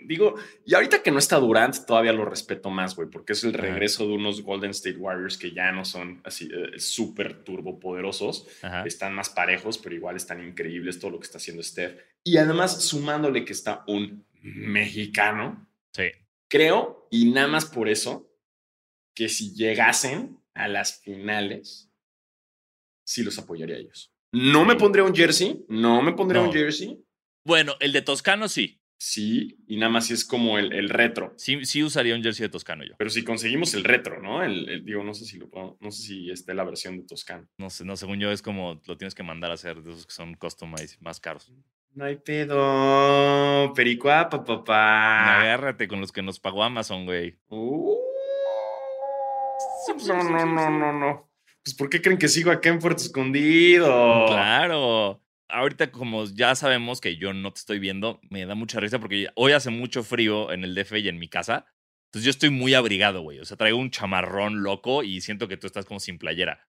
Digo, 0.00 0.36
y 0.64 0.74
ahorita 0.74 1.02
que 1.02 1.10
no 1.10 1.18
está 1.18 1.38
Durant, 1.38 1.84
todavía 1.84 2.12
lo 2.12 2.24
respeto 2.24 2.70
más, 2.70 2.94
güey, 2.94 3.08
porque 3.10 3.32
es 3.32 3.42
el 3.42 3.52
regreso 3.52 4.06
de 4.06 4.14
unos 4.14 4.42
Golden 4.42 4.70
State 4.70 4.96
Warriors 4.96 5.36
que 5.36 5.50
ya 5.50 5.72
no 5.72 5.84
son 5.84 6.20
así 6.24 6.48
eh, 6.52 6.78
súper 6.78 7.42
turbopoderosos. 7.42 8.46
Están 8.84 9.14
más 9.14 9.28
parejos, 9.28 9.76
pero 9.76 9.96
igual 9.96 10.14
están 10.16 10.46
increíbles 10.46 11.00
todo 11.00 11.12
lo 11.12 11.18
que 11.18 11.26
está 11.26 11.38
haciendo 11.38 11.62
Steph. 11.62 11.98
Y 12.22 12.36
además, 12.36 12.84
sumándole 12.84 13.44
que 13.44 13.52
está 13.52 13.82
un 13.88 14.24
mexicano. 14.40 15.68
Sí. 15.92 16.10
Creo, 16.48 17.08
y 17.10 17.30
nada 17.32 17.48
más 17.48 17.66
por 17.66 17.88
eso, 17.88 18.30
que 19.14 19.28
si 19.28 19.52
llegasen 19.52 20.38
a 20.54 20.68
las 20.68 21.00
finales, 21.00 21.90
sí 23.04 23.24
los 23.24 23.36
apoyaría 23.38 23.76
a 23.76 23.80
ellos. 23.80 24.12
No 24.32 24.64
me 24.64 24.76
pondría 24.76 25.04
un 25.04 25.14
jersey, 25.14 25.64
no 25.68 26.02
me 26.02 26.12
pondría 26.12 26.42
un 26.42 26.52
jersey. 26.52 27.02
Bueno, 27.48 27.76
el 27.80 27.94
de 27.94 28.02
Toscano 28.02 28.46
sí. 28.46 28.78
Sí, 28.98 29.56
y 29.66 29.78
nada 29.78 29.90
más 29.90 30.08
si 30.08 30.12
es 30.12 30.26
como 30.26 30.58
el, 30.58 30.70
el, 30.74 30.90
retro. 30.90 31.32
Sí, 31.38 31.64
sí 31.64 31.82
usaría 31.82 32.14
un 32.14 32.22
jersey 32.22 32.44
de 32.44 32.50
Toscano 32.50 32.84
yo. 32.84 32.94
Pero 32.98 33.08
si 33.08 33.24
conseguimos 33.24 33.72
el 33.72 33.84
retro, 33.84 34.20
¿no? 34.20 34.44
El, 34.44 34.84
digo, 34.84 35.02
no 35.02 35.14
sé 35.14 35.24
si 35.24 35.38
lo 35.38 35.48
puedo, 35.48 35.78
no 35.80 35.90
sé 35.90 36.02
si 36.02 36.30
esté 36.30 36.52
la 36.52 36.64
versión 36.64 36.98
de 36.98 37.06
Toscano. 37.06 37.48
No 37.56 37.70
sé, 37.70 37.86
no, 37.86 37.96
según 37.96 38.20
yo 38.20 38.30
es 38.30 38.42
como 38.42 38.82
lo 38.84 38.98
tienes 38.98 39.14
que 39.14 39.22
mandar 39.22 39.50
a 39.50 39.54
hacer 39.54 39.82
de 39.82 39.92
esos 39.92 40.04
que 40.04 40.12
son 40.12 40.34
customized 40.34 41.00
más 41.00 41.20
caros. 41.20 41.50
No 41.94 42.04
hay 42.04 42.16
pedo. 42.16 43.72
Pericuapa, 43.72 44.44
papá. 44.44 45.40
Agárrate 45.40 45.88
con 45.88 46.02
los 46.02 46.12
que 46.12 46.20
nos 46.20 46.38
pagó 46.38 46.62
Amazon, 46.62 47.06
güey. 47.06 47.38
Uh. 47.48 47.96
No, 50.06 50.22
no, 50.22 50.44
no, 50.44 50.70
no, 50.70 50.92
no. 50.92 51.30
Pues, 51.64 51.74
¿por 51.74 51.88
qué 51.88 52.02
creen 52.02 52.18
que 52.18 52.28
sigo 52.28 52.50
acá 52.50 52.68
en 52.68 52.78
Puerto 52.78 53.02
Escondido? 53.02 54.26
Claro. 54.26 55.22
Ahorita, 55.48 55.90
como 55.90 56.26
ya 56.26 56.54
sabemos 56.54 57.00
que 57.00 57.16
yo 57.16 57.32
no 57.32 57.52
te 57.52 57.60
estoy 57.60 57.78
viendo, 57.78 58.20
me 58.28 58.44
da 58.44 58.54
mucha 58.54 58.80
risa 58.80 58.98
porque 58.98 59.28
hoy 59.34 59.52
hace 59.52 59.70
mucho 59.70 60.02
frío 60.02 60.52
en 60.52 60.64
el 60.64 60.74
DF 60.74 60.92
y 60.98 61.08
en 61.08 61.18
mi 61.18 61.28
casa. 61.28 61.66
Entonces 62.08 62.24
yo 62.24 62.30
estoy 62.30 62.50
muy 62.50 62.74
abrigado, 62.74 63.22
güey. 63.22 63.38
O 63.38 63.44
sea, 63.44 63.56
traigo 63.56 63.78
un 63.78 63.90
chamarrón 63.90 64.62
loco 64.62 65.02
y 65.02 65.20
siento 65.20 65.48
que 65.48 65.56
tú 65.56 65.66
estás 65.66 65.84
como 65.84 66.00
sin 66.00 66.18
playera. 66.18 66.68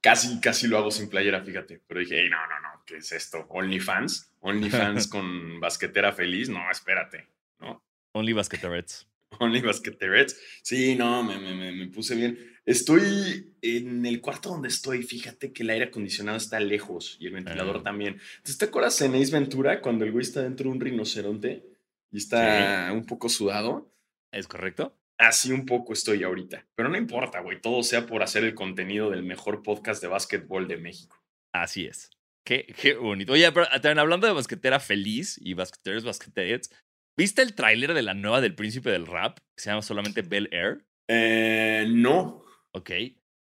Casi, 0.00 0.40
casi 0.40 0.68
lo 0.68 0.78
hago 0.78 0.90
sin 0.90 1.08
playera, 1.08 1.42
fíjate. 1.42 1.82
Pero 1.86 2.00
dije, 2.00 2.20
hey, 2.22 2.28
no, 2.30 2.38
no, 2.46 2.60
no, 2.60 2.82
¿qué 2.86 2.98
es 2.98 3.12
esto? 3.12 3.46
¿OnlyFans? 3.48 4.34
¿OnlyFans 4.40 5.08
con 5.08 5.60
basquetera 5.60 6.12
feliz? 6.12 6.48
No, 6.48 6.70
espérate, 6.70 7.26
¿no? 7.58 7.82
Only 8.12 8.32
Basqueterets. 8.32 9.06
Only 9.40 9.60
Basqueterets. 9.60 10.40
Sí, 10.62 10.94
no, 10.94 11.22
me, 11.22 11.38
me, 11.38 11.72
me, 11.72 11.86
puse 11.88 12.14
bien. 12.14 12.38
Estoy 12.66 13.54
en 13.62 14.04
el 14.04 14.20
cuarto 14.20 14.50
donde 14.50 14.68
estoy. 14.68 15.02
Fíjate 15.02 15.52
que 15.52 15.62
el 15.62 15.70
aire 15.70 15.86
acondicionado 15.86 16.36
está 16.36 16.58
lejos 16.60 17.16
y 17.20 17.26
el 17.26 17.34
ventilador 17.34 17.78
ah. 17.78 17.82
también. 17.82 18.20
¿Te 18.58 18.64
acuerdas 18.64 19.00
en 19.02 19.14
Ace 19.14 19.32
Ventura 19.32 19.80
cuando 19.80 20.04
el 20.04 20.12
güey 20.12 20.24
está 20.24 20.42
dentro 20.42 20.64
de 20.64 20.74
un 20.74 20.80
rinoceronte 20.80 21.64
y 22.10 22.18
está 22.18 22.90
un 22.92 23.06
poco 23.06 23.28
sudado? 23.28 23.94
¿Es 24.32 24.48
correcto? 24.48 24.98
Así 25.18 25.52
un 25.52 25.64
poco 25.64 25.92
estoy 25.92 26.24
ahorita. 26.24 26.66
Pero 26.74 26.88
no 26.88 26.98
importa, 26.98 27.40
güey. 27.40 27.60
Todo 27.60 27.82
sea 27.82 28.04
por 28.04 28.22
hacer 28.22 28.44
el 28.44 28.54
contenido 28.54 29.10
del 29.10 29.22
mejor 29.22 29.62
podcast 29.62 30.02
de 30.02 30.08
básquetbol 30.08 30.68
de 30.68 30.76
México. 30.76 31.22
Así 31.54 31.86
es. 31.86 32.10
Qué, 32.44 32.66
qué 32.80 32.94
bonito. 32.94 33.32
Oye, 33.32 33.50
pero 33.52 33.66
también 33.66 34.00
hablando 34.00 34.26
de 34.26 34.32
basquetera 34.32 34.80
feliz 34.80 35.38
y 35.40 35.54
basqueteros, 35.54 36.04
basqueterets, 36.04 36.70
¿Viste 37.18 37.40
el 37.40 37.54
tráiler 37.54 37.94
de 37.94 38.02
la 38.02 38.12
nueva 38.12 38.42
del 38.42 38.54
príncipe 38.54 38.90
del 38.90 39.06
rap? 39.06 39.38
Que 39.38 39.62
se 39.62 39.70
llama 39.70 39.80
solamente 39.80 40.20
Bel 40.20 40.50
Air. 40.52 40.84
Eh, 41.08 41.86
no. 41.88 42.44
Ok. 42.76 42.90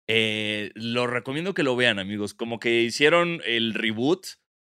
Eh, 0.09 0.73
lo 0.75 1.07
recomiendo 1.07 1.55
que 1.55 1.63
lo 1.63 1.77
vean, 1.77 2.01
amigos. 2.01 2.35
Como 2.35 2.59
que 2.59 2.83
hicieron 2.83 3.41
el 3.45 3.73
reboot 3.73 4.27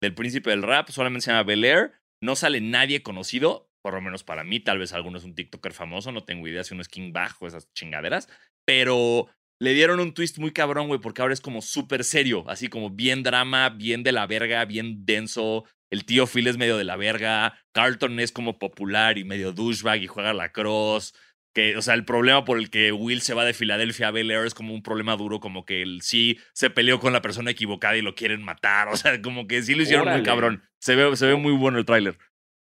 del 0.02 0.14
príncipe 0.14 0.50
del 0.50 0.64
rap, 0.64 0.90
solamente 0.90 1.24
se 1.24 1.32
llama 1.32 1.44
Bel 1.44 1.64
Air. 1.64 1.94
No 2.22 2.36
sale 2.36 2.60
nadie 2.60 3.04
conocido, 3.04 3.70
por 3.82 3.94
lo 3.94 4.02
menos 4.02 4.26
para 4.26 4.44
mí. 4.44 4.60
Tal 4.60 4.80
vez 4.80 4.92
alguno 4.92 5.18
es 5.18 5.24
un 5.24 5.34
TikToker 5.34 5.72
famoso, 5.72 6.12
no 6.12 6.26
tengo 6.26 6.46
idea 6.46 6.66
si 6.66 6.74
uno 6.74 6.82
es 6.82 6.90
King 6.90 7.14
Bajo, 7.14 7.48
esas 7.48 7.72
chingaderas. 7.74 8.28
Pero 8.66 9.30
le 9.62 9.74
dieron 9.74 10.02
un 10.02 10.14
twist 10.14 10.40
muy 10.40 10.52
cabrón, 10.52 10.88
güey, 10.88 11.00
porque 11.00 11.22
ahora 11.22 11.34
es 11.34 11.42
como 11.42 11.62
súper 11.62 12.04
serio, 12.04 12.44
así 12.50 12.68
como 12.68 12.90
bien 12.90 13.24
drama, 13.24 13.70
bien 13.70 14.04
de 14.04 14.12
la 14.12 14.28
verga, 14.28 14.66
bien 14.66 15.06
denso, 15.06 15.64
el 15.90 16.04
tío 16.04 16.28
Phil 16.28 16.48
es 16.48 16.58
medio 16.58 16.76
de 16.76 16.84
la 16.84 16.98
verga, 16.98 17.58
Carlton 17.74 18.20
es 18.20 18.34
como 18.34 18.60
popular 18.60 19.18
y 19.18 19.24
medio 19.24 19.54
douchebag 19.54 20.02
y 20.04 20.08
juega 20.08 20.34
la 20.34 20.52
cross. 20.52 21.14
Que, 21.54 21.78
o 21.78 21.82
sea, 21.84 21.94
el 21.94 22.04
problema 22.04 22.46
por 22.46 22.58
el 22.58 22.72
que 22.72 22.92
Will 22.92 23.22
se 23.22 23.36
va 23.36 23.46
de 23.46 23.54
Filadelfia 23.54 24.08
a 24.08 24.12
Bel 24.12 24.32
Air 24.32 24.48
es 24.48 24.56
como 24.56 24.74
un 24.74 24.82
problema 24.82 25.16
duro, 25.16 25.40
como 25.40 25.66
que 25.66 25.84
él 25.84 26.00
sí 26.02 26.40
se 26.54 26.72
peleó 26.72 27.00
con 27.00 27.14
la 27.14 27.22
persona 27.22 27.52
equivocada 27.52 27.96
y 27.96 28.02
lo 28.02 28.16
quieren 28.16 28.44
matar. 28.44 28.88
O 28.94 28.98
sea, 28.98 29.22
como 29.22 29.48
que 29.48 29.62
sí 29.62 29.76
lo 29.76 29.84
hicieron 29.84 30.10
muy 30.10 30.24
cabrón. 30.24 30.64
Se 30.80 30.96
ve, 30.96 31.16
se 31.16 31.28
ve 31.28 31.36
muy 31.36 31.54
bueno 31.54 31.78
el 31.78 31.86
tráiler. 31.86 32.18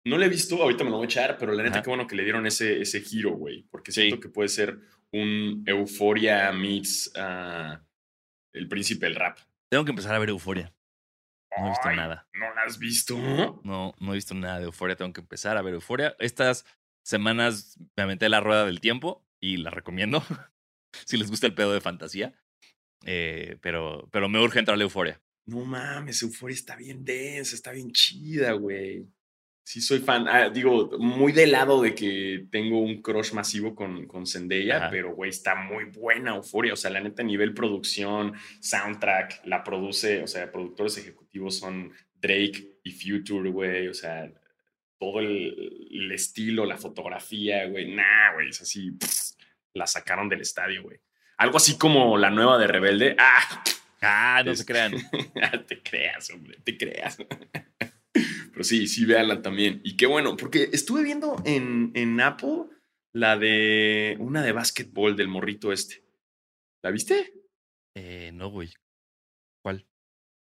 No 0.06 0.20
lo 0.20 0.26
he 0.26 0.30
visto, 0.30 0.62
ahorita 0.62 0.84
me 0.84 0.92
lo 0.92 0.98
voy 0.98 1.06
a 1.06 1.10
echar, 1.10 1.38
pero 1.40 1.52
la 1.52 1.64
neta, 1.64 1.82
qué 1.82 1.90
bueno 1.90 2.06
que 2.06 2.16
le 2.16 2.24
dieron 2.24 2.46
ese, 2.46 2.80
ese 2.80 3.02
giro, 3.02 3.32
güey. 3.32 3.64
Porque 3.72 3.92
siento 3.92 4.20
que 4.20 4.30
puede 4.30 4.50
ser 4.50 4.78
un 5.12 5.64
Euforia 5.66 6.52
meets 6.52 7.12
uh, 7.16 7.76
El 8.54 8.68
Príncipe 8.68 9.08
del 9.08 9.16
Rap. 9.16 9.40
Tengo 9.70 9.84
que 9.84 9.92
empezar 9.92 10.14
a 10.14 10.20
ver 10.20 10.30
Euforia. 10.30 10.72
No 11.58 11.66
he 11.66 11.70
visto 11.70 11.92
nada. 11.92 12.28
¿No 12.34 12.54
la 12.54 12.62
has 12.64 12.78
visto? 12.78 13.18
No, 13.18 13.96
no 13.98 14.12
he 14.12 14.16
visto 14.16 14.36
nada 14.36 14.60
de 14.60 14.66
Euforia. 14.66 14.96
Tengo 14.96 15.14
que 15.14 15.22
empezar 15.22 15.58
a 15.58 15.62
ver 15.62 15.74
Euforia. 15.74 16.16
Estas 16.20 16.66
semanas 17.06 17.80
me 17.96 18.04
aventé 18.04 18.28
la 18.30 18.42
rueda 18.42 18.66
del 18.66 18.82
tiempo 18.82 19.26
y 19.40 19.58
la 19.58 19.70
recomiendo. 19.70 20.24
si 21.06 21.18
les 21.18 21.30
gusta 21.30 21.48
el 21.48 21.54
pedo 21.54 21.74
de 21.74 21.82
fantasía. 21.82 22.34
Eh, 23.06 23.58
pero, 23.62 24.10
pero 24.12 24.28
me 24.28 24.40
urge 24.40 24.60
entrar 24.60 24.78
a 24.78 24.82
Euforia. 24.82 25.22
No 25.46 25.64
mames, 25.64 26.24
Euforia 26.24 26.56
está 26.56 26.76
bien 26.76 27.06
densa, 27.06 27.56
está 27.56 27.72
bien 27.72 27.92
chida, 27.92 28.54
güey 28.54 29.06
sí 29.66 29.82
soy 29.82 30.00
fan. 30.00 30.28
Ah, 30.28 30.50
digo, 30.50 30.92
muy 31.00 31.34
del 31.34 31.52
lado 31.52 31.82
de 31.82 31.96
que 31.96 32.46
tengo 32.52 32.80
un 32.80 33.02
crush 33.02 33.34
masivo 33.34 33.76
con, 33.76 34.06
con 34.06 34.26
Zendaya, 34.26 34.90
pero 34.92 35.14
güey, 35.14 35.32
está 35.32 35.56
muy 35.56 35.86
buena 35.86 36.36
Euforia. 36.36 36.74
O 36.74 36.76
sea, 36.78 36.92
la 36.92 37.02
neta, 37.02 37.24
a 37.24 37.26
nivel 37.26 37.54
producción, 37.54 38.34
soundtrack, 38.62 39.42
la 39.46 39.64
produce, 39.64 40.22
o 40.22 40.28
sea, 40.28 40.52
productores 40.52 40.98
ejecutivos 41.00 41.58
son 41.58 41.92
Drake 42.22 42.80
y 42.84 42.92
Future, 42.92 43.50
güey. 43.50 43.88
O 43.88 43.94
sea, 43.94 44.32
todo 45.00 45.20
el, 45.20 46.12
estilo, 46.12 46.66
la 46.66 46.78
fotografía, 46.78 47.66
güey. 47.68 47.94
Nah, 47.94 48.34
güey, 48.34 48.50
es 48.50 48.62
así. 48.62 48.92
la 49.74 49.88
sacaron 49.88 50.30
del 50.30 50.42
estadio, 50.42 50.84
güey. 50.84 51.00
Algo 51.38 51.58
así 51.58 51.78
como 51.78 52.18
la 52.18 52.30
nueva 52.30 52.58
de 52.58 52.68
Rebelde. 52.68 53.16
Ah, 53.20 53.64
ah 54.02 54.44
no 54.46 54.56
se 54.56 54.66
crean. 54.66 54.94
te 55.68 55.82
creas, 55.82 56.30
hombre, 56.30 56.58
te 56.64 56.78
creas. 56.78 57.18
Pero 58.52 58.64
sí, 58.64 58.88
sí, 58.88 59.06
véanla 59.06 59.42
también. 59.42 59.82
Y 59.84 59.98
qué 59.98 60.06
bueno, 60.06 60.38
porque 60.38 60.70
estuve 60.72 61.04
viendo 61.04 61.36
en, 61.46 61.92
en 61.94 62.22
Apple 62.22 62.68
la 63.12 63.38
de 63.38 64.16
una 64.20 64.42
de 64.42 64.54
básquetbol 64.54 65.16
del 65.16 65.28
morrito 65.28 65.74
este. 65.74 66.04
¿La 66.82 66.92
viste? 66.92 67.34
Eh, 67.96 68.32
no, 68.34 68.50
güey. 68.50 68.74
¿Cuál? 69.62 69.86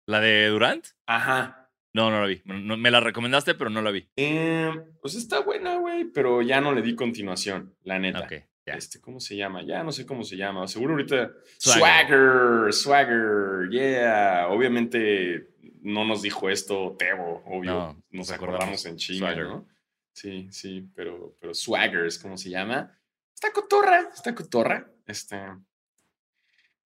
¿La 0.08 0.20
de 0.20 0.48
Durant? 0.48 0.88
Ajá. 1.06 1.61
No, 1.94 2.10
no 2.10 2.22
la 2.22 2.28
vi. 2.28 2.42
No- 2.46 2.78
me 2.78 2.90
la 2.92 3.00
recomendaste, 3.00 3.54
pero 3.56 3.70
no 3.70 3.82
la 3.82 3.92
vi. 3.92 4.08
Eh, 4.16 4.72
pues 5.02 5.16
está 5.16 5.40
buena, 5.42 5.76
güey, 5.78 6.06
pero 6.06 6.42
ya 6.42 6.62
no 6.62 6.74
le 6.74 6.82
di 6.82 6.96
continuación, 6.96 7.76
la 7.84 8.00
neta. 8.00 8.22
Ok, 8.22 8.32
ya. 8.66 8.74
Este, 8.76 9.02
¿cómo 9.02 9.20
se 9.20 9.36
llama? 9.36 9.62
Ya 9.64 9.84
no 9.84 9.92
sé 9.92 10.06
cómo 10.06 10.24
se 10.24 10.38
llama. 10.38 10.68
Seguro 10.68 10.94
ahorita. 10.94 11.32
Swagger. 11.58 12.72
Swagger, 12.72 12.74
Swagger, 12.74 13.70
yeah. 13.72 14.48
Obviamente 14.50 15.50
no 15.82 16.06
nos 16.06 16.22
dijo 16.22 16.50
esto 16.50 16.96
Tebo, 16.98 17.44
obvio. 17.46 17.72
No, 17.72 18.04
nos 18.12 18.32
acordamos 18.32 18.64
acordamos. 18.64 18.86
en 18.86 18.96
chinga. 18.98 19.36
¿no? 19.36 19.68
Sí, 20.14 20.48
sí, 20.52 20.88
pero, 20.96 21.36
pero 21.40 21.54
Swagger 21.54 22.06
es 22.06 22.18
como 22.20 22.38
se 22.38 22.50
llama. 22.50 22.98
Está 23.34 23.52
cotorra, 23.52 24.10
está 24.14 24.36
cotorra. 24.36 24.90
Este. 25.08 25.38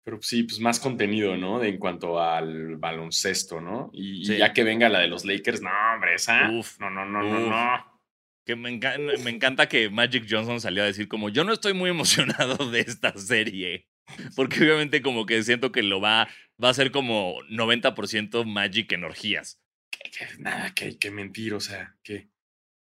Pero 0.07 0.21
sí, 0.21 0.43
pues 0.43 0.61
más 0.61 0.79
contenido, 0.79 1.35
¿no? 1.35 1.59
De, 1.59 1.67
en 1.67 1.77
cuanto 1.79 2.21
al 2.21 2.77
baloncesto, 2.77 3.59
¿no? 3.59 3.89
Y, 3.91 4.23
ya 4.37 4.53
que 4.53 4.63
venga 4.63 4.87
la 4.87 4.99
de 4.99 5.09
los 5.09 5.25
Lakers, 5.25 5.61
no, 5.61 5.69
hombre, 5.93 6.13
esa. 6.15 6.49
Uf, 6.49 6.79
no, 6.79 6.89
no, 6.89 7.03
no, 7.05 7.21
no, 7.23 7.43
uf. 7.43 7.49
no. 7.49 8.01
Que 8.45 8.55
me, 8.55 8.69
enca- 8.71 8.97
me 9.21 9.29
encanta 9.31 9.67
que 9.67 9.89
Magic 9.89 10.25
Johnson 10.29 10.61
salió 10.61 10.83
a 10.83 10.85
decir 10.85 11.09
como 11.09 11.27
yo 11.27 11.43
no 11.43 11.51
estoy 11.51 11.73
muy 11.73 11.89
emocionado 11.89 12.55
de 12.71 12.79
esta 12.79 13.11
serie. 13.17 13.89
Porque 14.37 14.61
obviamente 14.61 15.01
como 15.01 15.25
que 15.25 15.43
siento 15.43 15.73
que 15.73 15.83
lo 15.83 15.99
va, 15.99 16.29
va 16.63 16.69
a 16.69 16.73
ser 16.73 16.91
como 16.91 17.41
90% 17.49 18.45
Magic 18.45 18.89
en 18.93 19.03
orgías. 19.03 19.59
que- 19.91 20.09
que 20.09 20.25
nada, 20.39 20.73
que, 20.73 20.97
que 20.97 21.11
mentir, 21.11 21.53
o 21.53 21.59
sea, 21.59 21.97
que, 22.01 22.29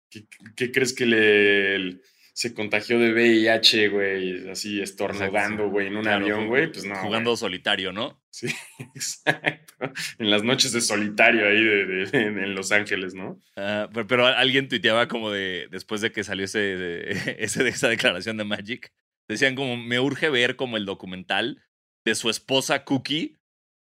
que- 0.08 0.24
que 0.56 0.72
crees 0.72 0.94
que 0.94 1.04
le, 1.04 1.74
el- 1.76 2.02
se 2.40 2.54
contagió 2.54 2.98
de 2.98 3.12
VIH, 3.12 3.88
güey, 3.88 4.48
así 4.48 4.80
estornudando, 4.80 5.68
güey, 5.68 5.88
en 5.88 5.96
un 5.96 6.02
Claro, 6.04 6.24
avión, 6.24 6.46
güey, 6.48 6.72
pues 6.72 6.86
no. 6.86 6.94
Jugando 6.96 7.36
solitario, 7.36 7.92
¿no? 7.92 8.18
Sí, 8.30 8.46
exacto. 8.94 9.92
En 10.18 10.30
las 10.30 10.42
noches 10.42 10.72
de 10.72 10.80
solitario 10.80 11.46
ahí 11.46 11.62
de, 11.62 11.84
de- 11.84 12.18
en, 12.18 12.38
en 12.38 12.54
Los 12.54 12.72
Ángeles, 12.72 13.12
¿no? 13.12 13.38
Ah, 13.56 13.90
pero, 13.92 14.06
pero 14.06 14.26
alguien 14.26 14.68
tuiteaba 14.68 15.06
como 15.06 15.30
de, 15.30 15.68
después 15.70 16.00
de 16.00 16.12
que 16.12 16.24
salió 16.24 16.46
ese, 16.46 16.60
de- 16.60 17.36
ese, 17.40 17.68
esa 17.68 17.88
declaración 17.90 18.38
de 18.38 18.44
Magic, 18.44 18.90
decían 19.28 19.54
como, 19.54 19.76
me 19.76 20.00
urge 20.00 20.30
ver 20.30 20.56
como 20.56 20.78
el 20.78 20.86
documental 20.86 21.62
de 22.06 22.14
su 22.14 22.30
esposa 22.30 22.84
Cookie 22.84 23.36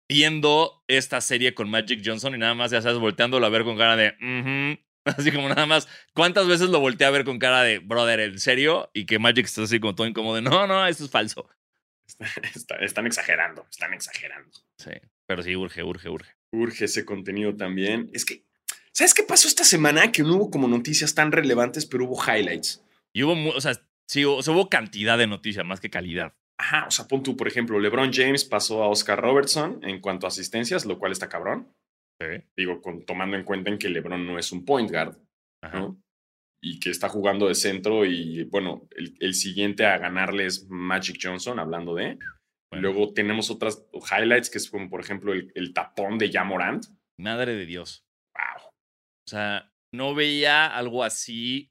viendo 0.09 0.83
esta 0.89 1.21
serie 1.21 1.53
con 1.53 1.69
Magic 1.69 2.01
Johnson 2.03 2.35
y 2.35 2.39
nada 2.39 2.55
más, 2.55 2.71
ya 2.71 2.81
sabes, 2.81 2.99
volteándolo 2.99 3.45
a 3.45 3.51
ver 3.51 3.65
con 3.65 3.77
cara 3.77 3.97
de. 3.97 4.15
así 5.19 5.31
como 5.33 5.49
nada 5.49 5.67
más, 5.67 5.89
¿cuántas 6.15 6.47
veces 6.47 6.71
lo 6.71 6.81
volteé 6.81 7.07
a 7.07 7.11
ver 7.11 7.25
con 7.25 7.39
cara 7.39 7.63
de, 7.63 7.79
brother, 7.79 8.21
¿en 8.21 8.39
serio? 8.39 8.91
Y 8.95 9.07
que 9.07 9.19
Magic 9.19 9.47
está 9.47 9.63
así 9.63 9.81
como 9.81 9.95
todo 9.95 10.07
incómodo 10.07 10.37
de, 10.37 10.43
no, 10.43 10.67
no, 10.67 10.87
eso 10.87 11.05
es 11.05 11.11
falso. 11.11 11.49
Está- 12.55 12.77
están 12.77 13.07
exagerando, 13.07 13.67
están 13.71 13.95
exagerando. 13.95 14.51
Sí, 14.79 14.91
pero 15.27 15.43
sí, 15.43 15.55
urge, 15.57 15.83
urge, 15.83 16.09
urge. 16.09 16.35
Urge 16.53 16.85
ese 16.87 17.05
contenido 17.05 17.55
también. 17.57 18.11
Es 18.13 18.25
que, 18.25 18.45
¿sabes 18.93 19.15
qué 19.15 19.23
pasó 19.23 19.47
esta 19.49 19.65
semana? 19.65 20.11
Que 20.11 20.23
no 20.23 20.35
hubo 20.37 20.51
como 20.51 20.67
noticias 20.67 21.15
tan 21.15 21.31
relevantes, 21.31 21.87
pero 21.87 22.05
hubo 22.07 22.21
highlights. 22.23 22.83
Y 23.13 23.23
hubo, 23.23 23.51
o 23.55 23.61
sea, 23.61 23.75
sí, 24.09 24.25
o 24.25 24.43
sea, 24.43 24.55
hubo 24.55 24.69
cantidad 24.69 25.17
de 25.19 25.27
noticias 25.27 25.65
más 25.65 25.81
que 25.81 25.91
calidad. 25.91 26.35
Ajá, 26.59 26.87
o 26.87 26.91
sea, 26.91 27.07
pon 27.09 27.23
tú, 27.23 27.37
por 27.37 27.49
ejemplo, 27.49 27.79
LeBron 27.81 28.13
James 28.13 28.45
pasó 28.45 28.83
a 28.83 28.89
Oscar 28.89 29.21
Robertson 29.21 29.81
en 29.83 30.01
cuanto 30.01 30.27
a 30.27 30.29
asistencias, 30.29 30.85
lo 30.85 30.99
cual 30.99 31.13
está 31.13 31.29
cabrón. 31.29 31.73
Sí. 32.21 32.27
Digo, 32.57 32.81
con, 32.83 33.05
tomando 33.07 33.37
en 33.37 33.45
cuenta 33.45 33.71
en 33.71 33.79
que 33.79 33.89
LeBron 33.89 34.27
no 34.27 34.39
es 34.39 34.53
un 34.53 34.65
point 34.65 34.91
guard, 34.91 35.17
Ajá. 35.63 35.79
¿no? 35.81 36.01
Y 36.63 36.79
que 36.79 36.91
está 36.91 37.09
jugando 37.09 37.49
de 37.49 37.55
centro 37.55 38.05
y, 38.05 38.45
bueno, 38.45 38.87
el, 38.91 39.17
el 39.21 39.35
siguiente 39.35 39.87
a 39.87 39.97
ganarle 39.97 40.45
es 40.47 40.67
Magic 40.69 41.19
Johnson, 41.23 41.59
hablando 41.59 41.95
de. 41.95 42.19
Bueno. 42.71 42.83
Luego 42.93 43.15
tenemos 43.15 43.51
otras 43.51 43.87
highlights, 43.95 44.51
que 44.51 44.59
es 44.59 44.71
como, 44.71 44.91
por 44.91 45.01
ejemplo, 45.01 45.33
el, 45.33 45.51
el 45.55 45.73
tapón 45.73 46.19
de 46.19 46.31
Jamorant. 46.31 46.85
Madre 47.19 47.55
de 47.55 47.65
Dios. 47.65 48.05
Wow. 48.37 48.69
O 48.69 49.31
sea, 49.31 49.73
no 49.95 50.15
veía 50.15 50.67
algo 50.67 51.03
así. 51.03 51.71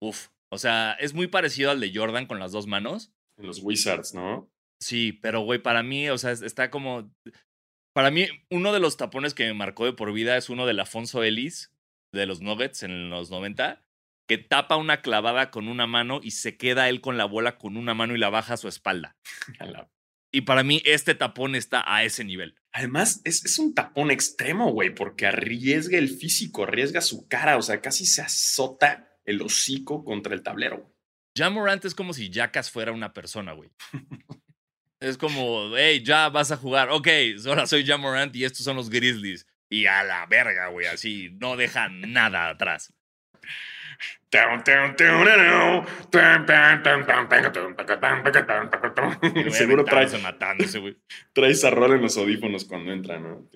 Uf. 0.00 0.28
O 0.52 0.58
sea, 0.58 0.92
es 1.00 1.14
muy 1.14 1.28
parecido 1.28 1.70
al 1.70 1.80
de 1.80 1.92
Jordan 1.94 2.26
con 2.26 2.38
las 2.38 2.52
dos 2.52 2.66
manos. 2.66 3.12
En 3.38 3.46
los 3.46 3.62
Wizards, 3.62 4.14
¿no? 4.14 4.50
Sí, 4.82 5.12
pero 5.12 5.40
güey, 5.40 5.58
para 5.62 5.82
mí, 5.82 6.08
o 6.10 6.18
sea, 6.18 6.32
es- 6.32 6.42
está 6.42 6.70
como. 6.70 7.10
Para 7.92 8.10
mí, 8.10 8.26
uno 8.50 8.72
de 8.72 8.80
los 8.80 8.96
tapones 8.96 9.34
que 9.34 9.46
me 9.46 9.54
marcó 9.54 9.84
de 9.84 9.92
por 9.92 10.12
vida 10.12 10.36
es 10.36 10.48
uno 10.48 10.66
del 10.66 10.80
Afonso 10.80 11.22
Ellis 11.22 11.72
de 12.12 12.26
los 12.26 12.40
Nuggets 12.40 12.82
en 12.82 13.10
los 13.10 13.30
90, 13.30 13.84
que 14.28 14.38
tapa 14.38 14.76
una 14.76 15.00
clavada 15.02 15.50
con 15.50 15.68
una 15.68 15.86
mano 15.86 16.20
y 16.22 16.32
se 16.32 16.56
queda 16.56 16.88
él 16.88 17.00
con 17.00 17.16
la 17.16 17.24
bola 17.24 17.58
con 17.58 17.76
una 17.76 17.94
mano 17.94 18.14
y 18.14 18.18
la 18.18 18.30
baja 18.30 18.54
a 18.54 18.58
su 18.58 18.68
espalda. 18.68 19.16
Y 20.32 20.42
para 20.42 20.62
mí, 20.62 20.80
este 20.84 21.16
tapón 21.16 21.56
está 21.56 21.82
a 21.84 22.04
ese 22.04 22.22
nivel. 22.22 22.54
Además, 22.70 23.20
es, 23.24 23.44
es 23.44 23.58
un 23.58 23.74
tapón 23.74 24.12
extremo, 24.12 24.70
güey, 24.70 24.94
porque 24.94 25.26
arriesga 25.26 25.98
el 25.98 26.08
físico, 26.08 26.62
arriesga 26.62 27.00
su 27.00 27.26
cara, 27.26 27.56
o 27.56 27.62
sea, 27.62 27.80
casi 27.80 28.06
se 28.06 28.22
azota 28.22 29.08
el 29.24 29.42
hocico 29.42 30.04
contra 30.04 30.32
el 30.32 30.44
tablero. 30.44 30.94
Ja 31.36 31.50
Morant 31.50 31.84
es 31.84 31.96
como 31.96 32.12
si 32.12 32.30
Jackass 32.30 32.70
fuera 32.70 32.92
una 32.92 33.12
persona, 33.12 33.54
güey. 33.54 33.70
es 35.00 35.16
como, 35.18 35.70
hey, 35.76 36.02
ya 36.04 36.28
vas 36.28 36.52
a 36.52 36.56
jugar. 36.56 36.90
Ok, 36.90 37.08
ahora 37.46 37.66
soy 37.66 37.84
Ja 37.86 37.96
Morant 37.96 38.34
y 38.36 38.44
estos 38.44 38.64
son 38.64 38.76
los 38.76 38.90
Grizzlies. 38.90 39.46
Y 39.68 39.86
a 39.86 40.02
la 40.04 40.26
verga, 40.26 40.68
güey, 40.68 40.86
así, 40.86 41.30
no 41.40 41.56
dejan 41.56 42.12
nada 42.12 42.48
atrás. 42.50 42.92
Y 49.22 49.50
Seguro 49.50 49.84
trae, 49.84 50.04
aventándose, 50.06 50.18
matándose, 50.22 50.78
güey. 50.78 50.96
trae 51.32 51.50
esa 51.50 51.70
rola 51.70 51.96
en 51.96 52.02
los 52.02 52.16
audífonos 52.16 52.64
cuando 52.64 52.92
entra, 52.92 53.18
¿no? 53.18 53.48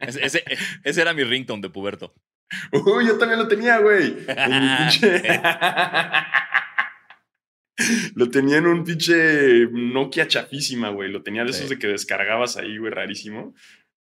Ese, 0.00 0.24
ese- 0.24 0.44
ese 0.84 1.00
era 1.02 1.12
mi 1.12 1.24
ringtone 1.24 1.62
de 1.62 1.70
puberto. 1.70 2.14
Uy, 2.72 3.06
yo 3.06 3.18
también 3.18 3.40
lo 3.40 3.48
tenía, 3.48 3.78
güey. 3.78 4.16
Lo 8.14 8.28
tenía 8.30 8.58
en 8.58 8.66
un 8.66 8.84
pinche 8.84 9.66
Nokia 9.70 10.28
chafísima, 10.28 10.90
güey. 10.90 11.10
Lo 11.10 11.22
tenía 11.22 11.44
de 11.44 11.50
esos 11.50 11.68
de 11.68 11.78
que 11.78 11.86
descargabas 11.86 12.56
ahí, 12.56 12.78
güey, 12.78 12.92
rarísimo. 12.92 13.54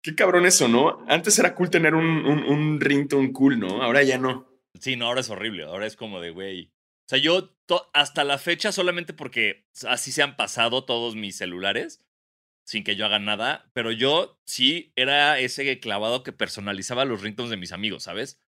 Qué 0.03 0.15
cabrón 0.15 0.47
eso, 0.47 0.69
¿no? 0.69 1.05
Antes 1.09 1.39
era 1.39 1.55
cool 1.55 1.71
tener 1.71 1.95
un, 1.95 2.27
un, 2.27 2.45
un 2.45 2.81
ringtone 2.81 3.33
cool, 3.33 3.59
¿no? 3.59 3.83
Ahora 3.83 4.03
ya 4.03 4.19
no. 4.19 4.49
Sí, 4.79 4.97
no, 4.97 5.07
ahora 5.07 5.21
es 5.21 5.31
horrible. 5.31 5.65
Ahora 5.65 5.87
es 5.87 5.97
como 5.97 6.21
de, 6.21 6.31
güey. 6.31 6.67
O 6.67 7.09
sea, 7.11 7.19
yo 7.19 7.57
hasta 7.93 8.25
la 8.25 8.39
fecha, 8.39 8.73
solamente 8.73 9.13
porque 9.13 9.67
así 9.87 10.13
se 10.13 10.23
han 10.23 10.37
pasado 10.37 10.85
todos 10.85 11.17
mis 11.17 11.37
celulares, 11.37 12.05
sin 12.65 12.85
que 12.85 12.97
yo 12.97 13.05
haga 13.05 13.19
nada, 13.19 13.69
pero 13.73 13.91
yo 13.91 14.41
sí 14.47 14.93
era 14.95 15.39
ese 15.41 15.81
clavado 15.81 16.23
que 16.23 16.33
personalizaba 16.33 17.05
los 17.05 17.21
ringtones 17.21 17.51
de 17.51 17.57
mis 17.57 17.73
amigos, 17.73 18.05
¿sabes? 18.05 18.41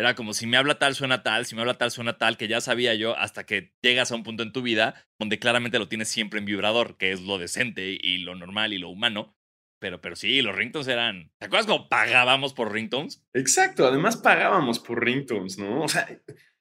Era 0.00 0.14
como 0.14 0.32
si 0.32 0.46
me 0.46 0.56
habla 0.56 0.78
tal, 0.78 0.94
suena 0.94 1.22
tal, 1.24 1.44
si 1.44 1.54
me 1.56 1.62
habla 1.62 1.74
tal, 1.74 1.90
suena 1.90 2.18
tal, 2.18 2.36
que 2.36 2.46
ya 2.46 2.60
sabía 2.60 2.94
yo 2.94 3.16
hasta 3.18 3.44
que 3.46 3.74
llegas 3.82 4.12
a 4.12 4.14
un 4.14 4.22
punto 4.22 4.44
en 4.44 4.52
tu 4.52 4.62
vida 4.62 5.08
donde 5.18 5.38
claramente 5.40 5.78
lo 5.80 5.88
tienes 5.88 6.08
siempre 6.08 6.38
en 6.38 6.44
vibrador, 6.44 6.96
que 6.96 7.10
es 7.10 7.20
lo 7.22 7.36
decente 7.38 7.98
y 8.00 8.18
lo 8.18 8.36
normal 8.36 8.72
y 8.72 8.78
lo 8.78 8.90
humano. 8.90 9.34
Pero, 9.80 10.00
pero 10.00 10.14
sí, 10.16 10.40
los 10.42 10.54
ringtones 10.56 10.88
eran. 10.88 11.32
¿Te 11.38 11.46
acuerdas 11.46 11.66
cómo 11.66 11.88
pagábamos 11.88 12.52
por 12.52 12.72
ringtones? 12.72 13.24
Exacto, 13.32 13.86
además 13.86 14.16
pagábamos 14.16 14.78
por 14.80 15.04
ringtones, 15.04 15.58
¿no? 15.58 15.82
O 15.82 15.88
sea, 15.88 16.08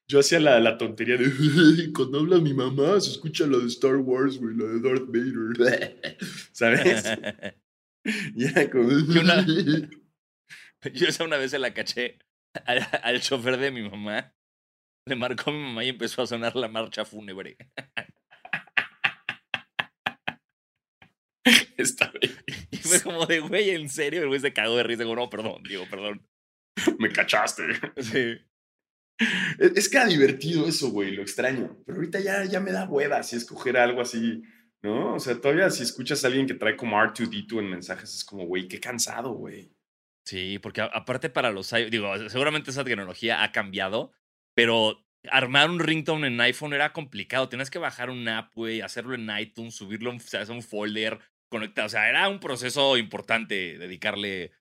yo 0.08 0.20
hacía 0.20 0.40
la, 0.40 0.60
la 0.60 0.78
tontería 0.78 1.18
de 1.18 1.92
cuando 1.94 2.20
habla 2.20 2.38
mi 2.40 2.54
mamá 2.54 3.00
se 3.00 3.12
escucha 3.12 3.46
la 3.48 3.58
de 3.60 3.68
Star 3.68 3.98
Wars, 3.98 4.38
güey, 4.40 4.56
la 4.56 4.66
de 4.66 4.80
Darth 4.82 5.08
Vader. 5.08 6.18
¿Sabes? 6.52 7.04
Y 8.36 8.46
era 8.46 8.70
como. 8.70 8.90
Y 8.90 9.18
una- 9.18 9.46
Yo 10.94 11.08
esa 11.08 11.24
una 11.26 11.38
vez 11.38 11.52
se 11.52 11.60
la 11.60 11.74
caché 11.74 12.20
al, 12.66 12.88
al 13.04 13.22
chofer 13.22 13.58
de 13.58 13.72
mi 13.72 13.88
mamá. 13.90 14.34
Le 15.06 15.16
marcó 15.16 15.52
a 15.52 15.54
mi 15.54 15.60
mamá 15.60 15.84
y 15.84 15.90
empezó 15.90 16.22
a 16.22 16.28
sonar 16.28 16.56
la 16.56 16.68
marcha 16.68 17.06
fúnebre. 17.06 17.58
Está 21.78 22.12
bien. 22.20 22.36
Y 22.72 22.78
fue 22.78 23.02
como 23.02 23.26
de, 23.26 23.40
güey, 23.40 23.70
¿en 23.70 23.90
serio? 23.90 24.22
El 24.22 24.28
güey 24.28 24.40
se 24.40 24.54
cagó 24.54 24.76
de 24.76 24.84
risa. 24.84 25.04
Digo, 25.04 25.16
no, 25.16 25.30
perdón, 25.30 25.64
digo, 25.64 25.86
perdón. 25.90 26.28
Me 27.00 27.12
cachaste. 27.12 27.64
Sí. 27.98 28.38
Es, 29.60 29.72
es 29.76 29.90
que 29.90 29.98
era 29.98 30.06
divertido 30.06 30.68
eso, 30.68 30.92
güey, 30.92 31.12
lo 31.12 31.22
extraño. 31.22 31.78
Pero 31.86 31.98
ahorita 31.98 32.20
ya, 32.20 32.46
ya 32.46 32.60
me 32.60 32.72
da 32.72 32.88
hueva 32.88 33.24
si 33.24 33.36
escoger 33.36 33.78
algo 33.78 34.02
así, 34.02 34.44
¿no? 34.84 35.16
O 35.16 35.20
sea, 35.20 35.40
todavía 35.40 35.70
si 35.72 35.84
escuchas 35.84 36.24
a 36.24 36.28
alguien 36.28 36.46
que 36.46 36.54
trae 36.54 36.76
como 36.76 36.98
R2D2 36.98 37.60
en 37.60 37.70
mensajes, 37.70 38.14
es 38.14 38.24
como, 38.24 38.46
güey, 38.46 38.68
qué 38.68 38.80
cansado, 38.80 39.34
güey. 39.34 39.72
Sí, 40.28 40.60
porque 40.60 40.82
aparte 40.82 41.30
para 41.30 41.52
los 41.52 41.74
digo, 41.90 42.30
seguramente 42.30 42.72
esa 42.72 42.84
tecnología 42.84 43.44
ha 43.44 43.54
cambiado, 43.54 44.12
pero 44.54 45.06
armar 45.32 45.70
un 45.70 45.80
ringtone 45.80 46.28
en 46.28 46.42
iPhone 46.42 46.74
era 46.74 46.92
complicado. 46.92 47.48
Tenías 47.48 47.70
que 47.70 47.80
bajar 47.80 48.10
un 48.10 48.28
app, 48.28 48.54
güey, 48.54 48.82
hacerlo 48.82 49.16
en 49.16 49.30
iTunes, 49.40 49.76
subirlo 49.76 50.12
en 50.12 50.20
un 50.52 50.62
folder, 50.62 51.20
conectar. 51.50 51.86
O 51.86 51.90
sea, 51.90 52.10
era 52.10 52.28
un 52.28 52.42
proceso 52.42 52.98
importante 52.98 53.78
dedicarle 53.78 54.52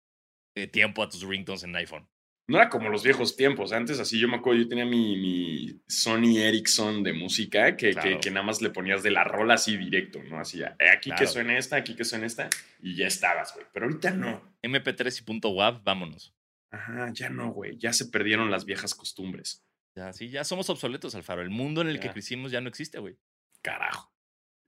eh, 0.57 0.69
tiempo 0.69 1.03
a 1.03 1.09
tus 1.09 1.23
ringtones 1.23 1.65
en 1.65 1.75
iPhone. 1.75 2.09
No 2.49 2.59
era 2.59 2.69
como 2.69 2.91
los 2.91 3.03
viejos 3.03 3.35
tiempos. 3.37 3.73
Antes, 3.73 3.99
así 3.99 4.21
yo 4.21 4.29
me 4.29 4.37
acuerdo, 4.37 4.63
yo 4.63 4.69
tenía 4.69 4.85
mi, 4.87 5.17
mi 5.17 5.83
Sony 5.89 6.39
Ericsson 6.39 7.03
de 7.03 7.13
música 7.13 7.77
que, 7.77 7.89
que- 7.89 7.93
Claro. 7.95 8.21
que 8.21 8.31
nada 8.31 8.47
más 8.47 8.63
le 8.63 8.71
ponías 8.71 9.03
de 9.03 9.11
la 9.11 9.25
rola 9.25 9.55
así 9.55 9.77
directo, 9.77 10.23
¿no? 10.23 10.39
Así, 10.39 10.63
eh, 10.63 10.67
aquí 10.97 11.11
que 11.11 11.27
suene 11.27 11.59
esta, 11.59 11.75
aquí 11.75 11.97
que 11.97 12.05
suene 12.05 12.27
esta, 12.27 12.49
y 12.81 12.95
ya 12.95 13.09
estabas, 13.09 13.53
güey. 13.53 13.67
Pero 13.73 13.87
ahorita 13.87 14.13
no. 14.13 14.56
MP3 14.67 15.21
y 15.21 15.25
punto 15.25 15.51
.wav, 15.51 15.83
vámonos. 15.83 16.35
Ajá, 16.71 17.11
ya 17.13 17.31
no, 17.31 17.53
güey. 17.53 17.77
Ya 17.79 17.93
se 17.93 18.07
perdieron 18.07 18.51
las 18.51 18.65
viejas 18.65 18.95
costumbres. 18.95 19.65
Ya, 19.95 20.13
sí, 20.13 20.29
ya 20.29 20.45
somos 20.45 20.69
obsoletos, 20.69 21.15
Alfaro. 21.15 21.43
El 21.43 21.51
mundo 21.51 21.81
en 21.81 21.89
el 21.89 22.01
que 22.01 22.11
crecimos 22.11 22.53
ya 22.53 22.61
no 22.61 22.69
existe, 22.69 22.99
güey. 22.99 23.17
Carajo. 23.63 24.13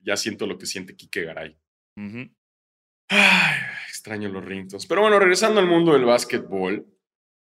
Ya 0.00 0.16
siento 0.16 0.46
lo 0.46 0.58
que 0.58 0.66
siente 0.66 0.96
Quique 0.96 1.24
Garay. 1.24 1.58
Ay, 3.08 3.58
extraño 3.88 4.28
los 4.28 4.44
rintos. 4.44 4.86
Pero 4.86 5.02
bueno, 5.02 5.18
regresando 5.18 5.60
al 5.60 5.66
mundo 5.66 5.92
del 5.92 6.04
básquetbol. 6.04 6.86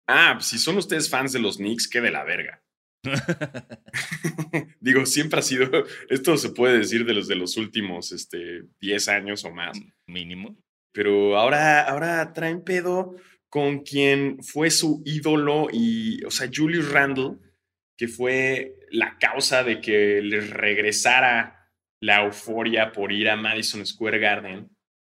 Ah, 0.07 0.39
si 0.41 0.59
son 0.59 0.77
ustedes 0.77 1.11
fans 1.11 1.33
de 1.33 1.41
los 1.41 1.57
Knicks, 1.57 1.89
qué 1.89 2.01
de 2.01 2.11
la 2.11 2.25
verga. 2.25 2.63
Digo, 4.81 5.05
siempre 5.07 5.41
ha 5.41 5.43
sido, 5.43 5.71
esto 6.09 6.37
se 6.37 6.51
puede 6.51 6.79
decir 6.79 7.05
de 7.05 7.15
los 7.15 7.29
de 7.29 7.37
los 7.37 7.57
últimos 7.57 8.13
este, 8.13 8.65
10 8.81 9.09
años 9.09 9.45
o 9.45 9.51
más, 9.51 9.79
Mínimo. 10.07 10.57
Pero 10.95 11.37
ahora, 11.37 11.83
ahora 11.83 12.33
traen 12.33 12.63
pedo 12.63 13.17
con 13.51 13.81
quien 13.81 14.43
fue 14.43 14.71
su 14.71 15.03
ídolo 15.05 15.67
y, 15.73 16.25
o 16.25 16.31
sea, 16.31 16.49
Julius 16.53 16.91
Randle, 16.91 17.37
que 17.99 18.07
fue 18.07 18.77
la 18.91 19.19
causa 19.19 19.65
de 19.65 19.81
que 19.81 20.23
les 20.23 20.51
regresara 20.51 21.69
la 22.01 22.25
euforia 22.25 22.93
por 22.93 23.13
ir 23.13 23.29
a 23.29 23.37
Madison 23.37 23.85
Square 23.85 24.21
Garden. 24.21 24.71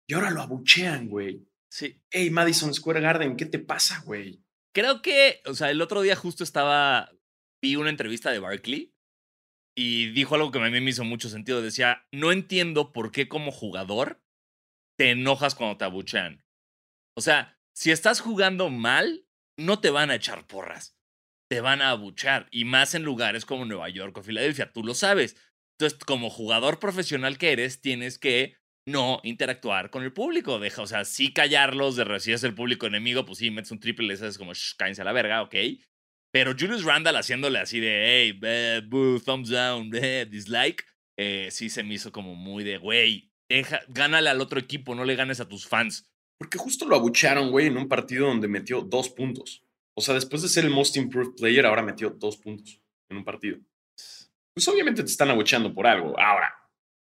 Y 0.07 0.13
ahora 0.13 0.31
lo 0.31 0.41
abuchean, 0.41 1.07
güey. 1.07 1.47
Sí. 1.71 2.01
Hey, 2.11 2.29
Madison 2.29 2.73
Square 2.73 2.99
Garden, 2.99 3.37
¿qué 3.37 3.45
te 3.45 3.59
pasa, 3.59 4.01
güey? 4.05 4.43
Creo 4.73 5.01
que, 5.01 5.41
o 5.45 5.53
sea, 5.53 5.69
el 5.71 5.81
otro 5.81 6.01
día 6.01 6.15
justo 6.15 6.43
estaba, 6.43 7.09
vi 7.61 7.77
una 7.77 7.89
entrevista 7.89 8.31
de 8.31 8.39
Barkley 8.39 8.93
y 9.77 10.11
dijo 10.11 10.35
algo 10.35 10.51
que 10.51 10.59
a 10.59 10.69
mí 10.69 10.81
me 10.81 10.89
hizo 10.89 11.05
mucho 11.05 11.29
sentido. 11.29 11.61
Decía, 11.61 12.05
no 12.11 12.33
entiendo 12.33 12.91
por 12.91 13.11
qué 13.11 13.29
como 13.29 13.51
jugador 13.51 14.21
te 14.99 15.11
enojas 15.11 15.55
cuando 15.55 15.77
te 15.77 15.85
abuchean. 15.85 16.43
O 17.15 17.21
sea, 17.21 17.57
si 17.73 17.89
estás 17.89 18.19
jugando 18.19 18.69
mal, 18.69 19.25
no 19.57 19.79
te 19.79 19.91
van 19.91 20.11
a 20.11 20.15
echar 20.15 20.45
porras. 20.45 20.97
Te 21.49 21.61
van 21.61 21.81
a 21.81 21.91
abuchear. 21.91 22.49
Y 22.51 22.65
más 22.65 22.93
en 22.95 23.03
lugares 23.03 23.45
como 23.45 23.63
Nueva 23.63 23.87
York 23.87 24.17
o 24.17 24.23
Filadelfia, 24.23 24.73
tú 24.73 24.83
lo 24.83 24.93
sabes. 24.93 25.37
Entonces, 25.77 25.97
como 25.99 26.29
jugador 26.29 26.79
profesional 26.79 27.37
que 27.37 27.53
eres, 27.53 27.79
tienes 27.79 28.19
que 28.19 28.57
no 28.85 29.21
interactuar 29.23 29.89
con 29.89 30.03
el 30.03 30.11
público. 30.11 30.59
Deja, 30.59 30.81
o 30.81 30.87
sea, 30.87 31.05
sí 31.05 31.31
callarlos, 31.31 31.95
de 31.95 32.03
recibes 32.03 32.43
el 32.43 32.53
público 32.53 32.85
enemigo, 32.85 33.23
pues 33.23 33.37
sí, 33.37 33.51
metes 33.51 33.71
un 33.71 33.79
triple 33.79 34.13
haces 34.13 34.37
como, 34.37 34.53
shh, 34.53 34.75
cállense 34.75 35.01
a 35.01 35.05
la 35.05 35.13
verga, 35.13 35.43
ok. 35.43 35.55
Pero 36.33 36.51
Julius 36.59 36.83
Randall 36.83 37.15
haciéndole 37.15 37.59
así 37.59 37.79
de, 37.79 38.33
hey, 38.33 38.39
thumbs 39.23 39.47
down, 39.47 39.91
dislike, 39.91 40.85
eh, 41.17 41.47
sí 41.51 41.69
se 41.69 41.83
me 41.83 41.93
hizo 41.93 42.11
como 42.11 42.35
muy 42.35 42.65
de, 42.65 42.77
güey, 42.77 43.28
deja, 43.49 43.81
gánale 43.87 44.29
al 44.29 44.41
otro 44.41 44.59
equipo, 44.59 44.95
no 44.95 45.03
le 45.03 45.15
ganes 45.15 45.39
a 45.39 45.47
tus 45.47 45.67
fans. 45.67 46.09
Porque 46.37 46.57
justo 46.57 46.87
lo 46.87 46.95
abuchearon, 46.95 47.51
güey, 47.51 47.67
en 47.67 47.77
un 47.77 47.89
partido 47.89 48.27
donde 48.27 48.47
metió 48.47 48.81
dos 48.81 49.09
puntos. 49.09 49.63
O 49.93 50.01
sea, 50.01 50.13
después 50.13 50.41
de 50.41 50.47
ser 50.47 50.63
el 50.63 50.71
most 50.71 50.95
improved 50.95 51.35
player, 51.35 51.65
ahora 51.65 51.81
metió 51.81 52.09
dos 52.11 52.37
puntos 52.37 52.81
en 53.09 53.17
un 53.17 53.25
partido. 53.25 53.59
Pues 54.53 54.67
obviamente 54.67 55.03
te 55.03 55.09
están 55.09 55.29
abucheando 55.29 55.73
por 55.73 55.85
algo. 55.85 56.17
Ahora, 56.17 56.53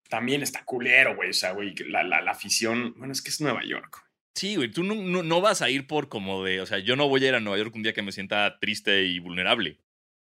también 0.10 0.41
está 0.43 0.63
culero, 0.63 1.15
güey. 1.15 1.32
O 1.32 1.34
sea, 1.34 1.52
güey, 1.52 1.76
la, 1.89 2.04
la, 2.04 2.21
la 2.21 2.32
afición. 2.32 2.93
Bueno, 2.97 3.12
es 3.12 3.21
que 3.21 3.30
es 3.30 3.41
Nueva 3.41 3.65
York. 3.65 4.08
Sí, 4.38 4.56
güey, 4.56 4.69
tú 4.69 4.84
no, 4.84 4.93
no, 4.93 5.23
no 5.23 5.41
vas 5.41 5.62
a 5.62 5.69
ir 5.69 5.88
por 5.88 6.10
como 6.10 6.43
de, 6.43 6.62
o 6.62 6.65
sea, 6.67 6.78
yo 6.78 6.95
no 6.95 7.10
voy 7.10 7.26
a 7.26 7.30
ir 7.30 7.36
a 7.36 7.39
Nueva 7.39 7.58
York 7.58 7.76
un 7.76 7.82
día 7.82 7.93
que 7.93 8.04
me 8.04 8.12
sienta 8.12 8.60
triste 8.60 9.04
y 9.06 9.17
vulnerable. 9.17 9.80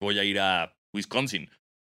Voy 0.01 0.19
a 0.19 0.25
ir 0.25 0.41
a 0.41 0.77
Wisconsin, 0.93 1.49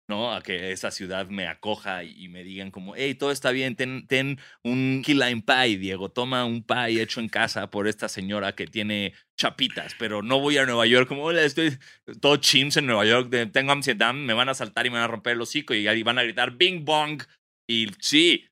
¿no? 0.08 0.34
A 0.34 0.42
que 0.42 0.72
esa 0.72 0.92
ciudad 0.92 1.28
me 1.28 1.48
acoja 1.48 2.04
y, 2.04 2.28
me 2.28 2.44
digan 2.44 2.72
como, 2.72 2.96
hey, 2.96 3.16
todo 3.16 3.32
está 3.32 3.52
bien, 3.52 3.76
ten, 3.76 4.06
ten 4.08 4.40
un 4.64 5.02
key 5.06 5.14
lime 5.14 5.42
pie, 5.42 5.78
Diego, 5.78 6.10
toma 6.10 6.46
un 6.46 6.64
pie 6.64 7.02
hecho 7.02 7.20
en 7.20 7.30
casa 7.30 7.70
por 7.70 7.88
esta 7.88 8.08
señora 8.10 8.56
que 8.56 8.68
tiene 8.68 9.14
chapitas, 9.38 9.96
pero 9.98 10.22
no 10.22 10.40
voy 10.40 10.58
a 10.58 10.66
Nueva 10.66 10.86
York 10.86 11.08
como, 11.08 11.24
hola, 11.24 11.44
estoy 11.44 11.78
todo 12.22 12.38
chimps 12.38 12.78
en 12.78 12.88
Nueva 12.88 13.06
York, 13.06 13.32
tengo 13.52 13.72
ansiedad, 13.72 14.14
me 14.14 14.34
van 14.34 14.50
a 14.50 14.54
saltar 14.54 14.86
y 14.86 14.90
me 14.90 14.98
van 14.98 15.06
a 15.06 15.12
romper 15.12 15.34
el 15.34 15.42
hocico 15.42 15.74
y 15.74 16.04
van 16.04 16.20
a 16.20 16.24
gritar, 16.24 16.56
bing 16.58 16.86
bong. 16.86 17.24
Y 17.68 17.88
sí, 18.00 18.46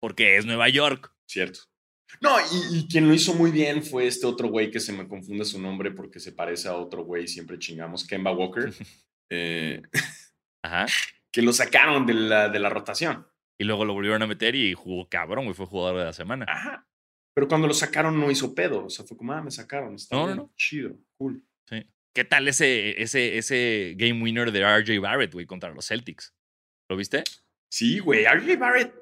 porque 0.00 0.36
es 0.36 0.46
Nueva 0.46 0.68
York. 0.68 1.12
Cierto. 1.28 1.60
No, 2.20 2.36
y, 2.40 2.78
y 2.78 2.88
quien 2.88 3.06
lo 3.06 3.14
hizo 3.14 3.34
muy 3.34 3.50
bien 3.50 3.82
fue 3.82 4.06
este 4.06 4.26
otro 4.26 4.48
güey 4.48 4.70
que 4.70 4.80
se 4.80 4.92
me 4.92 5.06
confunde 5.06 5.44
su 5.44 5.60
nombre 5.60 5.90
porque 5.90 6.20
se 6.20 6.32
parece 6.32 6.68
a 6.68 6.76
otro 6.76 7.04
güey, 7.04 7.28
siempre 7.28 7.58
chingamos, 7.58 8.06
Kemba 8.06 8.32
Walker, 8.32 8.72
eh, 9.30 9.82
Ajá. 10.68 10.86
que 11.32 11.42
lo 11.42 11.52
sacaron 11.52 12.06
de 12.06 12.14
la, 12.14 12.48
de 12.48 12.58
la 12.58 12.68
rotación. 12.68 13.26
Y 13.58 13.64
luego 13.64 13.84
lo 13.84 13.92
volvieron 13.94 14.22
a 14.22 14.26
meter 14.26 14.54
y 14.54 14.74
jugó 14.74 15.08
cabrón, 15.08 15.44
güey. 15.44 15.54
Fue 15.54 15.66
jugador 15.66 15.98
de 15.98 16.04
la 16.04 16.12
semana. 16.12 16.46
Ajá. 16.48 16.86
Pero 17.34 17.48
cuando 17.48 17.66
lo 17.66 17.74
sacaron 17.74 18.18
no 18.18 18.30
hizo 18.30 18.54
pedo. 18.54 18.86
O 18.86 18.90
sea, 18.90 19.04
fue 19.04 19.16
como, 19.16 19.32
ah, 19.32 19.42
me 19.42 19.50
sacaron. 19.50 19.94
Está 19.94 20.14
No, 20.14 20.22
no, 20.22 20.26
bien, 20.26 20.36
no. 20.38 20.52
Chido, 20.56 20.96
cool. 21.16 21.42
¿Qué 22.14 22.24
tal 22.24 22.48
ese, 22.48 23.00
ese, 23.00 23.38
ese 23.38 23.94
game 23.96 24.20
winner 24.20 24.50
de 24.50 24.64
RJ 24.64 24.98
Barrett, 24.98 25.32
güey, 25.32 25.46
contra 25.46 25.70
los 25.70 25.86
Celtics? 25.86 26.34
¿Lo 26.88 26.96
viste? 26.96 27.22
Sí, 27.70 28.00
güey. 28.00 28.24
RJ 28.24 28.56
Barrett, 28.56 28.92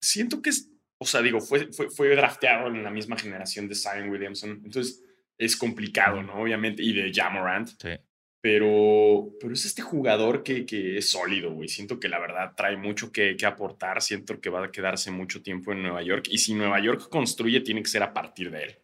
siento 0.00 0.40
que 0.40 0.50
es, 0.50 0.70
o 0.98 1.04
sea, 1.04 1.20
digo, 1.20 1.40
fue, 1.40 1.72
fue, 1.72 1.90
fue 1.90 2.14
drafteado 2.14 2.68
en 2.68 2.84
la 2.84 2.90
misma 2.90 3.16
generación 3.16 3.66
de 3.66 3.74
Zion 3.74 4.08
Williamson. 4.08 4.60
Entonces 4.64 5.02
es 5.36 5.56
complicado, 5.56 6.22
¿no? 6.22 6.34
Obviamente. 6.34 6.80
Y 6.82 6.92
de 6.92 7.12
Jamorant. 7.12 7.70
Sí. 7.70 7.98
Pero, 8.44 9.30
pero 9.40 9.54
es 9.54 9.64
este 9.64 9.80
jugador 9.80 10.42
que, 10.42 10.66
que 10.66 10.98
es 10.98 11.10
sólido, 11.10 11.54
güey. 11.54 11.66
Siento 11.66 11.98
que 11.98 12.10
la 12.10 12.18
verdad 12.18 12.52
trae 12.54 12.76
mucho 12.76 13.10
que, 13.10 13.38
que 13.38 13.46
aportar. 13.46 14.02
Siento 14.02 14.38
que 14.38 14.50
va 14.50 14.66
a 14.66 14.70
quedarse 14.70 15.10
mucho 15.10 15.42
tiempo 15.42 15.72
en 15.72 15.82
Nueva 15.82 16.02
York. 16.02 16.26
Y 16.28 16.36
si 16.36 16.52
Nueva 16.52 16.78
York 16.78 17.08
construye, 17.08 17.62
tiene 17.62 17.82
que 17.82 17.88
ser 17.88 18.02
a 18.02 18.12
partir 18.12 18.50
de 18.50 18.64
él. 18.64 18.78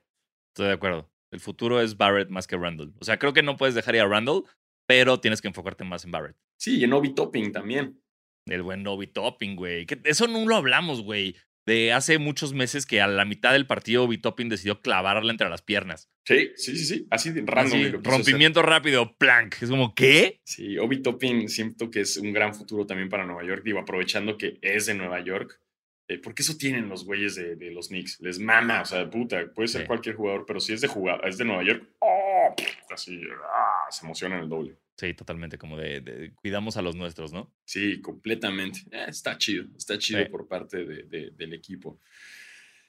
Estoy 0.55 0.69
de 0.69 0.73
acuerdo. 0.73 1.11
El 1.31 1.41
futuro 1.41 1.79
es 1.83 1.99
Barrett 1.99 2.31
más 2.31 2.47
que 2.47 2.57
Randall. 2.57 2.95
O 3.01 3.05
sea, 3.05 3.19
creo 3.19 3.35
que 3.35 3.43
no 3.43 3.59
puedes 3.59 3.75
dejar 3.75 3.97
ir 3.97 4.01
a 4.01 4.09
Randall, 4.09 4.45
pero 4.87 5.21
tienes 5.21 5.43
que 5.43 5.49
enfocarte 5.49 5.85
más 5.85 6.07
en 6.07 6.13
Barrett. 6.13 6.39
Sí, 6.59 6.79
y 6.79 6.85
en 6.85 6.95
Obi 6.95 7.15
Topping 7.15 7.53
también. 7.53 8.01
El 8.47 8.63
buen 8.63 8.87
Obi 8.87 9.09
Topping, 9.09 9.57
güey. 9.57 9.87
Eso 10.05 10.27
no 10.27 10.43
lo 10.49 10.57
hablamos, 10.57 11.03
güey. 11.03 11.37
De 11.71 11.93
hace 11.93 12.19
muchos 12.19 12.53
meses 12.53 12.85
que 12.87 13.01
a 13.01 13.07
la 13.07 13.25
mitad 13.25 13.53
del 13.53 13.67
partido 13.67 14.05
Obi 14.05 14.19
Topping 14.19 14.49
decidió 14.49 14.81
clavarla 14.81 15.31
entre 15.31 15.49
las 15.49 15.63
piernas. 15.63 16.11
Sí, 16.25 16.51
sí, 16.57 16.77
sí, 16.77 16.85
sí. 16.85 17.07
Así 17.11 17.31
de 17.31 17.43
random. 17.47 17.79
Así, 17.79 17.87
hacer. 17.89 18.03
rompimiento 18.03 18.63
rápido, 18.63 19.17
plank. 19.17 19.57
Es 19.63 19.71
como, 19.71 19.95
¿qué? 19.95 20.41
Sí, 20.45 20.79
Obi 20.79 21.01
Toppin 21.03 21.49
siento 21.49 21.91
que 21.91 22.01
es 22.01 22.17
un 22.17 22.33
gran 22.33 22.55
futuro 22.55 22.87
también 22.87 23.09
para 23.09 23.25
Nueva 23.25 23.45
York. 23.45 23.63
Digo, 23.65 23.79
aprovechando 23.79 24.37
que 24.37 24.59
es 24.63 24.87
de 24.87 24.95
Nueva 24.95 25.21
York. 25.25 25.61
eh, 26.09 26.19
porque 26.19 26.43
eso 26.43 26.57
tienen 26.57 26.89
los 26.89 27.05
güeyes 27.05 27.37
de, 27.37 27.55
de 27.55 27.71
los 27.71 27.87
Knicks. 27.87 28.19
Les 28.21 28.41
mama, 28.41 28.83
o 28.83 28.85
sea, 28.85 29.09
puta, 29.09 29.47
puede 29.55 29.69
ser 29.69 29.83
Sí. 29.83 29.87
cualquier 29.87 30.17
jugador, 30.17 30.45
pero 30.45 30.59
si 30.59 30.73
es 30.73 30.81
de 30.81 30.89
jugador, 30.89 31.25
es 31.29 31.39
de 31.39 31.45
Nueva 31.45 31.63
York, 31.63 31.85
¡oh! 32.01 32.53
así, 32.93 33.21
ah, 33.45 33.87
se 33.91 34.05
emocionan 34.05 34.43
el 34.43 34.49
doble. 34.49 34.75
Sí, 35.01 35.15
totalmente, 35.15 35.57
como 35.57 35.79
de, 35.79 36.03
de- 36.03 36.33
cuidamos 36.35 36.77
a 36.77 36.83
los 36.83 36.95
nuestros, 36.95 37.33
¿no? 37.33 37.51
Sí, 37.65 38.03
completamente. 38.03 38.81
Eh, 38.91 39.07
está 39.09 39.39
chido, 39.39 39.65
está 39.75 39.97
chido 39.97 40.23
Sí. 40.23 40.29
por 40.29 40.47
parte 40.47 40.85
de- 40.85 41.05
de- 41.05 41.31
del 41.31 41.55
equipo. 41.55 41.99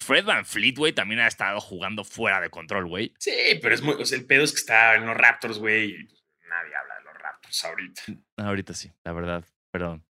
Fred 0.01 0.25
Van 0.25 0.43
Fleet, 0.45 0.75
güey, 0.77 0.91
también 0.91 1.21
ha 1.21 1.27
estado 1.27 1.61
jugando 1.61 2.03
fuera 2.03 2.41
de 2.41 2.49
control, 2.49 2.87
güey. 2.89 3.13
Sí, 3.17 3.31
pero 3.61 3.73
es 3.73 3.81
muy, 3.81 3.93
o 3.93 4.03
sea, 4.05 4.17
el 4.17 4.25
pedo 4.25 4.43
es 4.43 4.51
que 4.51 4.57
está 4.59 4.95
en 4.95 5.05
los 5.05 5.15
Raptors, 5.15 5.57
güey. 5.57 5.91
y 5.91 5.97
Nadie 6.49 6.75
habla 6.75 6.95
de 6.97 7.03
los 7.05 7.13
Raptors 7.13 7.63
ahorita. 7.63 8.01
Ahorita 8.35 8.73
sí, 8.73 8.91
la 9.05 9.13
verdad, 9.13 9.45
perdón. 9.71 10.03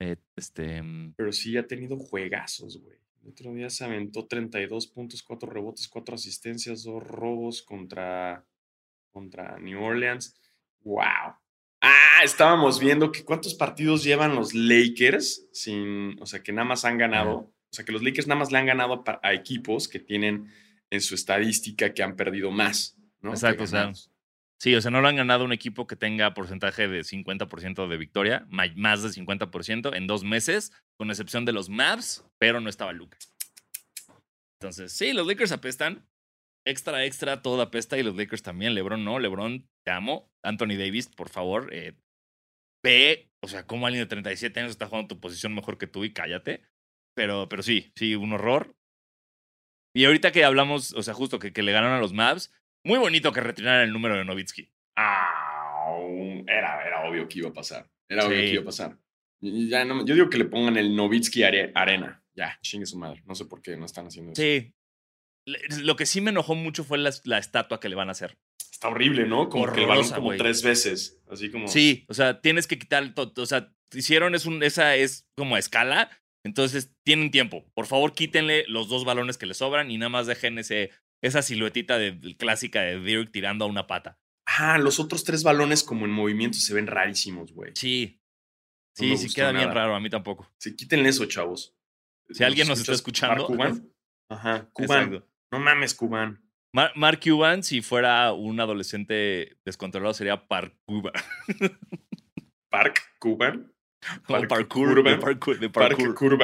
Eh, 0.00 0.16
este, 0.36 0.80
mm, 0.80 1.12
Pero 1.18 1.32
sí 1.32 1.54
ha 1.58 1.66
tenido 1.66 1.98
juegazos, 1.98 2.80
güey. 2.80 2.96
El 3.22 3.28
otro 3.28 3.52
día 3.52 3.68
se 3.68 3.84
aventó 3.84 4.26
32 4.26 4.86
puntos, 4.86 5.22
4 5.22 5.50
rebotes, 5.50 5.86
4 5.86 6.14
asistencias, 6.14 6.82
2 6.84 7.02
robos 7.06 7.62
contra, 7.62 8.42
contra 9.10 9.58
New 9.58 9.82
Orleans. 9.84 10.34
¡Wow! 10.84 11.36
Ah, 12.22 12.24
estábamos 12.24 12.78
viendo 12.78 13.10
que 13.10 13.24
cuántos 13.24 13.52
partidos 13.52 14.04
llevan 14.04 14.36
los 14.36 14.54
Lakers 14.54 15.48
sin, 15.50 16.16
o 16.22 16.26
sea, 16.26 16.40
que 16.40 16.52
nada 16.52 16.64
más 16.64 16.84
han 16.84 16.96
ganado, 16.96 17.32
o 17.32 17.72
sea, 17.72 17.84
que 17.84 17.90
los 17.90 18.00
Lakers 18.00 18.28
nada 18.28 18.38
más 18.38 18.52
le 18.52 18.58
han 18.58 18.66
ganado 18.66 19.02
a 19.24 19.32
equipos 19.32 19.88
que 19.88 19.98
tienen 19.98 20.46
en 20.90 21.00
su 21.00 21.16
estadística 21.16 21.92
que 21.92 22.04
han 22.04 22.14
perdido 22.14 22.52
más, 22.52 22.96
¿no? 23.22 23.30
Exacto, 23.30 23.64
o 23.64 23.66
sea, 23.66 23.90
sí, 24.56 24.72
o 24.72 24.80
sea, 24.80 24.92
no 24.92 25.00
lo 25.00 25.08
han 25.08 25.16
ganado 25.16 25.44
un 25.44 25.52
equipo 25.52 25.88
que 25.88 25.96
tenga 25.96 26.32
porcentaje 26.32 26.86
de 26.86 27.00
50% 27.00 27.88
de 27.88 27.96
victoria, 27.96 28.46
más 28.48 29.02
de 29.02 29.08
50% 29.08 29.96
en 29.96 30.06
dos 30.06 30.22
meses, 30.22 30.70
con 30.96 31.10
excepción 31.10 31.44
de 31.44 31.50
los 31.50 31.70
Mavs, 31.70 32.24
pero 32.38 32.60
no 32.60 32.70
estaba 32.70 32.92
Luca. 32.92 33.18
Entonces, 34.60 34.92
sí, 34.92 35.12
los 35.12 35.26
Lakers 35.26 35.50
apestan. 35.50 36.06
Extra, 36.64 37.04
extra, 37.04 37.42
todo 37.42 37.60
apesta 37.60 37.98
y 37.98 38.04
los 38.04 38.14
Lakers 38.14 38.44
también. 38.44 38.76
LeBron 38.76 39.04
no, 39.04 39.18
LeBron, 39.18 39.68
te 39.82 39.90
amo. 39.90 40.30
Anthony 40.44 40.76
Davis, 40.78 41.08
por 41.08 41.28
favor, 41.28 41.74
eh, 41.74 41.96
ve, 42.82 43.30
o 43.42 43.48
sea, 43.48 43.66
como 43.66 43.86
alguien 43.86 44.02
de 44.04 44.08
37 44.08 44.60
años 44.60 44.70
está 44.72 44.86
jugando 44.86 45.08
tu 45.08 45.20
posición 45.20 45.54
mejor 45.54 45.78
que 45.78 45.86
tú 45.86 46.04
y 46.04 46.12
cállate. 46.12 46.62
Pero, 47.14 47.48
pero 47.48 47.62
sí, 47.62 47.92
sí, 47.96 48.14
un 48.14 48.32
horror. 48.32 48.74
Y 49.94 50.04
ahorita 50.06 50.32
que 50.32 50.44
hablamos, 50.44 50.94
o 50.94 51.02
sea, 51.02 51.12
justo 51.14 51.38
que, 51.38 51.52
que 51.52 51.62
le 51.62 51.72
ganaron 51.72 51.96
a 51.96 52.00
los 52.00 52.12
Mavs, 52.14 52.52
Muy 52.84 52.98
bonito 52.98 53.30
que 53.32 53.40
retiraran 53.40 53.82
el 53.82 53.92
número 53.92 54.16
de 54.16 54.24
Novitsky. 54.24 54.72
Ah, 54.96 55.94
era, 56.48 56.84
era 56.86 57.08
obvio 57.08 57.28
que 57.28 57.38
iba 57.38 57.50
a 57.50 57.52
pasar. 57.52 57.88
Era 58.08 58.26
obvio 58.26 58.38
que 58.38 58.52
iba 58.54 58.62
a 58.62 58.66
pasar. 58.66 58.98
Ya 59.40 59.84
no, 59.84 60.04
yo 60.04 60.14
digo 60.14 60.28
que 60.30 60.38
le 60.38 60.46
pongan 60.46 60.76
el 60.76 60.96
Novitsky 60.96 61.42
Are- 61.44 61.72
Arena. 61.74 62.24
Ya, 62.34 62.58
chingue 62.62 62.86
su 62.86 62.98
madre. 62.98 63.22
No 63.26 63.34
sé 63.34 63.44
por 63.44 63.60
qué 63.62 63.76
no 63.76 63.84
están 63.86 64.06
haciendo 64.06 64.32
eso. 64.32 64.42
Sí. 64.42 64.74
Lo 65.82 65.96
que 65.96 66.06
sí 66.06 66.20
me 66.20 66.30
enojó 66.30 66.54
mucho 66.54 66.82
fue 66.84 66.98
la, 66.98 67.10
la 67.24 67.38
estatua 67.38 67.78
que 67.80 67.88
le 67.88 67.94
van 67.96 68.08
a 68.08 68.12
hacer. 68.12 68.38
Está 68.70 68.88
horrible, 68.88 69.26
¿no? 69.26 69.48
Como 69.48 69.72
que 69.72 69.80
el 69.80 69.86
balón 69.86 70.08
como 70.10 70.36
tres 70.36 70.62
veces. 70.62 71.20
Así 71.30 71.50
como. 71.50 71.68
Sí, 71.68 72.04
o 72.08 72.14
sea, 72.14 72.40
tienes 72.40 72.66
que 72.66 72.78
quitar 72.78 73.14
todo. 73.14 73.32
O 73.42 73.46
sea, 73.46 73.72
hicieron 73.92 74.34
es 74.34 74.46
un, 74.46 74.62
esa 74.62 74.96
es 74.96 75.28
como 75.36 75.56
a 75.56 75.58
escala. 75.58 76.10
Entonces 76.44 76.92
tienen 77.04 77.30
tiempo. 77.30 77.64
Por 77.74 77.86
favor, 77.86 78.14
quítenle 78.14 78.64
los 78.66 78.88
dos 78.88 79.04
balones 79.04 79.38
que 79.38 79.46
le 79.46 79.54
sobran 79.54 79.90
y 79.90 79.98
nada 79.98 80.08
más 80.08 80.26
dejen 80.26 80.58
ese, 80.58 80.90
esa 81.22 81.40
siluetita 81.40 81.98
de, 81.98 82.36
clásica 82.36 82.80
de 82.80 83.00
Dirk 83.00 83.30
tirando 83.30 83.64
a 83.64 83.68
una 83.68 83.86
pata. 83.86 84.18
Ah, 84.44 84.78
los 84.78 84.98
otros 84.98 85.22
tres 85.22 85.44
balones 85.44 85.84
como 85.84 86.04
en 86.04 86.10
movimiento 86.10 86.58
se 86.58 86.74
ven 86.74 86.88
rarísimos, 86.88 87.52
güey. 87.52 87.72
Sí. 87.74 88.18
No 88.98 89.16
Sí, 89.16 89.28
sí 89.28 89.34
queda 89.34 89.52
bien 89.52 89.72
raro. 89.72 89.94
A 89.94 90.00
mí 90.00 90.10
tampoco. 90.10 90.52
Sí, 90.58 90.74
quítenle 90.76 91.08
eso, 91.08 91.24
chavos. 91.26 91.74
Si 92.30 92.44
alguien 92.44 92.68
nos 92.68 92.80
está 92.80 92.92
escuchando. 92.92 93.48
¿Mark 93.48 93.74
Cuban? 93.74 93.92
Ajá, 94.28 94.68
Cuban. 94.72 95.04
Exacto. 95.04 95.28
No 95.50 95.58
mames, 95.60 95.94
Cuban. 95.94 96.42
Mar- 96.74 96.92
Mark 96.96 97.20
Cuban, 97.22 97.62
si 97.62 97.82
fuera 97.82 98.32
un 98.32 98.58
adolescente 98.60 99.56
descontrolado, 99.64 100.14
sería. 100.14 100.46
Park 100.46 100.74
Cuban. 100.86 101.12
Como 104.26 104.38
Park 104.40 104.48
parkour, 104.48 104.88
de 104.94 105.00
Urban. 105.00 105.20
parkour, 105.20 105.58
de 105.60 105.68
Park 105.70 105.96
parkour, 105.96 106.38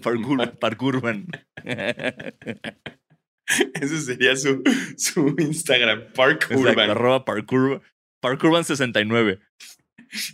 parkour, 0.00 0.50
parkourban. 0.60 1.26
Ese 3.74 4.00
sería 4.00 4.36
su, 4.36 4.62
su 4.96 5.34
Instagram. 5.38 6.12
Park 6.14 6.42
Exacto, 6.50 6.68
Urban. 6.70 6.90
arroba 6.90 7.24
parkour, 7.24 7.82
parkourban69. 8.22 9.40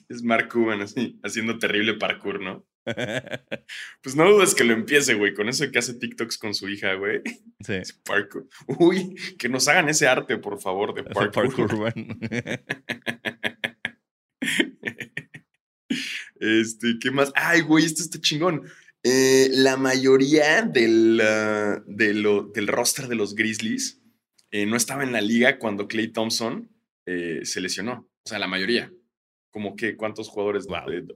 Es 0.08 0.22
Mark 0.22 0.48
Cuban 0.50 0.80
así, 0.82 1.18
haciendo 1.22 1.58
terrible 1.58 1.94
parkour, 1.94 2.40
¿no? 2.40 2.64
Pues 4.02 4.14
no 4.14 4.30
dudes 4.30 4.54
que 4.54 4.64
lo 4.64 4.72
empiece, 4.72 5.14
güey. 5.14 5.34
Con 5.34 5.48
eso 5.48 5.70
que 5.70 5.78
hace 5.78 5.94
TikToks 5.94 6.38
con 6.38 6.54
su 6.54 6.68
hija, 6.68 6.94
güey. 6.94 7.20
sí. 7.60 7.72
Es 7.82 7.92
Parkour. 7.92 8.46
Uy, 8.78 9.14
que 9.38 9.48
nos 9.48 9.66
hagan 9.68 9.88
ese 9.88 10.06
arte, 10.06 10.38
por 10.38 10.60
favor, 10.60 10.94
de 10.94 11.02
parkour. 11.04 11.32
Parkourban. 11.32 12.18
Este, 16.38 16.98
¿qué 17.00 17.10
más? 17.10 17.32
Ay, 17.34 17.62
güey, 17.62 17.84
esto 17.84 18.02
está 18.02 18.20
chingón. 18.20 18.62
Eh, 19.02 19.48
la 19.52 19.76
mayoría 19.76 20.62
del, 20.62 21.20
ah, 21.22 21.82
de 21.86 22.12
lo- 22.14 22.42
del 22.48 22.66
roster 22.66 23.06
de 23.08 23.14
los 23.14 23.34
Grizzlies 23.34 24.02
eh, 24.50 24.66
no 24.66 24.76
estaba 24.76 25.02
en 25.04 25.12
la 25.12 25.20
liga 25.20 25.58
cuando 25.58 25.88
Clay 25.88 26.08
Thompson 26.08 26.70
eh, 27.06 27.40
se 27.44 27.60
lesionó. 27.60 28.08
O 28.24 28.28
sea, 28.28 28.38
la 28.38 28.48
mayoría. 28.48 28.92
Como 29.50 29.76
que, 29.76 29.96
¿cuántos 29.96 30.28
jugadores? 30.28 30.66
Wow. 30.66 31.06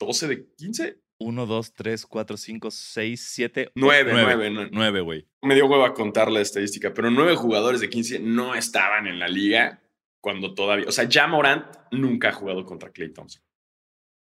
Eh, 0.00 0.04
¿12 0.04 0.26
de 0.28 0.46
15? 0.56 1.00
1, 1.18 1.46
2, 1.46 1.72
3, 1.72 2.06
4, 2.06 2.36
5, 2.36 2.70
6, 2.70 3.28
7, 3.32 3.70
9, 3.74 4.10
Nueve. 4.12 4.50
9. 4.50 4.68
9, 4.72 5.00
güey. 5.00 5.26
Me 5.42 5.54
dio 5.54 5.66
huevo 5.66 5.84
a 5.84 5.94
contar 5.94 6.30
la 6.30 6.40
estadística, 6.40 6.92
pero 6.92 7.10
9 7.10 7.36
jugadores 7.36 7.80
de 7.80 7.88
15 7.88 8.18
no 8.20 8.54
estaban 8.54 9.06
en 9.06 9.18
la 9.18 9.28
liga 9.28 9.82
cuando 10.20 10.52
todavía. 10.54 10.86
O 10.88 10.92
sea, 10.92 11.04
ya 11.04 11.26
Morant 11.26 11.64
nunca 11.90 12.28
ha 12.28 12.32
jugado 12.32 12.64
contra 12.66 12.90
Clay 12.92 13.12
Thompson. 13.12 13.42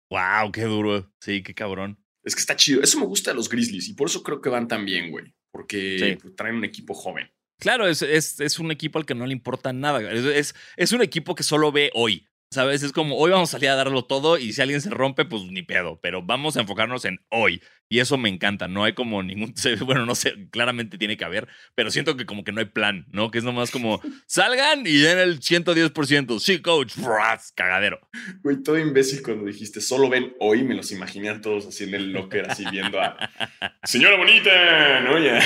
Wow, 0.10 0.52
qué 0.54 0.62
duro. 0.64 1.12
Sí, 1.20 1.44
qué 1.44 1.54
cabrón. 1.54 1.98
Es 2.24 2.36
que 2.36 2.40
está 2.40 2.56
chido. 2.56 2.82
Eso 2.82 3.00
me 3.00 3.06
gusta 3.06 3.32
de 3.32 3.36
los 3.36 3.50
Grizzlies 3.50 3.90
y 3.90 3.94
por 3.94 4.08
eso 4.08 4.24
creo 4.24 4.42
que 4.42 4.50
van 4.50 4.68
tan 4.68 4.86
bien, 4.86 5.12
güey. 5.12 5.34
Porque 5.52 5.98
Sí. 6.00 6.18
pues, 6.22 6.36
traen 6.36 6.56
un 6.56 6.64
equipo 6.64 6.94
joven. 6.94 7.30
Claro, 7.60 7.88
es, 7.88 8.02
es, 8.02 8.40
es 8.40 8.60
un 8.60 8.72
equipo 8.72 9.00
al 9.00 9.06
que 9.06 9.16
no 9.16 9.26
le 9.26 9.34
importa 9.34 9.74
nada. 9.74 10.00
Es, 10.12 10.54
es 10.78 10.92
un 10.94 11.02
equipo 11.02 11.36
que 11.36 11.44
solo 11.44 11.72
ve 11.72 11.90
hoy. 11.94 12.28
¿Sabes? 12.50 12.82
Es 12.82 12.94
como 12.94 13.18
hoy 13.18 13.32
vamos 13.32 13.50
a 13.50 13.52
salir 13.54 13.70
a 13.70 13.76
darlo 13.76 14.06
todo 14.06 14.38
y 14.38 14.54
si 14.54 14.62
alguien 14.62 14.80
se 14.80 14.90
rompe, 14.90 15.26
pues 15.26 15.44
ni 15.44 15.64
pedo. 15.64 16.00
Pero 16.02 16.24
vamos 16.24 16.56
a 16.56 16.62
enfocarnos 16.62 17.04
en 17.04 17.20
hoy. 17.30 17.62
Y 17.90 18.00
eso 18.00 18.18
me 18.18 18.28
encanta. 18.30 18.68
No 18.68 18.84
hay 18.84 18.94
como 18.94 19.24
ningún. 19.24 19.54
Bueno, 19.86 20.06
no 20.06 20.16
sé, 20.16 20.50
claramente 20.52 20.98
tiene 20.98 21.16
que 21.18 21.24
haber, 21.26 21.48
pero 21.76 21.90
siento 21.92 22.18
que 22.18 22.26
como 22.26 22.44
que 22.44 22.52
no 22.52 22.60
hay 22.60 22.66
plan, 22.66 23.06
¿no? 23.12 23.32
Que 23.32 23.38
es 23.38 23.44
nomás 23.44 23.72
como 23.72 24.02
salgan 24.28 24.86
y 24.86 24.98
den 24.98 25.18
el 25.20 25.40
110%. 25.40 26.40
Sí, 26.40 26.62
coach. 26.62 26.96
Bras, 26.98 27.54
Cagadero. 27.56 28.00
Güey, 28.44 28.62
todo 28.64 28.78
imbécil 28.78 29.22
cuando 29.22 29.46
dijiste 29.46 29.80
solo 29.82 30.10
ven 30.10 30.34
hoy, 30.40 30.64
me 30.64 30.76
los 30.76 30.92
imaginé 30.92 31.30
a 31.30 31.40
todos 31.42 31.66
así 31.68 31.86
en 31.86 31.94
el 31.94 32.12
locker, 32.12 32.50
así 32.50 32.66
viendo 32.72 33.00
a 33.00 33.18
Señora 33.84 34.18
Bonita, 34.18 35.00
¿no? 35.02 35.18
Ya. 35.20 35.40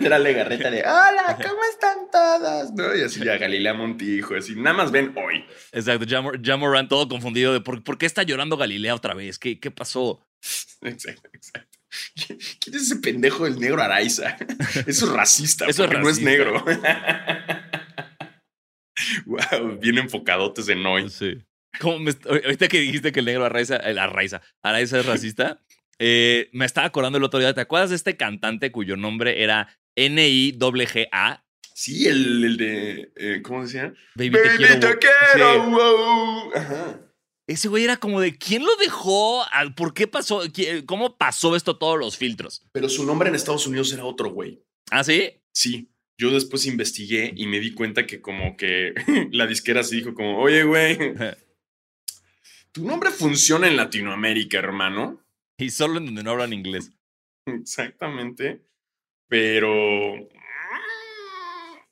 Era 0.00 0.18
la 0.18 0.30
garreta 0.30 0.70
de 0.70 0.80
Hola, 0.82 1.36
¿cómo 1.42 1.60
están 1.70 1.98
todos? 2.12 2.72
¿No? 2.74 2.94
Y 2.96 3.02
así 3.02 3.20
ya 3.24 3.38
Galilea 3.38 3.74
Montijo, 3.74 4.34
así, 4.36 4.54
nada 4.54 4.76
más 4.76 4.90
ven 4.92 5.12
hoy. 5.16 5.44
Exacto. 5.72 6.06
Jamor- 6.06 6.40
Jamoran 6.44 6.88
todo 6.88 7.08
confundido 7.08 7.52
de 7.52 7.60
por, 7.60 7.82
por 7.82 7.98
qué 7.98 8.06
está 8.06 8.22
llorando 8.22 8.56
Galilea 8.56 8.94
otra 8.94 9.14
vez. 9.14 9.38
¿Qué, 9.38 9.58
qué 9.58 9.70
pasó? 9.70 10.26
Exacto, 10.82 11.28
exacto. 11.32 11.71
¿Quién 12.60 12.76
es 12.76 12.82
ese 12.82 12.96
pendejo 12.96 13.44
del 13.44 13.58
negro 13.60 13.82
Araiza? 13.82 14.36
Eso 14.86 15.06
es 15.06 15.12
racista, 15.12 15.66
Eso 15.66 15.84
es 15.84 15.98
no 15.98 16.08
es 16.08 16.20
negro. 16.20 16.64
wow, 19.26 19.78
bien 19.80 19.98
enfocadotes 19.98 20.68
en 20.68 20.84
hoy. 20.86 21.10
Sí. 21.10 21.38
Como 21.80 21.98
me 21.98 22.10
est- 22.10 22.26
ahorita 22.26 22.68
que 22.68 22.80
dijiste 22.80 23.12
que 23.12 23.20
el 23.20 23.26
negro 23.26 23.44
Arraiza, 23.44 23.76
el 23.76 23.98
Arraiza, 23.98 24.42
Araiza 24.62 25.00
es 25.00 25.06
racista, 25.06 25.60
eh, 25.98 26.48
me 26.52 26.64
estaba 26.66 26.86
acordando 26.86 27.18
el 27.18 27.24
otro 27.24 27.40
día. 27.40 27.54
¿Te 27.54 27.60
acuerdas 27.62 27.90
de 27.90 27.96
este 27.96 28.16
cantante 28.16 28.70
cuyo 28.72 28.96
nombre 28.96 29.42
era 29.42 29.68
N-I-G-A? 29.96 31.44
Sí, 31.74 32.06
el, 32.06 32.44
el 32.44 32.56
de. 32.58 33.12
eh, 33.16 33.40
¿Cómo 33.42 33.62
decía? 33.62 33.94
Baby, 34.14 34.30
Baby, 34.30 34.48
te 34.50 34.56
quiero. 34.56 34.80
te 34.80 34.98
quiero. 35.34 35.70
Wow. 35.70 36.52
Ajá. 36.54 37.00
Ese 37.46 37.68
güey 37.68 37.84
era 37.84 37.96
como 37.96 38.20
de 38.20 38.36
¿quién 38.38 38.64
lo 38.64 38.74
dejó? 38.76 39.44
Al- 39.52 39.74
¿Por 39.74 39.94
qué 39.94 40.06
pasó? 40.06 40.42
¿Qui- 40.44 40.84
¿Cómo 40.86 41.16
pasó 41.18 41.56
esto 41.56 41.76
todos 41.76 41.98
los 41.98 42.16
filtros? 42.16 42.62
Pero 42.72 42.88
su 42.88 43.04
nombre 43.04 43.28
en 43.28 43.34
Estados 43.34 43.66
Unidos 43.66 43.92
era 43.92 44.04
otro 44.04 44.30
güey. 44.30 44.62
¿Ah, 44.90 45.02
sí? 45.04 45.30
Sí. 45.52 45.88
Yo 46.18 46.30
después 46.30 46.66
investigué 46.66 47.32
y 47.36 47.46
me 47.46 47.58
di 47.58 47.74
cuenta 47.74 48.06
que 48.06 48.20
como 48.20 48.56
que 48.56 48.92
la 49.32 49.46
disquera 49.46 49.82
se 49.82 49.96
dijo 49.96 50.14
como, 50.14 50.38
oye, 50.38 50.62
güey, 50.62 50.96
tu 52.72 52.84
nombre 52.86 53.10
funciona 53.10 53.66
en 53.66 53.76
Latinoamérica, 53.76 54.58
hermano. 54.58 55.20
Y 55.58 55.70
solo 55.70 55.98
en 55.98 56.06
donde 56.06 56.22
no 56.22 56.30
hablan 56.30 56.52
inglés. 56.52 56.92
Exactamente. 57.46 58.62
Pero... 59.28 60.28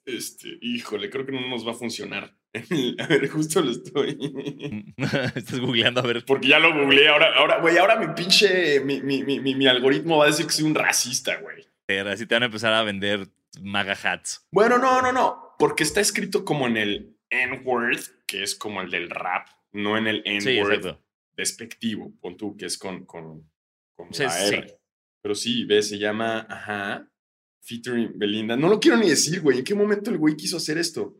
Este, 0.04 0.58
híjole, 0.62 1.10
creo 1.10 1.26
que 1.26 1.32
no 1.32 1.46
nos 1.48 1.66
va 1.66 1.72
a 1.72 1.74
funcionar. 1.74 2.36
A 2.98 3.06
ver, 3.06 3.28
justo 3.28 3.60
lo 3.62 3.70
estoy. 3.70 4.18
Estás 5.36 5.60
googleando 5.60 6.00
a 6.00 6.04
ver. 6.04 6.24
Porque 6.24 6.48
ya 6.48 6.58
lo 6.58 6.74
googleé. 6.74 7.08
Ahora, 7.08 7.34
ahora, 7.36 7.60
güey, 7.60 7.78
ahora 7.78 7.96
mi 7.96 8.12
pinche, 8.14 8.80
mi, 8.80 9.00
mi, 9.02 9.22
mi, 9.22 9.38
mi- 9.54 9.66
algoritmo 9.68 10.18
va 10.18 10.24
a 10.24 10.28
decir 10.28 10.46
que 10.46 10.52
soy 10.52 10.64
un 10.64 10.74
racista, 10.74 11.36
güey. 11.40 11.64
Así 12.08 12.26
te 12.26 12.34
van 12.34 12.42
a 12.44 12.46
empezar 12.46 12.72
a 12.72 12.82
vender 12.82 13.28
maga 13.62 13.96
hats. 14.02 14.46
Bueno, 14.52 14.78
no, 14.78 15.00
no, 15.02 15.12
no. 15.12 15.54
Porque 15.58 15.82
está 15.84 16.00
escrito 16.00 16.44
como 16.44 16.66
en 16.66 16.76
el 16.76 17.16
N-word, 17.30 18.00
que 18.26 18.42
es 18.42 18.54
como 18.54 18.80
el 18.80 18.90
del 18.90 19.10
rap, 19.10 19.46
no 19.72 19.96
en 19.96 20.06
el 20.06 20.22
N-word 20.24 20.96
despectivo, 21.36 22.12
pon 22.20 22.36
tú, 22.36 22.56
que 22.56 22.66
es 22.66 22.76
con, 22.78 23.04
con, 23.06 23.48
con 23.96 24.12
Sí, 24.12 24.24
la 24.24 24.30
sí. 24.30 24.54
R. 24.54 24.78
Pero 25.22 25.34
sí, 25.34 25.64
ves, 25.64 25.88
se 25.88 25.98
llama, 25.98 26.46
ajá, 26.48 27.08
featuring 27.62 28.12
Belinda. 28.18 28.56
No 28.56 28.68
lo 28.68 28.78
quiero 28.80 28.96
ni 28.96 29.08
decir, 29.08 29.40
güey. 29.40 29.58
¿En 29.58 29.64
qué 29.64 29.74
momento 29.74 30.10
el 30.10 30.18
güey 30.18 30.36
quiso 30.36 30.56
hacer 30.58 30.78
esto? 30.78 31.14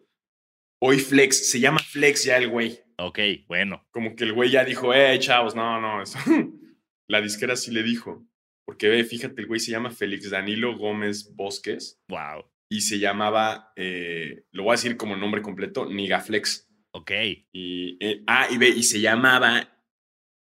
Hoy 0.83 0.99
Flex, 0.99 1.51
se 1.51 1.61
llama 1.61 1.79
Flex 1.81 2.25
ya 2.25 2.37
el 2.39 2.49
güey. 2.49 2.81
Ok, 2.99 3.19
bueno. 3.49 3.87
Como 3.91 4.15
que 4.17 4.25
el 4.25 4.33
güey 4.33 4.51
ya 4.51 4.65
dijo, 4.65 4.95
eh, 4.95 5.19
chavos, 5.19 5.55
no, 5.55 5.81
no, 5.81 6.03
eso. 6.03 6.19
La 7.09 7.21
disquera 7.21 7.57
sí 7.57 7.71
le 7.71 7.83
dijo. 7.83 8.27
Porque 8.65 8.89
ve, 8.89 9.05
fíjate, 9.05 9.41
el 9.43 9.47
güey 9.49 9.59
se 9.61 9.73
llama 9.73 9.91
Félix 9.91 10.31
Danilo 10.31 10.77
Gómez 10.79 11.35
Bosques 11.35 12.01
Wow. 12.09 12.45
y 12.71 12.83
se 12.83 12.99
llamaba, 12.99 13.73
eh, 13.77 14.45
lo 14.53 14.63
voy 14.63 14.73
a 14.73 14.77
decir 14.77 14.97
como 14.97 15.17
nombre 15.17 15.43
completo, 15.43 15.87
Nigaflex. 15.87 16.69
Ok. 16.93 17.11
Y, 17.53 17.97
eh, 18.05 18.23
ah, 18.27 18.47
y 18.51 18.57
ve, 18.59 18.69
y 18.69 18.83
se 18.85 19.01
llamaba 19.01 19.83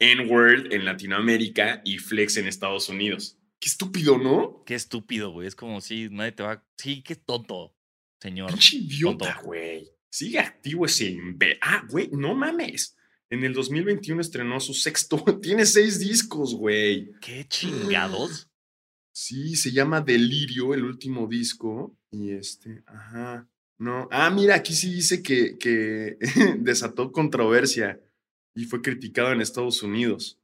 N-Word 0.00 0.72
en 0.72 0.84
Latinoamérica 0.84 1.82
y 1.84 1.98
Flex 1.98 2.36
en 2.36 2.46
Estados 2.48 2.88
Unidos. 2.88 3.38
Qué 3.60 3.68
estúpido, 3.68 4.18
¿no? 4.18 4.64
Qué 4.66 4.74
estúpido, 4.74 5.30
güey. 5.30 5.46
Es 5.48 5.54
como 5.54 5.80
si 5.80 6.08
nadie 6.10 6.32
te 6.32 6.42
va. 6.42 6.62
Sí, 6.76 7.02
qué 7.02 7.14
tonto, 7.16 7.74
señor. 8.20 8.50
Pinche 8.50 8.76
idiota, 8.76 9.32
tonto. 9.34 9.42
güey. 9.46 9.88
Sigue 10.10 10.38
activo 10.38 10.86
ese. 10.86 11.16
Ah, 11.60 11.84
güey, 11.90 12.08
no 12.12 12.34
mames. 12.34 12.96
En 13.28 13.44
el 13.44 13.52
2021 13.54 14.20
estrenó 14.20 14.60
su 14.60 14.74
sexto. 14.74 15.22
Tiene 15.42 15.66
seis 15.66 15.98
discos, 15.98 16.54
güey. 16.54 17.12
¿Qué 17.20 17.46
chingados? 17.48 18.48
Sí, 19.18 19.56
se 19.56 19.72
llama 19.72 20.02
Delirio, 20.02 20.74
el 20.74 20.84
último 20.84 21.26
disco. 21.26 21.96
Y 22.10 22.32
este, 22.32 22.82
ajá. 22.84 23.48
No. 23.78 24.08
Ah, 24.10 24.28
mira, 24.28 24.56
aquí 24.56 24.74
sí 24.74 24.92
dice 24.92 25.22
que, 25.22 25.56
que 25.56 26.18
desató 26.58 27.12
controversia 27.12 27.98
y 28.54 28.66
fue 28.66 28.82
criticado 28.82 29.32
en 29.32 29.40
Estados 29.40 29.82
Unidos. 29.82 30.38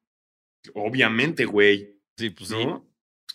Obviamente, 0.72 1.44
güey. 1.44 1.98
Sí, 2.16 2.30
pues 2.30 2.48
sí. 2.48 2.64
¿No? 2.64 2.80
Pues, 2.80 2.91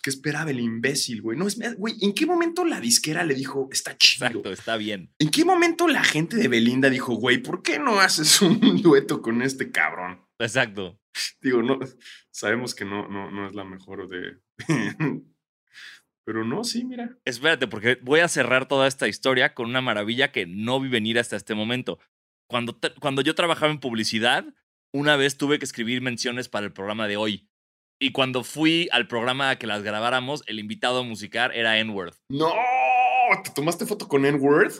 ¿Qué 0.08 0.10
esperaba 0.10 0.50
el 0.50 0.60
imbécil, 0.60 1.20
güey? 1.20 1.36
No, 1.36 1.46
es, 1.46 1.58
güey, 1.76 1.96
¿en 2.00 2.14
qué 2.14 2.24
momento 2.24 2.64
la 2.64 2.80
disquera 2.80 3.24
le 3.24 3.34
dijo, 3.34 3.68
está 3.70 3.94
chido? 3.98 4.26
Exacto, 4.26 4.50
está 4.50 4.78
bien. 4.78 5.12
¿En 5.18 5.28
qué 5.28 5.44
momento 5.44 5.86
la 5.86 6.02
gente 6.02 6.38
de 6.38 6.48
Belinda 6.48 6.88
dijo, 6.88 7.16
güey, 7.16 7.42
¿por 7.42 7.62
qué 7.62 7.78
no 7.78 8.00
haces 8.00 8.40
un 8.40 8.58
dueto 8.82 9.20
con 9.20 9.42
este 9.42 9.70
cabrón? 9.70 10.26
Exacto. 10.38 10.98
Digo, 11.42 11.62
no, 11.62 11.78
sabemos 12.30 12.74
que 12.74 12.86
no, 12.86 13.06
no, 13.06 13.30
no 13.30 13.48
es 13.48 13.54
la 13.54 13.64
mejor 13.64 14.08
de... 14.08 14.38
Pero 16.24 16.42
no, 16.42 16.64
sí, 16.64 16.86
mira. 16.86 17.18
Espérate, 17.26 17.66
porque 17.66 17.98
voy 18.00 18.20
a 18.20 18.28
cerrar 18.28 18.66
toda 18.66 18.86
esta 18.86 19.08
historia 19.08 19.52
con 19.52 19.66
una 19.66 19.82
maravilla 19.82 20.32
que 20.32 20.46
no 20.46 20.80
vi 20.80 20.88
venir 20.88 21.18
hasta 21.18 21.36
este 21.36 21.54
momento. 21.54 21.98
Cuando, 22.48 22.78
cuando 22.98 23.20
yo 23.20 23.34
trabajaba 23.34 23.70
en 23.70 23.80
publicidad, 23.80 24.46
una 24.90 25.16
vez 25.16 25.36
tuve 25.36 25.58
que 25.58 25.66
escribir 25.66 26.00
menciones 26.00 26.48
para 26.48 26.64
el 26.64 26.72
programa 26.72 27.08
de 27.08 27.18
hoy. 27.18 27.47
Y 28.00 28.12
cuando 28.12 28.44
fui 28.44 28.88
al 28.92 29.08
programa 29.08 29.50
a 29.50 29.58
que 29.58 29.66
las 29.66 29.82
grabáramos, 29.82 30.42
el 30.46 30.60
invitado 30.60 31.02
musical 31.04 31.50
era 31.54 31.78
N-Word. 31.78 32.14
¡No! 32.28 32.52
¿Te 33.42 33.50
tomaste 33.50 33.86
foto 33.86 34.06
con 34.08 34.24
N-Word? 34.24 34.72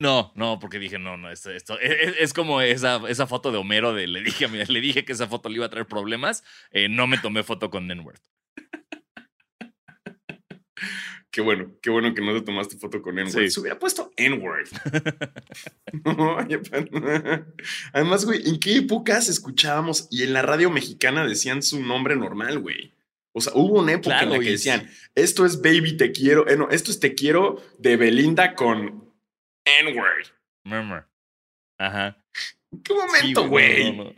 No, 0.00 0.32
no, 0.34 0.58
porque 0.58 0.78
dije, 0.78 0.98
no, 0.98 1.16
no, 1.18 1.30
esto, 1.30 1.50
esto 1.50 1.78
es, 1.78 1.90
es- 2.08 2.14
es 2.18 2.32
como 2.32 2.60
esa, 2.62 3.00
esa 3.08 3.26
foto 3.26 3.52
de 3.52 3.58
Homero 3.58 3.92
de 3.92 4.06
le 4.06 4.22
dije, 4.22 4.48
mira, 4.48 4.64
le 4.68 4.80
dije 4.80 5.04
que 5.04 5.12
esa 5.12 5.28
foto 5.28 5.48
le 5.48 5.56
iba 5.56 5.66
a 5.66 5.70
traer 5.70 5.86
problemas. 5.86 6.42
eh, 6.70 6.88
no 6.88 7.06
me 7.06 7.18
tomé 7.18 7.42
foto 7.42 7.70
con 7.70 7.90
N-Word. 7.90 8.18
Qué 11.32 11.40
bueno, 11.40 11.72
qué 11.80 11.90
bueno 11.90 12.12
que 12.12 12.22
no 12.22 12.32
te 12.34 12.42
tomaste 12.42 12.76
foto 12.76 13.00
con 13.00 13.16
N-Word. 13.18 13.44
Sí. 13.44 13.50
Se 13.50 13.60
hubiera 13.60 13.78
puesto 13.78 14.12
N-Word. 14.16 14.68
No, 16.04 16.36
pa- 16.36 17.44
Además, 17.92 18.24
güey, 18.24 18.48
¿en 18.48 18.58
qué 18.60 18.76
épocas 18.76 19.28
escuchábamos 19.28 20.08
y 20.10 20.22
en 20.22 20.32
la 20.32 20.42
radio 20.42 20.70
mexicana 20.70 21.26
decían 21.26 21.62
su 21.62 21.80
nombre 21.80 22.16
normal, 22.16 22.58
güey? 22.60 22.94
O 23.32 23.40
sea, 23.40 23.52
hubo 23.54 23.80
una 23.80 23.92
época 23.92 24.22
en 24.22 24.30
la 24.30 24.38
que 24.40 24.50
decían, 24.50 24.90
esto 25.14 25.46
es 25.46 25.60
Baby 25.62 25.96
Te 25.96 26.10
Quiero, 26.12 26.48
eh, 26.48 26.56
no, 26.56 26.68
esto 26.70 26.90
es 26.90 26.98
Te 27.00 27.14
Quiero 27.14 27.62
de 27.78 27.96
Belinda 27.96 28.54
con 28.54 29.12
N-Word. 29.64 30.26
Murmur. 30.64 31.08
Ajá. 31.78 32.22
¿En 32.72 32.82
qué 32.82 32.94
momento, 32.94 33.48
güey? 33.48 33.96
no, 33.96 34.04
no. 34.04 34.14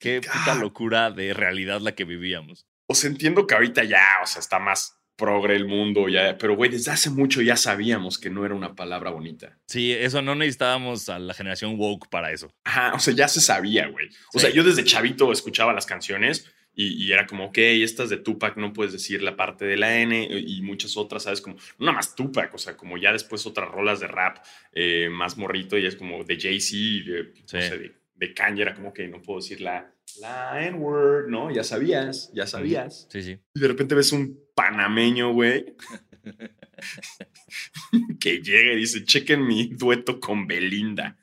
Qué 0.00 0.20
puta 0.20 0.54
locura 0.54 1.10
de 1.10 1.32
realidad 1.34 1.80
la 1.80 1.94
que 1.94 2.04
vivíamos. 2.04 2.66
O 2.88 2.94
sea, 2.94 3.10
entiendo 3.10 3.46
que 3.46 3.54
ahorita 3.54 3.84
ya, 3.84 4.04
o 4.22 4.26
sea, 4.26 4.40
está 4.40 4.58
más 4.58 4.97
progre 5.18 5.56
el 5.56 5.66
mundo, 5.66 6.08
ya, 6.08 6.38
pero 6.38 6.54
güey, 6.56 6.70
desde 6.70 6.92
hace 6.92 7.10
mucho 7.10 7.42
ya 7.42 7.56
sabíamos 7.56 8.18
que 8.18 8.30
no 8.30 8.46
era 8.46 8.54
una 8.54 8.74
palabra 8.76 9.10
bonita. 9.10 9.58
Sí, 9.66 9.92
eso 9.92 10.22
no 10.22 10.34
necesitábamos 10.36 11.08
a 11.08 11.18
la 11.18 11.34
generación 11.34 11.74
woke 11.76 12.08
para 12.08 12.30
eso. 12.32 12.50
Ajá, 12.64 12.94
o 12.94 13.00
sea, 13.00 13.12
ya 13.12 13.26
se 13.28 13.40
sabía, 13.40 13.88
güey. 13.88 14.06
O 14.32 14.38
Sí. 14.38 14.46
sea, 14.46 14.50
yo 14.54 14.62
desde 14.62 14.84
chavito 14.84 15.30
escuchaba 15.32 15.72
las 15.74 15.86
canciones 15.86 16.50
y, 16.72 17.04
y 17.04 17.10
era 17.12 17.26
como, 17.26 17.46
ok, 17.46 17.58
estas 17.58 18.08
de 18.08 18.18
Tupac 18.18 18.56
no 18.56 18.72
puedes 18.72 18.92
decir 18.92 19.20
la 19.20 19.34
parte 19.34 19.64
de 19.64 19.76
la 19.76 19.98
N 20.00 20.28
y 20.30 20.62
muchas 20.62 20.96
otras, 20.96 21.24
¿sabes? 21.24 21.40
Como, 21.40 21.56
no 21.56 21.86
nada 21.86 21.94
más 21.96 22.14
Tupac, 22.14 22.54
o 22.54 22.58
sea, 22.58 22.76
como 22.76 22.96
ya 22.96 23.12
después 23.12 23.44
otras 23.44 23.68
rolas 23.68 23.98
de 23.98 24.06
rap 24.06 24.38
eh, 24.72 25.08
más 25.10 25.36
morrito 25.36 25.76
y 25.76 25.84
es 25.86 25.96
como 25.96 26.22
de 26.22 26.38
Jay-Z, 26.38 27.10
de, 27.10 27.24
no 27.40 27.48
sé, 27.48 27.76
de, 27.78 27.92
de 28.14 28.34
Kanye, 28.34 28.62
era 28.62 28.74
como 28.74 28.92
que 28.92 29.08
no 29.08 29.20
puedo 29.20 29.40
decir 29.40 29.60
la, 29.60 29.92
la 30.20 30.66
N-word, 30.66 31.28
¿no? 31.28 31.50
Ya 31.50 31.64
sabías, 31.64 32.30
ya 32.32 32.46
sabías. 32.46 33.06
Sí, 33.10 33.22
sí. 33.22 33.38
Y 33.54 33.60
de 33.60 33.68
repente 33.68 33.94
ves 33.94 34.12
un 34.12 34.38
panameño, 34.54 35.32
güey, 35.32 35.76
que 38.20 38.38
llega 38.42 38.72
y 38.72 38.76
dice, 38.76 39.04
chequen 39.04 39.46
mi 39.46 39.68
dueto 39.68 40.20
con 40.20 40.46
Belinda. 40.46 41.16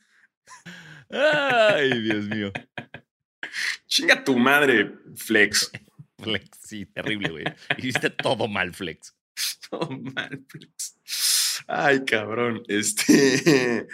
Ay, 1.10 2.02
Dios 2.02 2.26
mío. 2.26 2.52
Chinga 3.88 4.24
tu 4.24 4.38
madre, 4.38 4.92
Flex. 5.16 5.72
Flex, 6.22 6.50
sí, 6.62 6.86
terrible, 6.86 7.30
güey. 7.30 7.44
Hiciste 7.78 8.10
todo 8.10 8.48
mal, 8.48 8.74
Flex. 8.74 9.16
Todo 9.70 9.90
mal, 9.90 10.46
Flex. 10.48 11.64
Ay, 11.68 12.06
cabrón. 12.06 12.64
Este. 12.70 13.88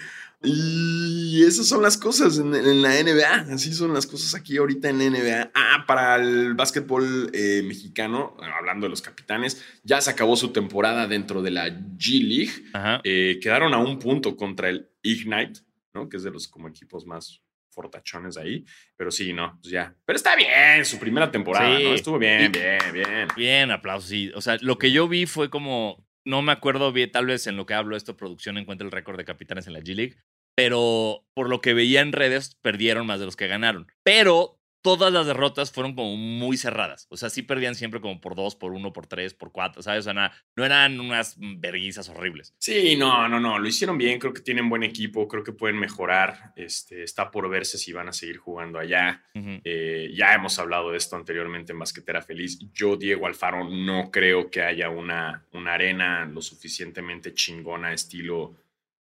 Y 0.44 1.44
esas 1.44 1.68
son 1.68 1.84
las 1.84 1.98
cosas 1.98 2.38
en, 2.40 2.56
en 2.56 2.82
la 2.82 2.92
NBA. 3.02 3.54
Así 3.54 3.74
son 3.74 3.94
las 3.94 4.08
cosas 4.08 4.34
aquí 4.34 4.58
ahorita 4.58 4.90
en 4.90 4.98
la 5.00 5.06
NBA. 5.10 5.52
Ah, 5.54 5.84
para 5.88 6.16
el 6.16 6.56
básquetbol 6.56 7.30
eh, 7.34 7.62
mexicano, 7.64 8.36
hablando 8.58 8.86
de 8.86 8.90
los 8.90 9.02
capitanes, 9.02 9.64
ya 9.84 10.02
se 10.02 10.10
acabó 10.10 10.36
su 10.36 10.52
temporada 10.52 11.08
dentro 11.08 11.42
de 11.42 11.52
la 11.52 11.68
G 11.70 12.22
League. 12.24 13.02
Eh, 13.04 13.40
quedaron 13.42 13.74
a 13.74 13.78
un 13.78 14.00
punto 14.00 14.36
contra 14.36 14.70
el 14.70 14.90
Ignite, 15.04 15.62
¿no? 15.94 16.10
Que 16.10 16.18
es 16.18 16.24
de 16.24 16.32
los 16.32 16.48
como 16.48 16.68
equipos 16.68 17.06
más 17.06 17.42
fortachones 17.70 18.36
ahí. 18.38 18.66
Pero 18.98 19.12
sí, 19.12 19.34
no, 19.34 19.60
pues 19.62 19.72
ya. 19.72 19.96
Pero 20.06 20.18
está 20.18 20.36
bien, 20.36 20.84
su 20.86 20.98
primera 20.98 21.32
temporada, 21.32 21.78
Sí. 21.78 21.84
¿no? 21.84 21.94
Estuvo 21.94 22.18
bien, 22.20 22.52
bien, 22.52 22.80
bien. 22.92 23.28
Bien, 23.36 23.72
aplausos. 23.72 24.10
Sí. 24.10 24.32
O 24.36 24.42
sea, 24.42 24.58
lo 24.62 24.78
que 24.78 24.92
yo 24.92 25.08
vi 25.08 25.28
fue 25.28 25.50
como. 25.50 26.04
No 26.24 26.44
me 26.44 26.52
acuerdo 26.52 26.92
bien, 26.92 27.12
tal 27.12 27.26
vez 27.26 27.48
en 27.48 27.58
lo 27.58 27.66
que 27.66 27.74
hablo 27.74 27.98
esto, 27.98 28.16
producción 28.16 28.60
encuentra 28.60 28.86
el 28.86 28.92
récord 28.92 29.18
de 29.18 29.26
capitanes 29.26 29.66
en 29.66 29.74
la 29.74 29.80
G-League. 29.80 30.18
Pero 30.56 31.26
por 31.34 31.50
lo 31.50 31.62
que 31.62 31.74
veía 31.74 32.02
en 32.02 32.12
redes, 32.14 32.56
perdieron 32.62 33.08
más 33.08 33.20
de 33.20 33.26
los 33.26 33.36
que 33.36 33.48
ganaron. 33.48 33.88
Pero 34.04 34.58
todas 34.84 35.14
las 35.14 35.28
derrotas 35.28 35.72
fueron 35.72 35.94
como 35.94 36.18
muy 36.18 36.58
cerradas. 36.58 37.06
O 37.12 37.16
sea, 37.16 37.30
sí 37.30 37.44
perdían 37.44 37.76
siempre 37.76 38.02
como 38.02 38.20
por 38.20 38.34
dos, 38.36 38.56
por 38.56 38.72
uno, 38.74 38.92
por 38.94 39.06
tres, 39.06 39.36
por 39.36 39.52
cuatro, 39.52 39.84
¿sabes? 39.84 40.00
O 40.00 40.04
sea, 40.06 40.14
na- 40.16 40.32
no 40.56 40.66
eran 40.66 41.00
unas 41.00 41.36
verguizas 41.40 42.10
horribles. 42.10 42.56
Sí, 42.58 42.96
no, 42.98 43.28
no, 43.28 43.40
no, 43.40 43.60
lo 43.60 43.68
hicieron 43.68 44.00
bien, 44.00 44.18
creo 44.18 44.34
que 44.34 44.42
tienen 44.42 44.70
buen 44.70 44.82
equipo, 44.82 45.28
creo 45.28 45.44
que 45.44 45.52
pueden 45.52 45.78
mejorar, 45.80 46.52
este, 46.56 47.04
está 47.04 47.30
por 47.30 47.48
verse 47.48 47.78
si 47.78 47.94
van 47.94 48.08
a 48.10 48.14
seguir 48.14 48.38
jugando 48.38 48.80
allá. 48.80 49.24
Eh, 49.36 50.12
ya 50.16 50.34
hemos 50.34 50.58
hablado 50.58 50.90
de 50.90 50.98
esto 50.98 51.16
anteriormente 51.16 51.74
en 51.74 51.80
Basquetera 51.80 52.24
Feliz. 52.24 52.58
Yo, 52.74 52.98
Diego 52.98 53.28
Alfaro, 53.28 53.70
no 53.70 54.10
creo 54.10 54.50
que 54.50 54.64
haya 54.64 54.90
una, 54.90 55.46
una 55.52 55.76
arena 55.76 56.26
lo 56.26 56.42
suficientemente 56.42 57.36
chingona 57.36 57.94
estilo 57.94 58.56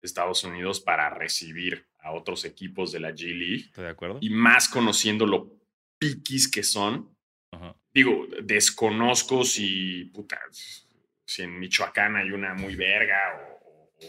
Estados 0.03 0.45
Unidos 0.45 0.81
para 0.81 1.11
recibir 1.11 1.87
a 1.99 2.13
otros 2.13 2.45
equipos 2.45 2.93
de 2.93 3.01
la 3.01 3.11
G 3.11 3.27
League 3.37 3.65
¿Estoy 3.67 3.85
de 3.85 3.91
acuerdo? 3.91 4.19
y 4.21 4.31
más 4.31 4.69
conociendo 4.69 5.27
lo 5.27 5.53
piquis 5.99 6.51
que 6.51 6.63
son. 6.63 7.15
Ajá. 7.53 7.75
Digo, 7.93 8.27
desconozco 8.43 9.45
si, 9.45 10.05
puta, 10.07 10.41
si 10.51 11.43
en 11.43 11.59
Michoacán 11.59 12.17
hay 12.17 12.31
una 12.31 12.55
muy 12.55 12.77
verga 12.77 13.17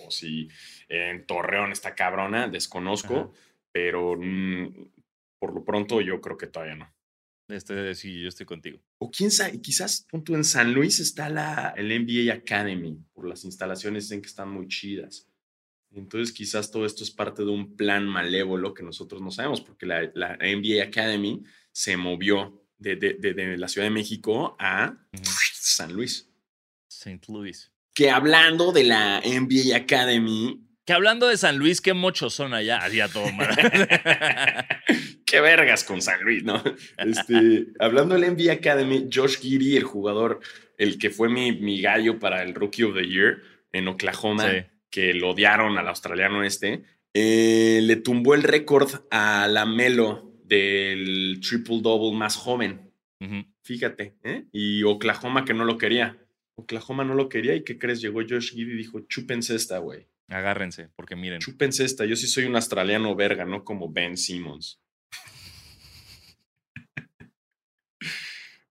o, 0.06 0.12
si 0.12 0.48
en 0.88 1.26
Torreón 1.26 1.72
está 1.72 1.96
cabrona, 1.96 2.48
desconozco, 2.48 3.34
pero 3.72 4.16
mm, 4.16 4.92
por 5.40 5.54
lo 5.54 5.64
pronto 5.64 6.02
yo 6.02 6.22
creo 6.22 6.38
que 6.38 6.48
todavía 6.48 6.76
no. 6.76 6.94
Este, 7.48 7.96
sí, 7.96 8.22
yo 8.22 8.28
estoy 8.28 8.46
contigo. 8.46 8.80
O 9.00 9.10
quién 9.10 9.32
sabe, 9.32 9.60
quizás 9.60 10.06
punto 10.08 10.36
en 10.36 10.44
San 10.44 10.72
Luis 10.72 11.00
está 11.00 11.30
la, 11.30 11.74
el 11.76 11.88
NBA 11.88 12.32
Academy, 12.32 13.04
por 13.12 13.28
las 13.28 13.44
instalaciones 13.44 14.04
dicen 14.04 14.22
que 14.22 14.28
están 14.28 14.50
muy 14.50 14.68
chidas. 14.68 15.28
Entonces 15.96 16.34
quizás 16.34 16.72
todo 16.72 16.86
esto 16.86 17.04
es 17.04 17.12
parte 17.12 17.44
de 17.44 17.50
un 17.50 17.76
plan 17.76 18.06
malévolo 18.08 18.74
que 18.74 18.84
nosotros 18.84 19.22
no 19.22 19.32
sabemos, 19.32 19.62
porque 19.62 19.86
la, 19.86 20.10
la 20.14 20.38
NBA 20.38 20.84
Academy 20.84 21.44
se 21.72 21.98
movió 21.98 22.64
de, 22.78 22.96
de- 22.96 23.16
de- 23.16 23.34
de 23.34 23.58
la 23.58 23.68
Ciudad 23.68 23.88
de 23.88 23.92
México 23.92 24.56
a. 24.60 24.96
San 25.54 25.94
Luis. 25.94 26.30
St. 26.88 27.22
Louis. 27.32 27.72
Que 27.94 28.10
hablando 28.10 28.72
de 28.72 28.84
la 28.84 29.20
NBA 29.26 29.76
Academy, 29.76 30.62
Que 30.86 30.94
hablando 30.94 31.28
de 31.28 31.38
San 31.38 31.58
Luis, 31.58 31.82
qué 31.82 31.94
mochos 31.94 32.34
son 32.34 32.54
allá. 32.54 32.78
Hacía 32.78 33.08
todo 33.10 33.32
mal. 33.34 33.50
qué 35.26 35.42
vergas 35.42 35.84
con 35.84 36.02
San 36.02 36.22
Luis, 36.24 36.44
¿no? 36.44 36.62
Este, 36.98 37.68
hablando 37.80 38.16
del 38.16 38.34
NBA 38.36 38.54
Academy, 38.54 39.08
Josh 39.14 39.38
Giddy, 39.40 39.76
el 39.78 39.84
jugador, 39.84 40.40
el 40.78 40.98
que 40.98 41.10
fue 41.10 41.30
mi, 41.30 41.52
mi 41.54 41.82
gallo 41.82 42.20
para 42.20 42.44
el 42.44 42.54
Rookie 42.56 42.84
of 42.84 42.96
the 42.96 43.08
Year 43.08 43.42
en 43.72 43.88
Oklahoma, 43.88 44.50
Sí. 44.50 44.58
Que 44.90 45.14
lo 45.14 45.32
odiaron 45.32 45.78
al 45.78 45.88
australiano 45.88 46.44
este, 46.44 46.84
eh, 47.14 47.80
le 47.84 47.96
tumbó 47.98 48.36
el 48.36 48.44
récord 48.44 48.90
a 49.12 49.48
la 49.48 49.66
Melo 49.66 50.34
del 50.44 51.40
triple 51.42 51.82
double 51.82 52.18
más 52.18 52.36
joven. 52.36 52.92
Fíjate, 53.62 54.16
¿eh? 54.24 54.46
Y 54.52 54.84
Oklahoma 54.84 55.46
que 55.46 55.54
no 55.54 55.66
lo 55.66 55.78
quería. 55.78 56.18
Oklahoma 56.56 57.04
no 57.04 57.14
lo 57.14 57.30
quería 57.30 57.56
y 57.56 57.64
¿qué 57.64 57.78
crees? 57.78 58.02
Llegó 58.02 58.22
Josh 58.22 58.52
Giddy 58.52 58.74
y 58.74 58.78
dijo, 58.78 59.02
chúpense 59.02 59.56
esta, 59.56 59.78
güey. 59.80 60.08
Agárrense, 60.28 60.90
porque 60.96 61.16
miren. 61.16 61.40
Chúpense 61.40 61.84
esta. 61.84 62.06
Yo 62.06 62.16
sí 62.16 62.28
soy 62.28 62.46
un 62.46 62.56
australiano 62.56 63.16
verga, 63.16 63.46
no 63.46 63.64
como 63.64 63.92
Ben 63.92 64.18
Simmons. 64.18 64.82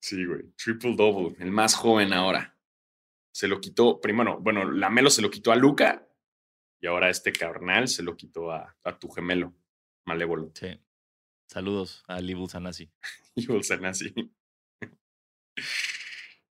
Sí, 0.00 0.24
güey. 0.24 0.44
Triple 0.56 0.96
double, 0.96 1.36
el 1.38 1.50
más 1.50 1.74
joven 1.74 2.12
ahora. 2.12 2.56
Se 3.30 3.46
lo 3.46 3.60
quitó, 3.60 4.00
primero, 4.00 4.40
bueno, 4.40 4.70
la 4.70 4.88
Melo 4.88 5.10
se 5.10 5.20
lo 5.20 5.30
quitó 5.30 5.52
a 5.52 5.56
Luca 5.56 6.07
y 6.80 6.86
ahora 6.86 7.10
este 7.10 7.32
carnal 7.32 7.88
se 7.88 8.02
lo 8.02 8.16
quitó 8.16 8.50
a, 8.52 8.76
a 8.84 8.98
tu 8.98 9.08
gemelo, 9.08 9.54
malévolo. 10.06 10.50
Sí. 10.54 10.78
Saludos 11.48 12.04
a 12.06 12.20
Libul 12.20 12.48
Sanasi. 12.50 12.90
Y 13.34 13.46
Bolsanasi. 13.46 14.12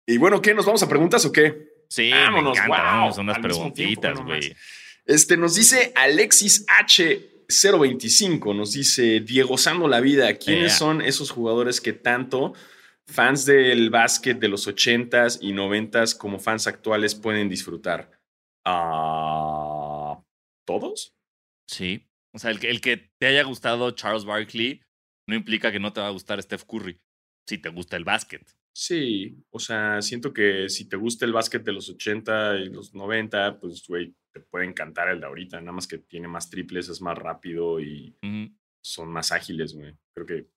Y 0.07 0.19
bueno, 0.19 0.41
¿qué? 0.43 0.55
¿Nos 0.55 0.67
vamos 0.67 0.83
a 0.83 0.89
preguntas 0.89 1.25
o 1.25 1.33
qué? 1.33 1.69
Sí, 1.89 2.11
Vámonos, 2.11 2.59
me 2.59 2.65
encanta. 2.65 2.83
wow, 2.83 3.01
Vamos 3.01 3.19
a 3.19 3.21
unas 3.23 3.39
preguntitas, 3.39 4.21
güey. 4.21 4.55
Este 5.07 5.37
nos 5.37 5.55
dice 5.55 5.93
Alexis 5.95 6.67
H025, 6.67 8.55
nos 8.55 8.73
dice 8.73 9.21
Diego 9.21 9.59
Sando 9.59 9.89
la 9.89 10.01
vida. 10.01 10.35
¿Quiénes 10.35 10.75
son 10.75 11.01
esos 11.03 11.31
jugadores 11.31 11.81
que 11.81 11.93
tanto 11.93 12.55
fans 13.07 13.45
del 13.47 13.91
básquet 13.91 14.39
de 14.39 14.49
los 14.49 14.67
80s 14.69 15.39
y 15.41 15.53
90s 15.53 16.17
como 16.17 16.39
fans 16.39 16.67
actuales 16.67 17.15
pueden 17.15 17.49
disfrutar? 17.49 18.11
Ah, 18.65 19.74
¿Todos? 20.67 21.15
Sí. 21.69 22.07
O 22.35 22.39
sea, 22.39 22.51
el 22.51 22.59
que, 22.59 22.71
el 22.71 22.81
que 22.81 23.13
te 23.19 23.27
haya 23.27 23.45
gustado 23.45 23.91
Charles 23.93 24.25
Barkley 24.25 24.83
no 25.29 25.35
implica 25.35 25.71
que 25.71 25.81
no 25.81 25.93
te 25.93 26.01
va 26.01 26.09
a 26.09 26.13
gustar 26.13 26.43
Steph 26.43 26.65
Curry. 26.65 27.01
Si 27.49 27.59
te 27.59 27.69
gusta 27.69 27.97
el 27.97 28.05
básquet. 28.05 28.45
Sí, 28.77 29.37
o 29.51 29.61
sea, 29.61 30.03
siento 30.03 30.33
que 30.33 30.69
si 30.69 30.89
te 30.89 30.97
gusta 30.97 31.25
el 31.25 31.33
básquet 31.33 31.63
de 31.63 31.73
los 31.73 31.89
80 31.89 32.57
y 32.57 32.71
los 32.71 32.93
90, 32.93 33.61
pues, 33.61 33.87
güey, 33.87 34.15
te 34.33 34.41
puede 34.41 34.65
encantar 34.67 35.09
el 35.11 35.21
de 35.21 35.27
ahorita, 35.27 35.61
nada 35.61 35.73
más 35.73 35.87
que 35.87 35.99
tiene 35.99 36.27
más 36.27 36.51
triples, 36.51 36.89
es 36.89 37.01
más 37.01 37.17
rápido 37.17 37.79
y 37.81 38.17
son 38.83 39.13
más 39.13 39.31
ágiles, 39.31 39.75
güey. 39.75 39.95
Creo 40.13 40.27
que, 40.27 40.49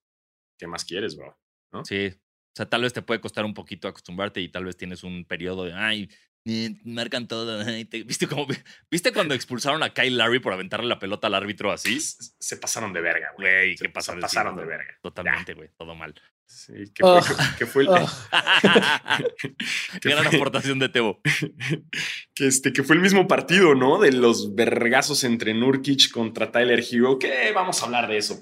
¿qué 0.58 0.66
más 0.66 0.84
quieres, 0.84 1.16
bro? 1.16 1.38
¿No? 1.72 1.86
Sí. 1.86 2.08
O 2.08 2.56
sea, 2.58 2.68
tal 2.68 2.82
vez 2.82 2.92
te 2.92 3.04
puede 3.04 3.22
costar 3.22 3.46
un 3.46 3.54
poquito 3.54 3.88
acostumbrarte 3.88 4.42
y 4.42 4.50
tal 4.50 4.66
vez 4.66 4.76
tienes 4.76 5.04
un 5.04 5.24
periodo 5.26 5.66
de, 5.66 5.74
ay, 5.74 6.10
eh, 6.48 6.76
marcan 6.86 7.28
todo. 7.28 7.64
te-". 7.66 8.04
¿Viste, 8.04 8.28
cómo, 8.28 8.48
¿Viste 8.90 9.12
cuando 9.12 9.34
expulsaron 9.34 9.84
a 9.84 9.94
Kyle 9.94 10.18
Larry 10.18 10.40
por 10.40 10.54
aventarle 10.54 10.88
la 10.88 11.00
pelota 11.00 11.28
al 11.28 11.36
árbitro 11.36 11.72
así? 11.72 12.00
Se 12.00 12.58
pasaron 12.58 12.94
de 12.94 13.02
verga, 13.02 13.28
güey. 13.38 13.76
¿qué 13.76 13.90
pasó? 13.90 14.14
Se 14.14 14.20
pasaron 14.20 14.56
de 14.56 14.66
verga. 14.66 14.98
Totalmente, 15.02 15.54
güey. 15.54 15.70
Todo 15.78 15.94
mal. 15.96 16.14
Sí, 16.50 16.74
que 16.96 17.04
fue, 17.04 17.10
Oh. 17.12 17.20
que- 17.22 17.58
que 17.58 17.66
fue 17.66 17.84
el, 17.84 17.90
Oh, 17.90 18.10
que 20.02 20.10
Gran 20.10 20.24
fue- 20.26 20.36
aportación 20.38 20.80
de 20.80 20.90
Tebo. 20.90 21.20
que, 22.34 22.48
este, 22.48 22.72
que 22.72 22.84
fue 22.84 22.96
el 22.96 23.02
mismo 23.02 23.28
partido, 23.28 23.76
¿no? 23.76 24.00
De 24.00 24.12
los 24.14 24.56
vergazos 24.56 25.24
entre 25.26 25.54
Nurkic 25.54 26.10
contra 26.12 26.52
Tyler 26.52 26.80
Hero. 26.90 27.20
Que 27.20 27.52
vamos 27.54 27.82
a 27.82 27.86
hablar 27.86 28.08
de 28.08 28.18
eso. 28.18 28.40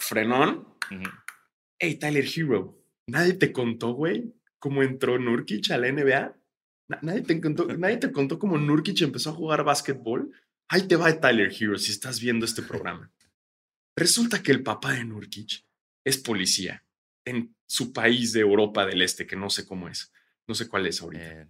Frenón. 0.00 0.68
Hey, 1.78 1.94
Tyler 1.96 2.24
Hero, 2.34 2.78
¿nadie 3.06 3.34
te 3.34 3.52
contó, 3.52 3.92
güey, 3.92 4.34
cómo 4.58 4.82
entró 4.82 5.18
Nurkic 5.18 5.70
a 5.70 5.78
la 5.78 5.88
NBA? 5.88 6.34
Na- 6.88 6.98
¿Nadie 7.02 7.22
te, 7.22 7.40
contó, 7.40 7.66
¿Nadie 7.76 7.98
te 7.98 8.10
contó 8.12 8.38
cómo 8.38 8.56
Nurkic 8.58 9.00
empezó 9.02 9.30
a 9.30 9.34
jugar 9.34 9.64
básquetbol? 9.64 10.32
Ahí 10.70 10.82
te 10.86 10.96
va 10.96 11.18
Tyler 11.20 11.52
Hero 11.58 11.78
si 11.78 11.92
estás 11.92 12.20
viendo 12.20 12.44
este 12.44 12.62
programa. 12.62 13.10
Resulta 13.96 14.42
que 14.42 14.52
el 14.52 14.62
papá 14.62 14.92
de 14.92 15.04
Nurkic 15.04 15.64
es 16.06 16.18
policía 16.18 16.84
en 17.26 17.54
su 17.68 17.92
país 17.92 18.32
de 18.32 18.40
Europa 18.40 18.86
del 18.86 19.02
Este, 19.02 19.26
que 19.26 19.36
no 19.36 19.50
sé 19.50 19.66
cómo 19.66 19.88
es. 19.88 20.12
No 20.46 20.54
sé 20.54 20.68
cuál 20.68 20.86
es 20.86 21.00
ahorita. 21.02 21.42
Eh, 21.42 21.48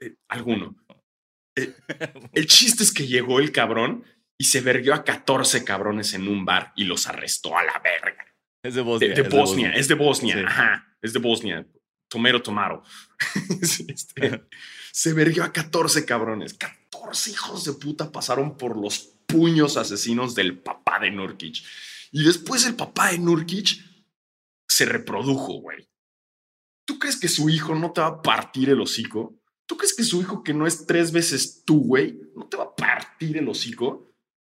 Eh, 0.00 0.14
alguno. 0.28 0.76
Eh, 1.56 1.74
el 2.34 2.46
chiste 2.46 2.82
es 2.84 2.92
que 2.92 3.06
llegó 3.06 3.40
el 3.40 3.50
cabrón 3.52 4.04
y 4.40 4.44
se 4.44 4.60
verguió 4.60 4.94
a 4.94 5.02
14 5.02 5.64
cabrones 5.64 6.14
en 6.14 6.28
un 6.28 6.44
bar 6.44 6.72
y 6.76 6.84
los 6.84 7.06
arrestó 7.08 7.56
a 7.58 7.64
la 7.64 7.80
verga. 7.80 8.24
es 8.62 8.74
de 8.74 8.80
De, 8.80 8.84
Bosnia. 8.84 9.14
de 9.14 9.20
es 9.22 9.28
Bosnia, 9.28 9.72
es 9.72 9.88
de 9.88 9.94
Bosnia, 9.94 10.34
Sí. 10.36 10.40
ajá, 10.46 10.96
es 11.02 11.12
de 11.12 11.18
Bosnia. 11.18 11.66
Tomero, 12.08 12.42
tomaro. 12.42 12.82
Este, 13.88 14.46
se 14.92 15.12
verguió 15.12 15.44
a 15.44 15.52
14 15.52 16.04
cabrones. 16.04 16.54
14 16.54 17.30
hijos 17.30 17.64
de 17.64 17.72
puta 17.74 18.10
pasaron 18.10 18.56
por 18.56 18.76
los 18.76 18.98
puños 19.26 19.76
asesinos 19.76 20.34
del 20.34 20.58
papá 20.58 20.98
de 21.00 21.10
Nurkic. 21.10 21.62
Y 22.12 22.24
después 22.24 22.66
el 22.66 22.74
papá 22.74 23.10
de 23.10 23.18
Nurkic 23.18 23.84
se 24.68 24.86
reprodujo, 24.86 25.60
güey. 25.60 25.88
¿Tú 26.86 26.98
crees 26.98 27.16
que 27.16 27.28
su 27.28 27.50
hijo 27.50 27.74
no 27.74 27.92
te 27.92 28.00
va 28.00 28.06
a 28.06 28.22
partir 28.22 28.70
el 28.70 28.80
hocico? 28.80 29.38
¿Tú 29.66 29.76
crees 29.76 29.94
que 29.94 30.04
su 30.04 30.22
hijo, 30.22 30.42
que 30.42 30.54
no 30.54 30.66
es 30.66 30.86
tres 30.86 31.12
veces 31.12 31.62
tú, 31.64 31.84
güey, 31.84 32.18
no 32.34 32.46
te 32.46 32.56
va 32.56 32.64
a 32.64 32.74
partir 32.74 33.36
el 33.36 33.48
hocico? 33.48 34.10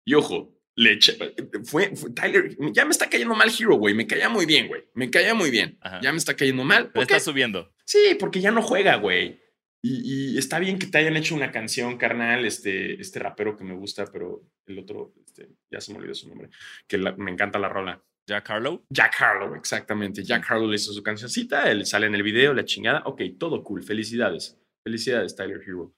Y 0.07 0.15
ojo, 0.15 0.59
le 0.77 0.99
eché- 0.99 1.65
fue, 1.65 1.95
fue 1.97 2.11
Tyler, 2.13 2.57
ya 2.73 2.85
me 2.85 2.91
está 2.91 3.09
cayendo 3.11 3.35
mal 3.35 3.51
Hero, 3.51 3.77
güey. 3.77 3.95
Me 3.95 4.07
caía 4.07 4.29
muy 4.29 4.47
bien, 4.47 4.69
güey. 4.69 4.85
Me 4.95 5.11
caía 5.11 5.35
muy 5.35 5.51
bien. 5.51 5.79
Ajá. 5.81 6.01
Ya 6.03 6.13
me 6.13 6.19
está 6.19 6.35
cayendo 6.35 6.65
mal. 6.65 6.85
Le 6.85 6.89
¿Por 6.91 7.07
qué? 7.07 7.15
está 7.17 7.31
subiendo. 7.31 7.73
Sí, 7.85 8.17
porque 8.19 8.41
ya 8.41 8.51
no 8.51 8.63
juega, 8.63 8.97
güey. 8.97 9.41
Y, 9.85 10.35
y 10.35 10.39
está 10.39 10.59
bien 10.61 10.79
que 10.79 10.87
te 10.87 10.99
hayan 10.99 11.17
hecho 11.17 11.35
una 11.35 11.51
canción, 11.51 11.99
carnal, 11.99 12.45
este, 12.45 13.01
este 13.01 13.19
rapero 13.19 13.57
que 13.57 13.65
me 13.65 13.75
gusta, 13.75 14.07
pero 14.13 14.49
el 14.67 14.79
otro, 14.79 15.13
este, 15.27 15.49
ya 15.71 15.81
se 15.81 15.93
me 15.93 15.99
olvidó 15.99 16.15
su 16.15 16.29
nombre, 16.29 16.51
que 16.87 16.99
la- 16.99 17.17
me 17.17 17.33
encanta 17.33 17.59
la 17.59 17.69
rola. 17.69 18.01
Jack 18.29 18.49
Harlow. 18.51 18.85
Jack 18.89 19.21
Harlow, 19.21 19.57
exactamente. 19.57 20.23
Jack 20.23 20.49
Harlow 20.49 20.69
le 20.69 20.77
hizo 20.77 20.93
su 20.93 21.03
cancioncita, 21.03 21.69
él 21.71 21.85
sale 21.85 22.07
en 22.07 22.15
el 22.15 22.23
video, 22.23 22.55
la 22.55 22.65
chingada. 22.65 23.03
Ok, 23.07 23.23
todo 23.39 23.65
cool. 23.65 23.83
Felicidades. 23.83 24.57
Felicidades, 24.85 25.35
Tyler 25.35 25.61
Hero. 25.67 25.93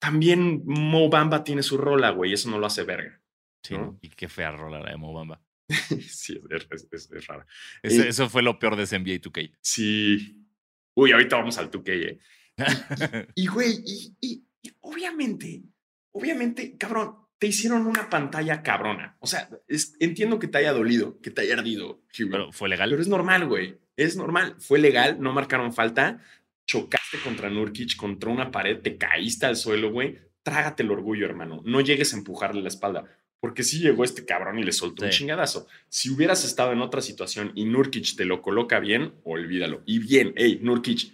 También 0.00 0.62
Mo 0.66 1.08
Bamba 1.08 1.44
tiene 1.44 1.62
su 1.62 1.76
rola, 1.78 2.10
güey. 2.10 2.32
Eso 2.32 2.50
no 2.50 2.58
lo 2.58 2.66
hace 2.66 2.82
verga. 2.82 3.20
Sí, 3.62 3.74
¿No? 3.74 3.98
y 4.02 4.08
qué 4.10 4.28
fea 4.28 4.50
rola 4.52 4.80
la 4.80 4.90
de 4.90 4.96
Mobamba. 4.96 5.40
sí, 5.68 6.40
es, 6.50 6.66
es, 6.70 6.88
es- 6.90 7.10
es 7.12 7.26
rara. 7.26 7.46
Eh, 7.82 8.06
eso 8.08 8.28
fue 8.28 8.42
lo 8.42 8.58
peor 8.58 8.76
de 8.76 8.84
ese 8.84 8.98
NBA 8.98 9.20
2K. 9.20 9.52
Sí. 9.60 10.44
Uy, 10.94 11.12
ahorita 11.12 11.36
vamos 11.36 11.58
al 11.58 11.70
2K, 11.70 11.88
eh. 11.88 12.18
Y, 13.34 13.46
güey, 13.46 13.72
y, 13.84 14.16
y- 14.20 14.44
y 14.62 14.72
obviamente, 14.80 15.62
obviamente, 16.12 16.76
cabrón, 16.76 17.16
te 17.38 17.46
hicieron 17.46 17.86
una 17.86 18.10
pantalla 18.10 18.62
cabrona. 18.62 19.16
O 19.20 19.26
sea, 19.26 19.48
es- 19.68 19.94
entiendo 20.00 20.38
que 20.38 20.48
te 20.48 20.58
haya 20.58 20.72
dolido, 20.72 21.20
que 21.20 21.30
te 21.30 21.42
haya 21.42 21.54
ardido, 21.54 22.02
Hero. 22.12 22.28
Pero 22.30 22.52
fue 22.52 22.68
legal. 22.68 22.90
Pero 22.90 23.02
es 23.02 23.08
normal, 23.08 23.46
güey. 23.46 23.78
Es 23.96 24.16
normal. 24.16 24.56
Fue 24.58 24.78
legal, 24.78 25.20
no 25.20 25.32
marcaron 25.32 25.72
falta. 25.72 26.20
Chocaste 26.66 27.18
contra 27.24 27.50
Nurkic, 27.50 27.96
contra 27.96 28.30
una 28.30 28.50
pared, 28.50 28.80
te 28.80 28.96
caíste 28.96 29.46
al 29.46 29.56
suelo, 29.56 29.90
güey. 29.90 30.18
Trágate 30.42 30.82
el 30.82 30.90
orgullo, 30.90 31.26
hermano. 31.26 31.62
No 31.64 31.80
llegues 31.80 32.14
a 32.14 32.16
empujarle 32.16 32.62
la 32.62 32.68
espalda. 32.68 33.04
Porque 33.40 33.62
sí 33.62 33.80
llegó 33.80 34.04
este 34.04 34.24
cabrón 34.26 34.58
y 34.58 34.62
le 34.62 34.72
soltó 34.72 35.04
un 35.04 35.10
chingadazo. 35.10 35.66
Si 35.88 36.10
hubieras 36.10 36.44
estado 36.44 36.72
en 36.72 36.82
otra 36.82 37.00
situación 37.00 37.52
y 37.54 37.64
Nurkic 37.64 38.14
te 38.14 38.26
lo 38.26 38.42
coloca 38.42 38.80
bien, 38.80 39.14
olvídalo. 39.24 39.82
Y 39.86 39.98
bien, 39.98 40.34
hey, 40.36 40.60
Nurkic, 40.62 41.12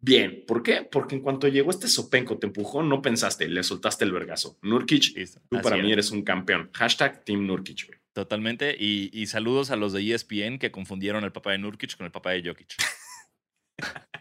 bien. 0.00 0.44
¿Por 0.44 0.64
qué? 0.64 0.82
Porque 0.82 1.14
en 1.14 1.22
cuanto 1.22 1.46
llegó 1.46 1.70
este 1.70 1.86
sopenco, 1.86 2.36
te 2.38 2.48
empujó, 2.48 2.82
no 2.82 3.00
pensaste, 3.00 3.48
le 3.48 3.62
soltaste 3.62 4.04
el 4.04 4.12
vergazo. 4.12 4.58
Nurkic, 4.62 5.16
Listo, 5.16 5.40
tú 5.48 5.56
así 5.56 5.62
para 5.62 5.80
mí 5.80 5.92
eres 5.92 6.10
un 6.10 6.22
campeón. 6.22 6.68
Hashtag 6.72 7.24
Team 7.24 7.46
Nurkic, 7.46 7.86
güey. 7.86 7.98
Totalmente. 8.12 8.76
Y, 8.76 9.10
y 9.12 9.26
saludos 9.26 9.70
a 9.70 9.76
los 9.76 9.92
de 9.92 10.12
ESPN 10.12 10.58
que 10.58 10.72
confundieron 10.72 11.22
al 11.22 11.30
papá 11.30 11.52
de 11.52 11.58
Nurkic 11.58 11.96
con 11.96 12.06
el 12.06 12.10
papá 12.10 12.32
de 12.32 12.42
Jokic. 12.42 12.74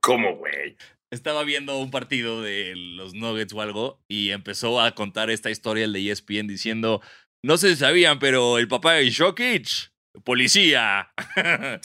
¿Cómo, 0.00 0.36
güey? 0.36 0.76
Estaba 1.16 1.44
viendo 1.44 1.78
un 1.78 1.90
partido 1.90 2.42
de 2.42 2.74
los 2.76 3.14
Nuggets 3.14 3.54
o 3.54 3.62
algo 3.62 4.04
y 4.06 4.32
empezó 4.32 4.82
a 4.82 4.94
contar 4.94 5.30
esta 5.30 5.50
historia 5.50 5.86
el 5.86 5.94
de 5.94 6.10
ESPN 6.10 6.46
diciendo, 6.46 7.00
no 7.42 7.56
si 7.56 7.74
sabían, 7.74 8.18
pero 8.18 8.58
el 8.58 8.68
papá 8.68 8.92
de 8.92 9.10
Jokic, 9.10 9.92
policía. 10.24 11.10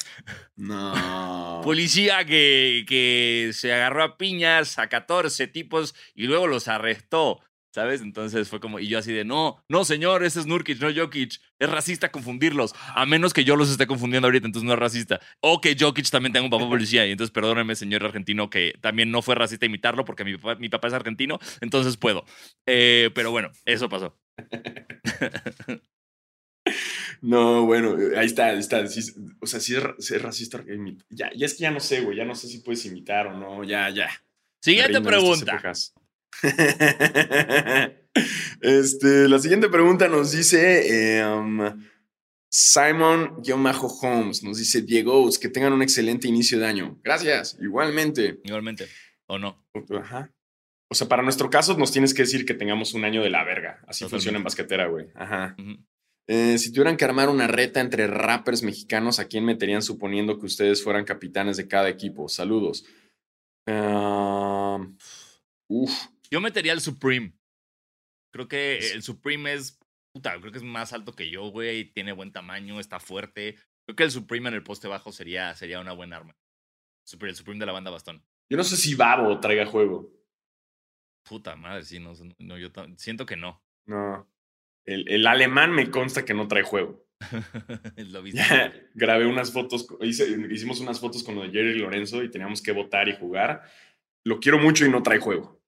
No. 0.58 1.62
policía 1.64 2.24
que, 2.26 2.86
que 2.88 3.50
se 3.54 3.74
agarró 3.74 4.04
a 4.04 4.18
piñas 4.18 4.78
a 4.78 4.90
14 4.90 5.48
tipos 5.48 5.96
y 6.14 6.28
luego 6.28 6.46
los 6.46 6.68
arrestó. 6.68 7.40
¿Sabes? 7.74 8.02
Entonces 8.02 8.50
fue 8.50 8.60
como, 8.60 8.80
y 8.80 8.88
yo 8.88 9.00
así 9.00 9.14
de, 9.14 9.24
no, 9.24 9.64
no, 9.70 9.86
señor, 9.86 10.26
ese 10.26 10.42
es 10.42 10.46
Nurkic, 10.46 10.82
no 10.82 10.94
Jokic. 10.94 11.40
Es 11.58 11.70
racista 11.70 12.12
confundirlos. 12.12 12.74
A 12.96 13.06
menos 13.06 13.34
que 13.34 13.46
yo 13.46 13.56
los 13.56 13.70
esté 13.70 13.88
confundiendo 13.88 14.28
ahorita, 14.28 14.46
entonces 14.46 14.68
no 14.68 14.74
es 14.74 14.80
racista. 14.80 15.22
O 15.40 15.62
que 15.62 15.78
Jokic 15.80 16.10
también 16.10 16.34
tenga 16.34 16.46
un 16.46 16.52
papá 16.52 16.68
policía. 16.68 17.08
Y 17.08 17.12
entonces 17.12 17.32
perdóneme, 17.32 17.76
señor 17.76 18.04
argentino, 18.04 18.50
que 18.50 18.74
también 18.82 19.10
no 19.10 19.22
fue 19.22 19.36
racista 19.36 19.66
imitarlo 19.66 20.04
porque 20.04 20.26
mi 20.26 20.36
papá, 20.38 20.56
mi 20.56 20.68
papá 20.68 20.90
es 20.90 20.94
argentino, 20.94 21.40
entonces 21.62 21.96
puedo. 21.96 22.26
Eh, 22.66 23.10
pero 23.16 23.32
bueno, 23.32 23.52
eso 23.66 23.88
pasó. 23.88 24.20
No, 27.22 27.66
bueno, 27.66 28.00
eh, 28.00 28.18
ahí 28.18 28.26
está, 28.26 28.48
ahí 28.48 28.60
está. 28.60 28.86
sí, 28.88 29.14
o 29.40 29.46
sea, 29.46 29.60
si 29.60 29.76
es, 29.76 29.84
sí 30.00 30.16
es 30.16 30.22
racista. 30.22 30.64
Ya, 31.10 31.30
ya 31.36 31.46
es 31.46 31.54
que 31.54 31.62
ya 31.62 31.72
no 31.72 31.80
sé, 31.80 32.02
güey. 32.02 32.18
Ya 32.18 32.26
no 32.26 32.34
sé 32.34 32.48
si 32.48 32.60
puedes 32.60 32.84
imitar 32.86 33.28
o 33.28 33.38
no. 33.38 33.64
Ya, 33.64 33.90
ya. 33.90 34.10
Siguiente 34.60 35.02
pregunta. 35.02 35.62
este, 38.62 39.28
la 39.28 39.40
siguiente 39.40 39.70
pregunta 39.70 40.08
nos 40.08 40.32
dice 40.32 41.18
eh, 41.18 41.26
um, 41.26 41.60
Simon-Holmes. 42.52 44.44
Nos 44.44 44.58
dice 44.58 44.82
Diego, 44.82 45.30
que 45.40 45.50
tengan 45.50 45.74
un 45.74 45.82
excelente 45.82 46.28
inicio 46.28 46.60
de 46.60 46.66
año. 46.66 47.00
Gracias, 47.04 47.58
igualmente. 47.62 48.40
Igualmente. 48.44 48.88
¿O 49.28 49.38
no? 49.40 49.66
Ajá. 50.00 50.32
O 50.92 50.96
sea, 50.96 51.08
para 51.08 51.24
nuestro 51.24 51.50
caso 51.50 51.78
nos 51.78 51.94
tienes 51.94 52.14
que 52.14 52.24
decir 52.24 52.46
que 52.46 52.54
tengamos 52.54 52.94
un 52.94 53.06
año 53.06 53.24
de 53.24 53.30
la 53.30 53.46
verga. 53.46 53.80
Así 53.88 54.04
Totalmente. 54.04 54.10
funciona 54.10 54.38
en 54.40 54.44
basquetera, 54.44 54.88
güey. 54.88 55.08
Ajá. 55.16 55.56
Eh, 56.28 56.58
si 56.58 56.72
tuvieran 56.72 56.98
que 56.98 57.06
armar 57.06 57.30
una 57.30 57.48
reta 57.48 57.80
entre 57.80 58.08
rappers 58.08 58.62
mexicanos, 58.62 59.20
¿a 59.20 59.26
quién 59.30 59.46
meterían 59.46 59.82
suponiendo 59.82 60.38
que 60.38 60.48
ustedes 60.48 60.84
fueran 60.84 61.06
capitanes 61.06 61.56
de 61.56 61.70
cada 61.70 61.88
equipo? 61.88 62.28
Saludos. 62.28 62.86
Ah, 63.68 64.86
uf, 65.70 65.92
Yo 66.32 66.40
metería 66.42 66.74
el 66.74 66.82
Supreme. 66.82 67.34
Creo 68.34 68.48
que 68.48 68.78
el 68.94 69.04
Supreme 69.04 69.54
es. 69.54 69.78
Puta, 70.14 70.38
creo 70.40 70.52
que 70.52 70.58
es 70.58 70.64
más 70.64 70.94
alto 70.94 71.14
que 71.16 71.30
yo, 71.30 71.50
güey. 71.52 71.86
Tiene 71.94 72.12
buen 72.14 72.32
tamaño, 72.32 72.80
está 72.80 73.00
fuerte. 73.00 73.56
Creo 73.86 73.96
que 73.96 74.04
el 74.04 74.12
Supreme 74.12 74.50
en 74.50 74.56
el 74.56 74.64
poste 74.64 74.88
bajo 74.88 75.12
sería, 75.12 75.54
sería 75.56 75.80
una 75.80 75.94
buena 75.94 76.18
arma. 76.18 76.36
El 77.20 77.36
Supreme 77.36 77.60
de 77.60 77.66
la 77.66 77.72
banda 77.74 77.92
bastón. 77.92 78.24
yo 78.50 78.58
no 78.58 78.64
sé 78.64 78.78
si 78.78 78.96
Babo 78.96 79.40
traiga 79.40 79.66
juego. 79.66 80.10
Puta 81.28 81.56
madre, 81.56 81.84
sí, 81.84 82.00
no, 82.00 82.14
no 82.40 82.58
yo 82.58 82.70
siento 82.98 83.26
que 83.26 83.36
no. 83.36 83.64
No. 83.86 84.28
El, 84.86 85.08
el 85.10 85.28
alemán 85.28 85.72
me 85.72 85.90
consta 85.92 86.26
que 86.26 86.34
no 86.34 86.48
trae 86.48 86.64
juego. 86.64 87.06
Lo 87.98 88.22
viste. 88.24 88.40
Ya, 88.40 88.74
grabé 88.94 89.26
unas 89.28 89.52
fotos, 89.52 89.88
hice- 90.02 90.48
hicimos 90.52 90.80
unas 90.80 91.00
fotos 91.00 91.24
con 91.24 91.36
Jerry 91.52 91.78
Lorenzo 91.78 92.24
y 92.24 92.32
teníamos 92.32 92.62
que 92.62 92.72
votar 92.72 93.08
y 93.08 93.16
jugar. 93.16 93.64
Lo 94.26 94.40
quiero 94.40 94.58
mucho 94.60 94.86
y 94.86 94.90
no 94.90 95.04
trae 95.04 95.20
juego. 95.20 95.61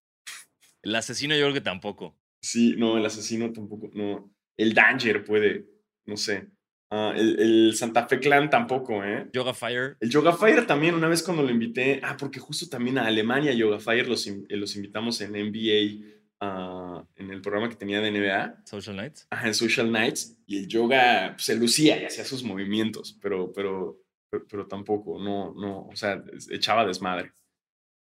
El 0.84 0.96
asesino 0.96 1.36
yo 1.36 1.44
creo 1.44 1.54
que 1.54 1.62
tampoco. 1.62 2.16
Sí, 2.42 2.76
no, 2.78 2.98
el 2.98 3.06
asesino 3.06 3.52
tampoco, 3.52 3.90
no. 3.94 4.32
El 4.58 4.74
Danger 4.74 5.24
puede, 5.24 5.66
no 6.06 6.18
sé. 6.18 6.50
Ah, 6.92 7.14
el, 7.16 7.40
el 7.40 7.76
Santa 7.76 8.06
Fe 8.08 8.20
Clan 8.20 8.50
tampoco, 8.50 9.04
¿eh? 9.04 9.28
Yoga 9.34 9.54
Fire. 9.54 9.98
El 10.00 10.10
Yoga 10.12 10.34
Fire 10.34 10.68
también, 10.68 10.94
una 10.94 11.08
vez 11.08 11.24
cuando 11.24 11.42
lo 11.42 11.50
invité, 11.50 12.00
ah, 12.04 12.16
porque 12.20 12.40
justo 12.40 12.68
también 12.70 13.00
a 13.00 13.08
Alemania 13.08 13.54
Yoga 13.54 13.80
Fire 13.80 14.08
los, 14.08 14.28
eh, 14.28 14.46
los 14.50 14.76
invitamos 14.76 15.20
en 15.22 15.32
NBA, 15.32 16.06
ah, 16.42 17.04
en 17.16 17.32
el 17.32 17.42
programa 17.42 17.70
que 17.70 17.78
tenía 17.78 18.00
de 18.02 18.12
NBA, 18.12 18.64
Social 18.66 18.98
Nights. 18.98 19.26
ajá, 19.32 19.48
en 19.48 19.56
Social 19.56 19.92
Nights, 19.92 20.38
y 20.46 20.58
el 20.58 20.68
yoga 20.68 21.32
pues, 21.34 21.46
se 21.46 21.56
lucía 21.56 22.00
y 22.00 22.06
hacía 22.06 22.26
sus 22.26 22.44
movimientos, 22.44 23.18
pero, 23.22 23.52
pero, 23.54 23.98
pero, 24.30 24.46
pero 24.48 24.68
tampoco, 24.68 25.18
no, 25.18 25.54
no, 25.56 25.88
o 25.88 25.96
sea, 25.96 26.22
echaba 26.52 26.86
desmadre. 26.86 27.32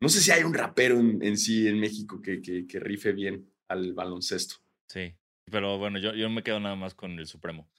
No 0.03 0.09
sé 0.09 0.21
si 0.21 0.33
hay 0.33 0.43
un 0.43 0.53
rapero 0.53 0.99
en, 0.99 1.23
en 1.23 1.37
sí 1.39 1.69
en 1.69 1.79
México 1.79 2.21
que, 2.21 2.43
que, 2.43 2.67
que 2.67 2.81
rife 2.81 3.13
bien 3.13 3.49
al 3.69 3.93
baloncesto. 3.93 4.57
Sí. 4.89 5.15
Pero 5.49 5.79
bueno, 5.79 6.01
yo, 6.01 6.13
yo 6.13 6.29
me 6.29 6.43
quedo 6.43 6.59
nada 6.59 6.75
más 6.75 6.93
con 6.93 7.17
el 7.21 7.27
Supremo. 7.29 7.71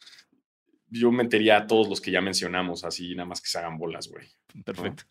Yo 0.88 1.12
metería 1.12 1.58
a 1.58 1.68
todos 1.68 1.90
los 1.90 2.00
que 2.00 2.12
ya 2.12 2.22
mencionamos 2.22 2.86
así, 2.86 3.14
nada 3.14 3.28
más 3.28 3.42
que 3.42 3.50
se 3.50 3.58
hagan 3.58 3.78
bolas, 3.78 4.08
güey. 4.08 4.26
Perfecto. 4.64 5.04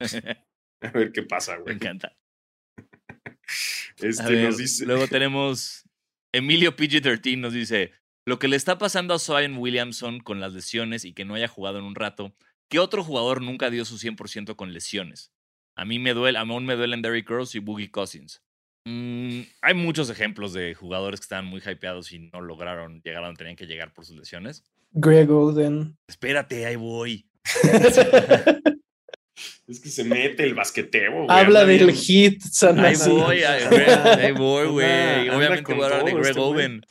A 0.80 0.90
ver 0.90 1.12
qué 1.12 1.22
pasa, 1.22 1.56
Me 1.56 1.62
güey. 1.62 1.74
encanta. 1.76 2.16
Este 3.98 4.24
ver, 4.24 4.46
nos 4.46 4.56
dice. 4.58 4.84
Luego 4.86 5.06
tenemos 5.06 5.84
Emilio 6.34 6.74
PG-13 6.76 7.38
nos 7.38 7.52
dice, 7.52 7.92
lo 8.26 8.40
que 8.40 8.48
le 8.48 8.56
está 8.56 8.76
pasando 8.76 9.14
a 9.14 9.20
Zion 9.20 9.56
Williamson 9.56 10.18
con 10.18 10.40
las 10.40 10.52
lesiones 10.52 11.04
y 11.04 11.14
que 11.14 11.24
no 11.24 11.34
haya 11.34 11.46
jugado 11.46 11.78
en 11.78 11.84
un 11.84 11.94
rato, 11.94 12.34
¿qué 12.68 12.80
otro 12.80 13.04
jugador 13.04 13.40
nunca 13.40 13.70
dio 13.70 13.84
su 13.84 13.98
100% 13.98 14.56
con 14.56 14.72
lesiones? 14.72 15.32
A 15.76 15.84
mí 15.84 15.98
me 15.98 16.14
duele, 16.14 16.38
aún 16.38 16.64
me 16.64 16.74
duelen 16.74 17.02
Derrick 17.02 17.28
Rose 17.28 17.58
y 17.58 17.60
Boogie 17.60 17.90
Cousins. 17.90 18.42
Mm, 18.86 19.42
hay 19.60 19.74
muchos 19.74 20.08
ejemplos 20.08 20.52
de 20.54 20.74
jugadores 20.74 21.20
que 21.20 21.24
estaban 21.24 21.46
muy 21.46 21.60
hypeados 21.60 22.12
y 22.12 22.18
no 22.18 22.40
lograron 22.40 23.02
llegar 23.02 23.22
a 23.22 23.26
donde 23.26 23.38
tenían 23.38 23.56
que 23.56 23.66
llegar 23.66 23.92
por 23.92 24.06
sus 24.06 24.16
lesiones. 24.16 24.64
Greg 24.92 25.30
Oden. 25.30 25.96
Espérate, 26.08 26.64
ahí 26.66 26.76
voy. 26.76 27.28
Es 29.68 29.80
que 29.80 29.88
se 29.88 30.04
mete 30.04 30.44
el 30.44 30.54
basqueteo, 30.54 31.12
güey. 31.12 31.26
Habla 31.28 31.60
anda 31.60 31.66
del 31.66 31.86
bien. 31.86 31.96
hit, 31.96 32.40
San 32.40 32.78
Ahí 32.78 32.94
voy, 33.08 33.42
ahí, 33.42 34.32
voy, 34.32 34.68
güey. 34.68 35.28
Obviamente 35.28 35.74
voy 35.74 35.82
a 35.82 35.86
hablar 35.86 36.04
de 36.04 36.12
Greg 36.12 36.28
este. 36.28 36.40
Oden. 36.40 36.82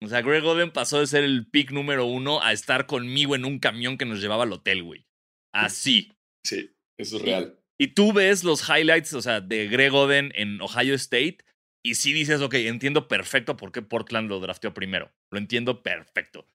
O 0.00 0.08
sea, 0.08 0.22
Greg 0.22 0.44
Oden 0.44 0.72
pasó 0.72 1.00
de 1.00 1.06
ser 1.06 1.22
el 1.22 1.46
pick 1.46 1.70
número 1.70 2.06
uno 2.06 2.42
a 2.42 2.52
estar 2.52 2.86
conmigo 2.86 3.36
en 3.36 3.44
un 3.44 3.58
camión 3.58 3.98
que 3.98 4.06
nos 4.06 4.20
llevaba 4.20 4.44
al 4.44 4.52
hotel, 4.52 4.82
güey. 4.82 5.06
Así. 5.52 6.12
Sí, 6.42 6.70
eso 6.98 7.16
es 7.16 7.22
real. 7.22 7.58
Y 7.78 7.88
tú 7.88 8.12
ves 8.12 8.44
los 8.44 8.68
highlights, 8.68 9.14
o 9.14 9.22
sea, 9.22 9.40
de 9.40 9.66
Greg 9.68 9.92
Oden 9.92 10.32
en 10.36 10.60
Ohio 10.60 10.94
State 10.94 11.38
y 11.84 11.96
sí 11.96 12.12
dices, 12.12 12.40
ok, 12.40 12.54
entiendo 12.54 13.08
perfecto 13.08 13.56
por 13.56 13.70
qué 13.70 13.82
Portland 13.82 14.28
lo 14.28 14.40
drafteó 14.40 14.72
primero. 14.72 15.12
Lo 15.30 15.38
entiendo 15.38 15.82
perfecto. 15.82 16.46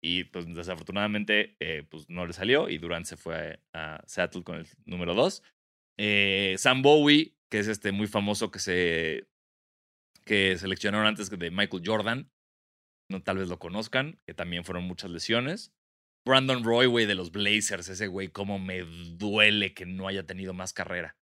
Y 0.00 0.24
pues 0.24 0.46
desafortunadamente, 0.54 1.56
eh, 1.58 1.84
pues 1.90 2.08
no 2.08 2.24
le 2.24 2.32
salió 2.32 2.68
y 2.68 2.78
Durant 2.78 3.06
se 3.06 3.16
fue 3.16 3.58
a, 3.72 4.02
Seattle 4.06 4.44
con 4.44 4.58
el 4.58 4.66
número 4.84 5.14
dos. 5.14 5.42
Eh, 5.98 6.54
Sam 6.58 6.82
Bowie, 6.82 7.34
que 7.50 7.58
es 7.58 7.66
este 7.66 7.90
muy 7.90 8.06
famoso 8.06 8.50
que 8.50 8.60
se 8.60 9.28
que 10.24 10.58
seleccionaron 10.58 11.06
antes 11.06 11.30
de 11.30 11.50
Michael 11.50 11.82
Jordan. 11.84 12.30
No, 13.08 13.22
tal 13.22 13.38
vez 13.38 13.48
lo 13.48 13.58
conozcan, 13.58 14.20
que 14.26 14.34
también 14.34 14.64
fueron 14.64 14.84
muchas 14.84 15.10
lesiones. 15.10 15.72
Brandon 16.26 16.62
Roy, 16.64 16.86
güey, 16.86 17.06
de 17.06 17.14
los 17.14 17.30
Blazers, 17.32 17.88
ese 17.88 18.08
güey, 18.08 18.28
cómo 18.28 18.58
me 18.58 18.82
duele 19.16 19.72
que 19.72 19.86
no 19.86 20.08
haya 20.08 20.24
tenido 20.26 20.52
más 20.52 20.72
carrera. 20.74 21.16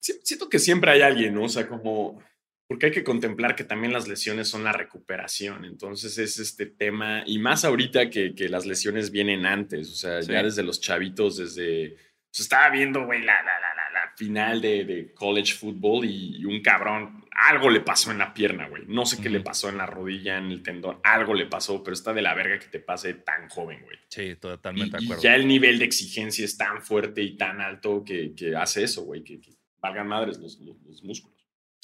Siento 0.00 0.48
que 0.48 0.58
siempre 0.58 0.90
hay 0.90 1.02
alguien, 1.02 1.34
¿no? 1.34 1.44
O 1.44 1.48
sea, 1.48 1.68
como. 1.68 2.20
Porque 2.68 2.86
hay 2.86 2.92
que 2.92 3.04
contemplar 3.04 3.54
que 3.54 3.64
también 3.64 3.92
las 3.92 4.08
lesiones 4.08 4.48
son 4.48 4.64
la 4.64 4.72
recuperación. 4.72 5.64
Entonces 5.64 6.16
es 6.18 6.38
este 6.38 6.66
tema, 6.66 7.22
y 7.26 7.38
más 7.38 7.64
ahorita 7.64 8.08
que, 8.10 8.34
que 8.34 8.48
las 8.48 8.64
lesiones 8.66 9.10
vienen 9.10 9.44
antes, 9.46 9.90
o 9.90 9.94
sea, 9.94 10.22
Sí. 10.22 10.32
ya 10.32 10.42
desde 10.42 10.62
los 10.62 10.80
chavitos, 10.80 11.36
desde. 11.36 11.96
Pues 12.30 12.40
estaba 12.40 12.70
viendo, 12.70 13.04
güey, 13.04 13.20
la, 13.20 13.34
la, 13.42 13.60
la, 13.60 13.74
la, 13.74 13.90
la 14.06 14.12
final 14.16 14.60
de, 14.62 14.84
de 14.84 15.12
college 15.12 15.52
football 15.52 16.04
y, 16.06 16.38
y 16.38 16.44
un 16.46 16.62
cabrón, 16.62 17.21
algo 17.34 17.70
le 17.70 17.80
pasó 17.80 18.10
en 18.10 18.18
la 18.18 18.32
pierna, 18.34 18.68
güey. 18.68 18.84
No 18.86 19.06
sé 19.06 19.20
qué 19.22 19.28
le 19.30 19.40
pasó 19.40 19.68
en 19.68 19.78
la 19.78 19.86
rodilla, 19.86 20.38
en 20.38 20.50
el 20.50 20.62
tendón, 20.62 20.98
algo 21.02 21.34
le 21.34 21.46
pasó, 21.46 21.82
pero 21.82 21.94
está 21.94 22.12
de 22.12 22.22
la 22.22 22.34
verga 22.34 22.58
que 22.58 22.66
te 22.66 22.78
pase 22.80 23.14
tan 23.14 23.48
joven, 23.48 23.80
güey. 23.82 23.98
Sí, 24.08 24.22
Y, 24.22 24.36
totalmente 24.36 24.96
de 24.96 25.02
y 25.02 25.06
acuerdo. 25.06 25.22
ya 25.22 25.34
el 25.34 25.46
nivel 25.48 25.78
de 25.78 25.84
exigencia 25.84 26.44
es 26.44 26.56
tan 26.56 26.82
fuerte 26.82 27.22
y 27.22 27.36
tan 27.36 27.60
alto 27.60 28.04
que, 28.04 28.34
que 28.34 28.54
hace 28.56 28.84
eso, 28.84 29.04
güey, 29.04 29.22
que, 29.24 29.40
que 29.40 29.52
valgan 29.80 30.08
madres 30.08 30.38
los, 30.38 30.58
los- 30.60 30.80
los 30.82 31.02
músculos. 31.02 31.32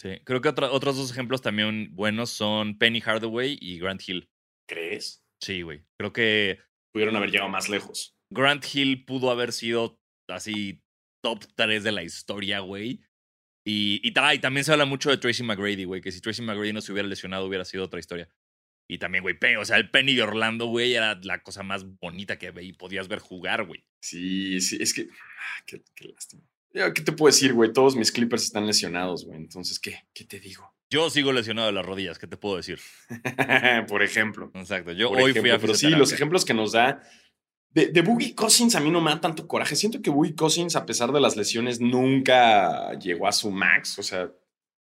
Sí, 0.00 0.10
creo 0.24 0.40
que 0.40 0.48
otros 0.50 0.96
dos 0.96 1.10
ejemplos 1.10 1.42
también 1.42 1.88
buenos 1.94 2.30
son 2.30 2.78
Penny 2.78 3.00
Hardaway 3.00 3.58
y 3.60 3.78
Grant 3.80 4.00
Hill. 4.06 4.28
¿Crees? 4.68 5.24
Sí, 5.42 5.62
güey. 5.62 5.82
Creo 5.98 6.12
que 6.12 6.60
Pudieron 6.92 7.16
haber 7.16 7.30
llegado 7.30 7.48
más 7.50 7.68
lejos. 7.68 8.16
Grant 8.32 8.64
Hill 8.72 9.04
pudo 9.04 9.30
haber 9.30 9.52
sido 9.52 9.98
así 10.28 10.82
top 11.22 11.44
3 11.54 11.82
de 11.84 11.92
la 11.92 12.02
historia, 12.02 12.60
güey. 12.60 13.00
Y, 13.68 14.00
y, 14.02 14.12
ta- 14.12 14.34
y 14.34 14.38
también 14.38 14.64
se 14.64 14.72
habla 14.72 14.86
mucho 14.86 15.10
de 15.10 15.18
Tracy 15.18 15.42
McGrady, 15.42 15.84
güey, 15.84 16.00
que 16.00 16.10
si 16.10 16.20
Tracy 16.22 16.40
McGrady 16.42 16.72
no 16.72 16.80
se 16.80 16.90
hubiera 16.92 17.06
lesionado 17.06 17.44
hubiera 17.46 17.64
sido 17.66 17.84
otra 17.84 18.00
historia. 18.00 18.28
Y 18.88 18.96
también, 18.96 19.22
güey, 19.22 19.36
o 19.60 19.64
sea, 19.66 19.76
el 19.76 19.90
Penny 19.90 20.14
de 20.14 20.22
Orlando, 20.22 20.66
güey, 20.66 20.94
era 20.94 21.18
la 21.22 21.42
cosa 21.42 21.62
más 21.62 21.84
bonita 22.00 22.38
que 22.38 22.50
ve 22.50 22.64
y 22.64 22.72
podías 22.72 23.08
ver 23.08 23.18
jugar, 23.18 23.64
güey. 23.64 23.84
Sí, 24.00 24.60
sí, 24.62 24.78
es 24.80 24.94
que. 24.94 25.02
ah, 25.12 25.62
Qué, 25.66 25.82
qué 25.94 26.08
lástima. 26.08 26.42
¿Qué 26.72 27.02
te 27.02 27.12
puedo 27.12 27.30
decir, 27.34 27.52
güey? 27.52 27.72
Todos 27.72 27.96
mis 27.96 28.10
Clippers 28.12 28.44
están 28.44 28.66
lesionados, 28.66 29.26
güey. 29.26 29.36
Entonces, 29.36 29.78
¿qué? 29.78 30.00
¿Qué 30.14 30.24
te 30.24 30.38
digo? 30.40 30.74
Yo 30.90 31.10
sigo 31.10 31.32
lesionado 31.34 31.66
de 31.66 31.74
las 31.74 31.84
rodillas, 31.84 32.18
¿qué 32.18 32.26
te 32.26 32.38
puedo 32.38 32.56
decir? 32.56 32.78
Por 33.88 34.02
ejemplo. 34.02 34.50
Exacto, 34.54 34.92
yo 34.92 35.08
Por 35.10 35.18
hoy 35.18 35.30
ejemplo, 35.32 35.42
fui 35.42 35.50
a 35.50 35.58
Pero 35.58 35.74
sí, 35.74 35.90
los 35.90 36.12
ejemplos 36.12 36.44
que 36.46 36.54
nos 36.54 36.72
da. 36.72 37.02
De, 37.78 37.86
de 37.92 38.02
Boogie 38.02 38.34
Cousins 38.34 38.74
a 38.74 38.80
mí 38.80 38.90
no 38.90 39.00
me 39.00 39.12
da 39.12 39.20
tanto 39.20 39.46
coraje. 39.46 39.76
Siento 39.76 40.02
que 40.02 40.10
Boogie 40.10 40.34
Cousins, 40.34 40.74
a 40.74 40.84
pesar 40.84 41.12
de 41.12 41.20
las 41.20 41.36
lesiones, 41.36 41.80
nunca 41.80 42.98
llegó 42.98 43.28
a 43.28 43.32
su 43.32 43.52
max. 43.52 44.00
O 44.00 44.02
sea, 44.02 44.32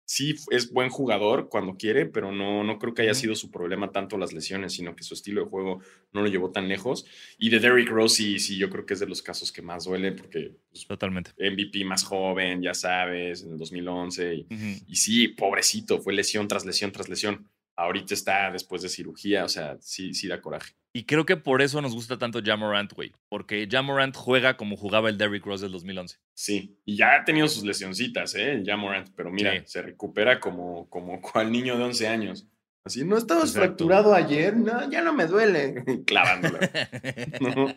sí 0.04 0.34
es 0.50 0.72
buen 0.72 0.89
jugador 0.89 1.48
cuando 1.48 1.78
quiere, 1.78 2.08
pero 2.08 2.32
no, 2.32 2.64
no 2.64 2.80
creo 2.80 2.95
que 2.95 3.04
haya 3.04 3.14
sido 3.14 3.36
su 3.36 3.52
problema 3.52 3.91
tanto 3.91 4.18
las 4.18 4.34
lesiones, 4.34 4.74
sino 4.74 4.95
que 4.95 5.04
su 5.04 5.14
estilo 5.14 5.43
de 5.43 5.48
juego 5.48 5.80
no 6.12 6.24
lo 6.24 6.28
llevó 6.28 6.50
tan 6.50 6.68
lejos. 6.68 7.06
Y 7.38 7.52
de 7.52 7.60
Derrick 7.60 7.89
Rose, 7.89 8.16
sí, 8.16 8.39
sí, 8.39 8.58
yo 8.58 8.72
creo 8.72 8.84
que 8.84 8.95
es 8.95 9.00
de 9.00 9.06
los 9.06 9.22
casos 9.22 9.52
que 9.52 9.62
más 9.62 9.84
duele 9.84 10.14
porque 10.14 10.56
pues, 10.72 10.88
Totalmente. 10.88 11.34
MVP 11.38 11.86
más 11.86 12.04
joven, 12.04 12.64
ya 12.64 12.74
sabes, 12.74 13.43
en 13.43 13.52
el 13.52 13.58
2011. 13.60 14.34
Y, 14.34 14.48
y 14.88 14.95
sí, 14.95 15.28
pobrecito, 15.28 16.02
fue 16.02 16.14
lesión 16.14 16.48
tras 16.48 16.66
lesión 16.66 16.91
tras 16.91 17.10
lesión. 17.10 17.48
Ahorita 17.76 18.16
está 18.16 18.50
después 18.50 18.82
de 18.82 18.89
cirugía, 18.89 19.45
o 19.45 19.50
sea, 19.50 19.78
sí, 19.82 20.16
sí 20.16 20.28
da 20.28 20.41
coraje. 20.41 20.74
Y 20.98 21.04
creo 21.04 21.28
que 21.28 21.38
por 21.38 21.62
eso 21.62 21.80
nos 21.80 21.93
gusta 21.93 22.18
tanto 22.18 22.41
Jamorant, 22.43 22.91
güey. 22.91 23.12
Porque 23.30 23.68
Jamorant 23.70 24.16
juega 24.16 24.58
como 24.58 24.76
jugaba 24.76 25.10
el 25.10 25.18
Derrick 25.20 25.45
Rose 25.45 25.64
del 25.66 25.72
2011. 25.74 26.18
Sí, 26.34 26.80
y 26.86 26.98
ya 26.98 27.18
ha 27.18 27.24
tenido 27.24 27.48
sus 27.48 27.64
lesioncitas, 27.64 28.34
¿eh? 28.34 28.54
El 28.54 28.66
Jamorant, 28.66 29.10
pero 29.16 29.30
mira, 29.32 29.54
Sí. 29.60 29.62
se 29.68 29.84
recupera 29.84 30.39
como, 30.39 30.89
como 30.89 31.22
cual 31.22 31.52
niño 31.52 31.78
de 31.78 31.84
11 31.84 32.08
años. 32.08 32.48
Así, 32.84 33.06
no 33.06 33.16
estabas 33.16 33.50
Exacto. 33.50 33.68
fracturado 33.68 34.16
ayer, 34.16 34.58
no, 34.58 34.89
ya 34.89 35.04
no 35.04 35.14
me 35.14 35.28
duele. 35.28 35.84
Clavándola. 36.08 36.60
¿no? 37.41 37.68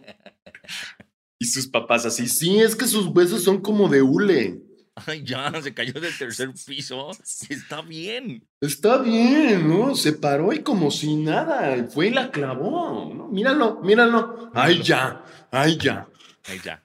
Y 1.39 1.45
sus 1.45 1.67
papás 1.69 2.07
así, 2.07 2.27
sí, 2.27 2.59
es 2.61 2.75
que 2.75 2.87
sus 2.87 3.07
huesos 3.09 3.45
son 3.45 3.61
como 3.61 3.91
de 3.91 4.01
hule. 4.01 4.63
Ay, 5.07 5.23
ya, 5.25 5.53
se 5.63 5.73
cayó 5.73 5.93
del 6.01 6.17
tercer 6.17 6.51
piso. 6.67 7.11
Está 7.49 7.81
bien. 7.83 8.47
Está 8.61 8.99
bien, 8.99 9.69
¿no? 9.69 9.95
Se 9.95 10.13
paró 10.13 10.53
y 10.53 10.61
como 10.63 10.91
si 10.91 11.15
nada, 11.17 11.87
fue 11.89 12.09
y 12.09 12.11
la 12.11 12.31
clavó, 12.31 13.13
¿no? 13.15 13.29
Míralo, 13.29 13.81
míralo. 13.83 14.51
Ay, 14.55 14.83
ya, 14.83 15.25
ay, 15.51 15.77
ya, 15.79 16.07
Ahí 16.45 16.61
ya. 16.63 16.85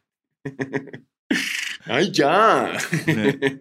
ay, 1.86 2.12
ya. 2.12 2.78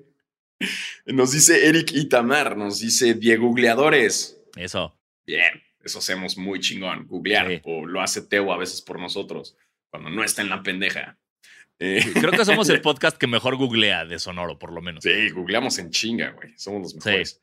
Nos 1.07 1.32
dice 1.32 1.66
Eric 1.68 1.92
Itamar, 1.92 2.57
nos 2.57 2.80
dice 2.80 3.14
Diego 3.14 3.49
Googleadores. 3.49 4.40
Eso. 4.57 4.97
Bien, 5.26 5.62
eso 5.82 5.99
hacemos 5.99 6.38
muy 6.38 6.61
chingón, 6.61 7.07
googlear, 7.07 7.49
Sí. 7.49 7.61
o 7.64 7.84
lo 7.86 8.01
hace 8.01 8.22
Teo 8.22 8.51
a 8.53 8.57
veces 8.57 8.80
por 8.80 8.99
nosotros, 8.99 9.57
cuando 9.90 10.09
no 10.11 10.24
está 10.24 10.40
en 10.42 10.49
la 10.49 10.62
pendeja. 10.62 11.18
Eh, 11.79 12.03
Creo 12.14 12.31
que 12.31 12.45
somos 12.45 12.68
el 12.68 12.81
podcast 12.83 13.16
que 13.18 13.27
mejor 13.27 13.57
googlea 13.57 14.05
de 14.05 14.18
Sonoro, 14.18 14.59
por 14.59 14.72
lo 14.72 14.81
menos. 14.81 15.03
sí, 15.03 15.31
googleamos 15.31 15.79
en 15.79 15.91
chinga, 15.91 16.31
güey, 16.31 16.53
somos 16.57 16.83
los 16.83 16.93
Sí. 16.93 16.99
mejores. 17.05 17.41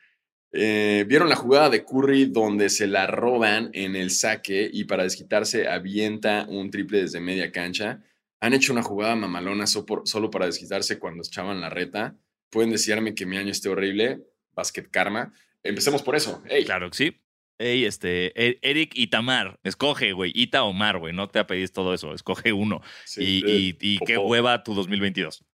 Eh, 0.53 1.05
¿Vieron 1.07 1.29
la 1.29 1.35
jugada 1.37 1.69
de 1.69 1.85
Curry 1.85 2.25
donde 2.25 2.69
se 2.69 2.85
la 2.87 3.07
roban 3.07 3.69
en 3.73 3.95
el 3.95 4.09
saque 4.11 4.69
y 4.71 4.83
para 4.83 5.03
desquitarse 5.03 5.67
avienta 5.67 6.45
un 6.49 6.69
triple 6.69 7.01
desde 7.03 7.19
media 7.21 7.51
cancha? 7.51 8.01
Han 8.41 8.53
hecho 8.53 8.73
una 8.73 8.83
jugada 8.83 9.15
mamalona 9.15 9.65
solo 9.67 10.29
para 10.31 10.47
desquitarse 10.47 10.99
cuando 10.99 11.23
echaban 11.23 11.61
la 11.61 11.69
reta. 11.69 12.15
Pueden 12.49 12.71
desearme 12.71 13.15
que 13.15 13.25
mi 13.25 13.37
año 13.37 13.51
esté 13.51 13.69
horrible. 13.69 14.23
Basket 14.53 14.87
Karma. 14.91 15.31
Empecemos 15.63 16.01
por 16.03 16.15
eso. 16.17 16.43
Ey, 16.49 16.65
Claro 16.65 16.89
que 16.89 16.97
sí. 16.97 17.21
Ey, 17.61 17.85
este, 17.85 18.31
E- 18.35 18.59
Eric 18.61 18.93
y 18.95 19.07
Tamar. 19.07 19.59
Escoge, 19.63 20.13
güey. 20.13 20.31
Ita 20.33 20.63
o 20.63 20.73
Mar, 20.73 20.97
güey. 20.97 21.13
No 21.13 21.29
te 21.29 21.39
apedís 21.39 21.71
todo 21.71 21.93
eso. 21.93 22.13
Escoge 22.13 22.53
uno. 22.53 22.81
Sí, 23.05 23.41
y, 23.43 23.49
eh, 23.49 23.75
y, 23.79 23.95
y 23.95 23.99
qué 23.99 24.17
hueva 24.17 24.63
tu 24.63 24.73
2022. 24.73 25.45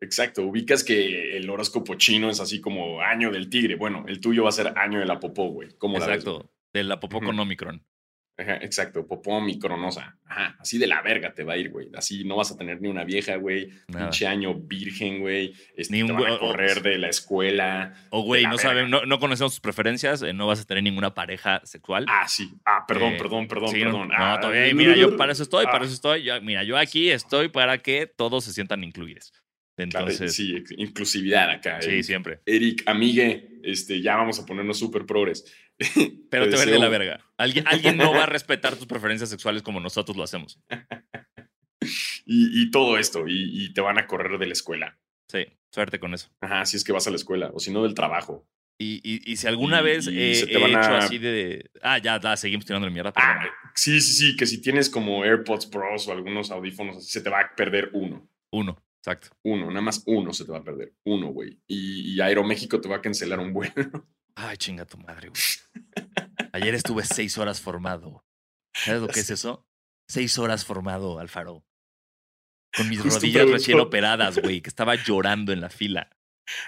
Exacto, 0.00 0.42
ubicas 0.44 0.84
que 0.84 1.36
el 1.36 1.50
horóscopo 1.50 1.96
chino 1.96 2.30
es 2.30 2.38
así 2.38 2.60
como 2.60 3.00
año 3.00 3.32
del 3.32 3.50
tigre. 3.50 3.74
Bueno, 3.74 4.04
el 4.06 4.20
tuyo 4.20 4.44
va 4.44 4.50
a 4.50 4.52
ser 4.52 4.78
año 4.78 5.00
de 5.00 5.06
la 5.06 5.18
popó, 5.18 5.48
güey. 5.48 5.70
¿Cómo 5.76 5.98
la 5.98 6.06
ves, 6.06 6.24
güey? 6.24 6.36
Exacto. 6.36 6.54
De 6.72 6.84
la 6.84 7.00
popó 7.00 7.20
con 7.20 7.38
Omicron. 7.38 7.84
Ajá, 8.40 8.54
exacto, 8.62 9.04
popó 9.04 9.40
micronosa. 9.40 10.16
Ajá, 10.24 10.56
así 10.60 10.78
de 10.78 10.86
la 10.86 11.02
verga 11.02 11.34
te 11.34 11.42
va 11.42 11.54
a 11.54 11.56
ir, 11.56 11.70
güey. 11.70 11.88
Así 11.94 12.22
no 12.24 12.36
vas 12.36 12.52
a 12.52 12.56
tener 12.56 12.80
ni 12.80 12.86
una 12.88 13.02
vieja, 13.02 13.34
güey. 13.36 13.68
Pinche 13.88 14.28
año 14.28 14.54
virgen, 14.54 15.18
güey. 15.20 15.54
Este, 15.76 15.92
Ni 15.94 16.06
te 16.06 16.12
un 16.12 16.20
van 16.20 16.30
a 16.32 16.34
o- 16.36 16.38
correr 16.38 16.80
de 16.80 16.98
la 16.98 17.08
escuela. 17.08 17.94
O, 18.10 18.22
güey, 18.22 18.44
no 18.44 18.56
saben, 18.56 18.90
no, 18.90 19.04
no 19.06 19.18
conocemos 19.18 19.52
tus 19.54 19.60
preferencias, 19.60 20.22
eh, 20.22 20.32
no 20.32 20.46
vas 20.46 20.60
a 20.60 20.64
tener 20.64 20.84
ninguna 20.84 21.14
pareja 21.14 21.60
sexual. 21.64 22.06
Ah, 22.08 22.28
sí. 22.28 22.48
Ah, 22.64 22.84
perdón, 22.86 23.14
Eh, 23.14 23.18
perdón, 23.18 23.48
perdón, 23.48 23.68
Sí, 23.70 23.80
perdón. 23.80 24.08
no, 24.08 24.14
Ah, 24.16 24.38
todavía, 24.40 24.72
mira, 24.72 24.96
yo 24.96 25.16
para 25.16 25.32
eso 25.32 25.42
estoy, 25.42 25.64
Ah. 25.66 25.72
para 25.72 25.84
eso 25.84 25.94
estoy. 25.94 26.22
Yo- 26.22 26.40
mira, 26.40 26.62
yo 26.62 26.76
aquí 26.76 27.10
estoy 27.10 27.48
para 27.48 27.78
que 27.78 28.06
todos 28.06 28.44
se 28.44 28.52
sientan 28.52 28.84
incluidos. 28.84 29.32
Claro, 29.76 30.08
Entonces, 30.08 30.34
sí, 30.34 30.56
inclusividad 30.76 31.50
acá. 31.50 31.80
sí, 31.80 31.90
eh. 31.90 32.02
siempre. 32.02 32.40
Eric, 32.46 32.82
amigue, 32.86 33.60
este, 33.62 34.00
ya 34.02 34.16
vamos 34.16 34.40
a 34.40 34.46
ponernos 34.46 34.76
súper 34.78 35.06
progres. 35.06 35.44
Pero 36.30 36.48
te 36.48 36.56
deseo- 36.56 36.78
la 36.80 36.88
verga. 36.88 37.20
Alguien, 37.36 37.66
alguien 37.68 37.96
no 37.96 38.12
va 38.12 38.24
a 38.24 38.26
respetar 38.26 38.76
tus 38.76 38.86
preferencias 38.86 39.30
sexuales 39.30 39.62
como 39.62 39.80
nosotros 39.80 40.16
lo 40.16 40.22
hacemos. 40.24 40.60
Y, 42.30 42.62
y 42.62 42.70
todo 42.70 42.98
esto, 42.98 43.26
y, 43.26 43.64
y 43.64 43.72
te 43.72 43.80
van 43.80 43.98
a 43.98 44.06
correr 44.06 44.38
de 44.38 44.46
la 44.46 44.52
escuela. 44.52 44.98
Sí, 45.30 45.46
suerte 45.72 45.98
con 45.98 46.12
eso. 46.12 46.28
Ajá, 46.40 46.66
si 46.66 46.76
es 46.76 46.84
que 46.84 46.92
vas 46.92 47.06
a 47.06 47.10
la 47.10 47.16
escuela, 47.16 47.50
o 47.54 47.58
si 47.60 47.70
no 47.70 47.82
del 47.84 47.94
trabajo. 47.94 48.46
Y, 48.80 49.00
y, 49.02 49.36
si 49.36 49.46
alguna 49.46 49.80
vez 49.80 50.06
he, 50.08 50.34
se 50.34 50.46
te 50.46 50.58
he 50.58 50.60
van 50.60 50.70
hecho 50.70 50.80
a- 50.94 50.98
así 50.98 51.18
de. 51.18 51.70
Ah, 51.82 51.98
ya, 51.98 52.20
ya, 52.20 52.36
seguimos 52.36 52.66
tirando 52.66 52.86
la 52.86 52.92
mierda. 52.92 53.12
Ah, 53.16 53.46
sí, 53.74 54.00
sí, 54.00 54.12
sí, 54.12 54.36
que 54.36 54.46
si 54.46 54.60
tienes 54.60 54.90
como 54.90 55.24
AirPods 55.24 55.66
Pros 55.66 56.06
o 56.08 56.12
algunos 56.12 56.50
audífonos 56.50 56.96
así, 56.98 57.10
se 57.10 57.20
te 57.22 57.30
va 57.30 57.40
a 57.40 57.54
perder 57.56 57.90
uno. 57.94 58.28
Uno, 58.52 58.76
exacto. 59.08 59.36
Uno, 59.42 59.68
nada 59.68 59.80
más 59.80 60.02
uno 60.06 60.32
se 60.32 60.44
te 60.44 60.52
va 60.52 60.58
a 60.58 60.64
perder. 60.64 60.94
Uno, 61.04 61.28
güey. 61.28 61.60
Y, 61.66 62.14
y 62.14 62.20
Aeroméxico 62.20 62.80
te 62.80 62.88
va 62.88 62.96
a 62.96 63.02
cancelar 63.02 63.38
un 63.40 63.52
vuelo. 63.52 64.08
Ay, 64.34 64.56
chinga 64.56 64.84
tu 64.84 64.98
madre, 64.98 65.30
güey. 65.30 66.08
Ayer 66.52 66.74
estuve 66.74 67.04
seis 67.04 67.38
horas 67.38 67.60
formado. 67.60 68.24
¿Sabes 68.74 69.00
lo 69.00 69.08
que 69.08 69.20
es 69.20 69.30
eso? 69.30 69.66
Seis 70.08 70.38
horas 70.38 70.64
formado, 70.64 71.18
Alfaro. 71.18 71.64
Con 72.76 72.88
mis 72.88 73.00
Justo 73.00 73.20
rodillas 73.20 73.50
recién 73.50 73.80
operadas, 73.80 74.38
güey, 74.38 74.60
que 74.60 74.68
estaba 74.68 74.94
llorando 74.94 75.52
en 75.52 75.60
la 75.60 75.70
fila. 75.70 76.10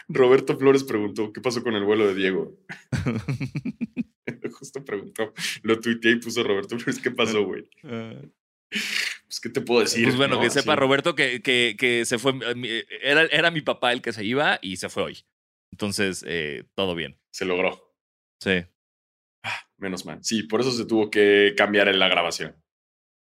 Roberto 0.08 0.58
Flores 0.58 0.84
preguntó, 0.84 1.32
¿qué 1.32 1.40
pasó 1.40 1.62
con 1.62 1.74
el 1.74 1.84
vuelo 1.84 2.06
de 2.06 2.14
Diego? 2.14 2.58
Justo 4.52 4.84
preguntó. 4.84 5.32
Lo 5.62 5.78
tuiteé 5.80 6.12
y 6.12 6.16
puso 6.16 6.42
Roberto 6.42 6.78
Flores, 6.78 7.00
¿qué 7.00 7.10
pasó, 7.10 7.44
güey? 7.44 7.68
Pues, 9.30 9.38
¿qué 9.38 9.48
te 9.48 9.60
puedo 9.60 9.80
decir? 9.80 10.02
Pues 10.04 10.16
bueno, 10.16 10.34
no? 10.36 10.40
que 10.42 10.50
sepa. 10.50 10.74
Roberto 10.74 11.14
que, 11.14 11.40
que, 11.40 11.76
que 11.78 12.04
se 12.04 12.18
fue. 12.18 12.32
eh, 12.32 12.54
mi- 12.56 12.68
Era, 13.00 13.22
era 13.26 13.52
mi 13.52 13.60
papá 13.60 13.92
el 13.92 14.02
que 14.02 14.12
se 14.12 14.24
iba 14.24 14.58
y 14.60 14.76
se 14.78 14.88
fue 14.88 15.04
hoy. 15.04 15.18
Entonces, 15.72 16.24
eh, 16.26 16.64
todo 16.74 16.96
bien. 16.96 17.16
Se 17.32 17.44
logró. 17.44 17.94
Sí. 18.42 18.64
Menos 19.78 20.04
mal. 20.04 20.18
Sí, 20.24 20.42
por 20.42 20.60
eso 20.60 20.72
se 20.72 20.84
tuvo 20.84 21.10
que 21.12 21.54
cambiar 21.56 21.86
en 21.86 22.00
la 22.00 22.08
grabación. 22.08 22.56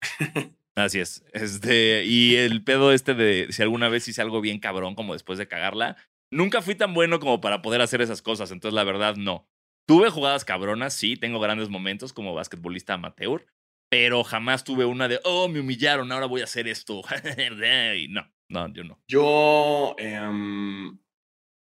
Así 0.76 1.00
es. 1.00 1.24
Este, 1.34 2.04
y 2.06 2.36
el 2.36 2.64
pedo 2.64 2.92
este 2.92 3.14
de 3.14 3.48
si 3.50 3.62
alguna 3.62 3.88
vez 3.88 4.08
hice 4.08 4.22
algo 4.22 4.40
bien 4.40 4.60
cabrón, 4.60 4.94
como 4.94 5.12
después 5.12 5.38
de 5.38 5.46
cagarla, 5.48 5.96
nunca 6.32 6.62
fui 6.62 6.74
tan 6.74 6.94
bueno 6.94 7.20
como 7.20 7.40
para 7.40 7.60
poder 7.62 7.80
hacer 7.82 8.00
esas 8.00 8.22
cosas. 8.22 8.50
Entonces, 8.50 8.74
la 8.74 8.84
verdad, 8.84 9.16
no. 9.16 9.46
Tuve 9.86 10.08
jugadas 10.10 10.44
cabronas, 10.44 10.94
sí, 10.94 11.16
tengo 11.16 11.38
grandes 11.40 11.68
momentos 11.68 12.12
como 12.12 12.34
basquetbolista 12.34 12.94
amateur, 12.94 13.44
pero 13.88 14.24
jamás 14.24 14.64
tuve 14.64 14.84
una 14.84 15.08
de, 15.08 15.20
oh, 15.24 15.48
me 15.48 15.60
humillaron, 15.60 16.10
ahora 16.12 16.26
voy 16.26 16.40
a 16.40 16.44
hacer 16.44 16.68
esto. 16.68 17.02
no, 18.08 18.32
no, 18.48 18.72
yo 18.72 18.84
no. 18.84 18.98
Yo, 19.08 19.94
em, 19.98 20.98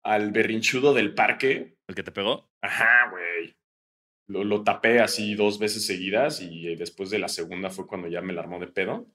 al 0.05 0.33
berrinchudo 0.33 0.95
del 0.95 1.15
parque, 1.15 1.77
¿El 1.89 1.95
que 1.95 2.03
te 2.03 2.13
pegó? 2.13 2.51
ajá, 2.63 3.11
güey. 3.11 3.55
Lo, 4.29 4.43
lo 4.43 4.65
tapé 4.65 4.99
así 4.99 5.37
dos 5.37 5.61
veces 5.61 5.87
seguidas 5.87 6.41
y 6.43 6.69
eh, 6.69 6.77
después 6.77 7.11
de 7.11 7.21
la 7.21 7.29
segunda 7.29 7.71
fue 7.71 7.87
cuando 7.87 8.09
ya 8.09 8.21
me 8.23 8.33
la 8.33 8.41
armó 8.41 8.59
de 8.59 8.67
pedo 8.67 9.07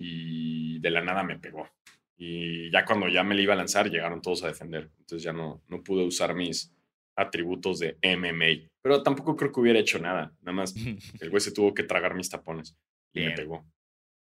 y 0.00 0.80
de 0.80 0.90
la 0.90 1.00
nada 1.00 1.22
me 1.22 1.38
pegó. 1.38 1.70
Y 2.16 2.70
ya 2.72 2.84
cuando 2.84 3.08
ya 3.08 3.22
me 3.22 3.36
le 3.36 3.42
iba 3.42 3.54
a 3.54 3.56
lanzar 3.56 3.88
llegaron 3.88 4.20
todos 4.20 4.42
a 4.42 4.48
defender. 4.48 4.90
Entonces 4.98 5.22
ya 5.22 5.32
no, 5.32 5.62
no 5.68 5.82
pude 5.84 6.04
usar 6.04 6.34
mis 6.34 6.74
atributos 7.16 7.78
de 7.78 7.98
MMA. 8.02 8.68
Pero 8.82 9.02
tampoco 9.02 9.36
creo 9.36 9.52
que 9.52 9.60
hubiera 9.60 9.78
hecho 9.78 9.98
nada. 9.98 10.32
Nada 10.40 10.52
más 10.56 10.74
el 11.20 11.30
güey 11.30 11.40
se 11.40 11.52
tuvo 11.52 11.72
que 11.74 11.84
tragar 11.84 12.14
mis 12.14 12.28
tapones 12.28 12.76
y 13.12 13.20
me 13.20 13.30
pegó. 13.32 13.62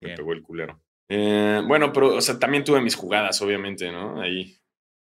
Me 0.01 0.07
Bien. 0.09 0.17
pegó 0.17 0.33
el 0.33 0.41
culero. 0.41 0.81
Eh, 1.09 1.61
bueno, 1.67 1.91
pero, 1.91 2.15
o 2.15 2.21
sea, 2.21 2.37
también 2.39 2.63
tuve 2.63 2.81
mis 2.81 2.95
jugadas, 2.95 3.41
obviamente, 3.41 3.91
¿no? 3.91 4.21
Ahí 4.21 4.57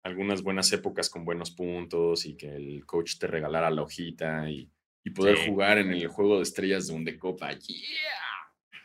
algunas 0.04 0.42
buenas 0.42 0.72
épocas 0.72 1.10
con 1.10 1.26
buenos 1.26 1.52
puntos 1.52 2.26
y 2.26 2.38
que 2.38 2.48
el 2.56 2.86
coach 2.86 3.18
te 3.20 3.28
regalara 3.28 3.70
la 3.70 3.82
hojita 3.82 4.50
y, 4.50 4.72
y 5.04 5.10
poder 5.10 5.38
Sí. 5.38 5.48
jugar 5.48 5.78
en 5.80 5.92
el 5.92 6.08
juego 6.08 6.38
de 6.38 6.44
estrellas 6.44 6.88
de 6.88 6.94
un 6.94 7.04
de 7.04 7.18
copa. 7.18 7.52
¡Yeah! 7.52 8.78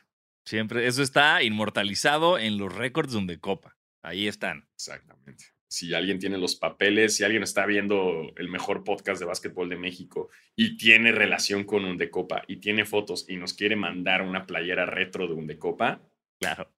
Siempre, 0.44 0.86
eso 0.86 1.02
está 1.02 1.42
inmortalizado 1.42 2.38
en 2.38 2.58
los 2.58 2.74
récords 2.74 3.12
donde 3.12 3.38
copa. 3.38 3.76
Ahí 4.02 4.26
están. 4.26 4.68
Exactamente. 4.74 5.44
Si 5.73 5.95
alguien 5.95 6.18
tiene 6.18 6.37
los 6.37 6.55
papeles, 6.55 7.16
si 7.16 7.25
alguien 7.25 7.43
está 7.43 7.64
viendo 7.64 8.31
el 8.37 8.51
mejor 8.51 8.85
podcast 8.85 9.18
de 9.18 9.25
básquetbol 9.25 9.70
de 9.70 9.77
México 9.77 10.29
y 10.55 10.77
tiene 10.77 11.12
relación 11.12 11.64
con 11.64 11.87
un 11.87 11.97
de 11.97 12.11
copa 12.11 12.43
y 12.47 12.57
tiene 12.57 12.85
fotos 12.85 13.25
y 13.27 13.37
nos 13.37 13.55
quiere 13.55 13.75
mandar 13.75 14.20
una 14.20 14.45
playera 14.47 14.85
retro 14.85 15.27
de 15.27 15.33
un 15.33 15.47
de 15.47 15.59
copa, 15.59 16.03
Claro. 16.39 16.70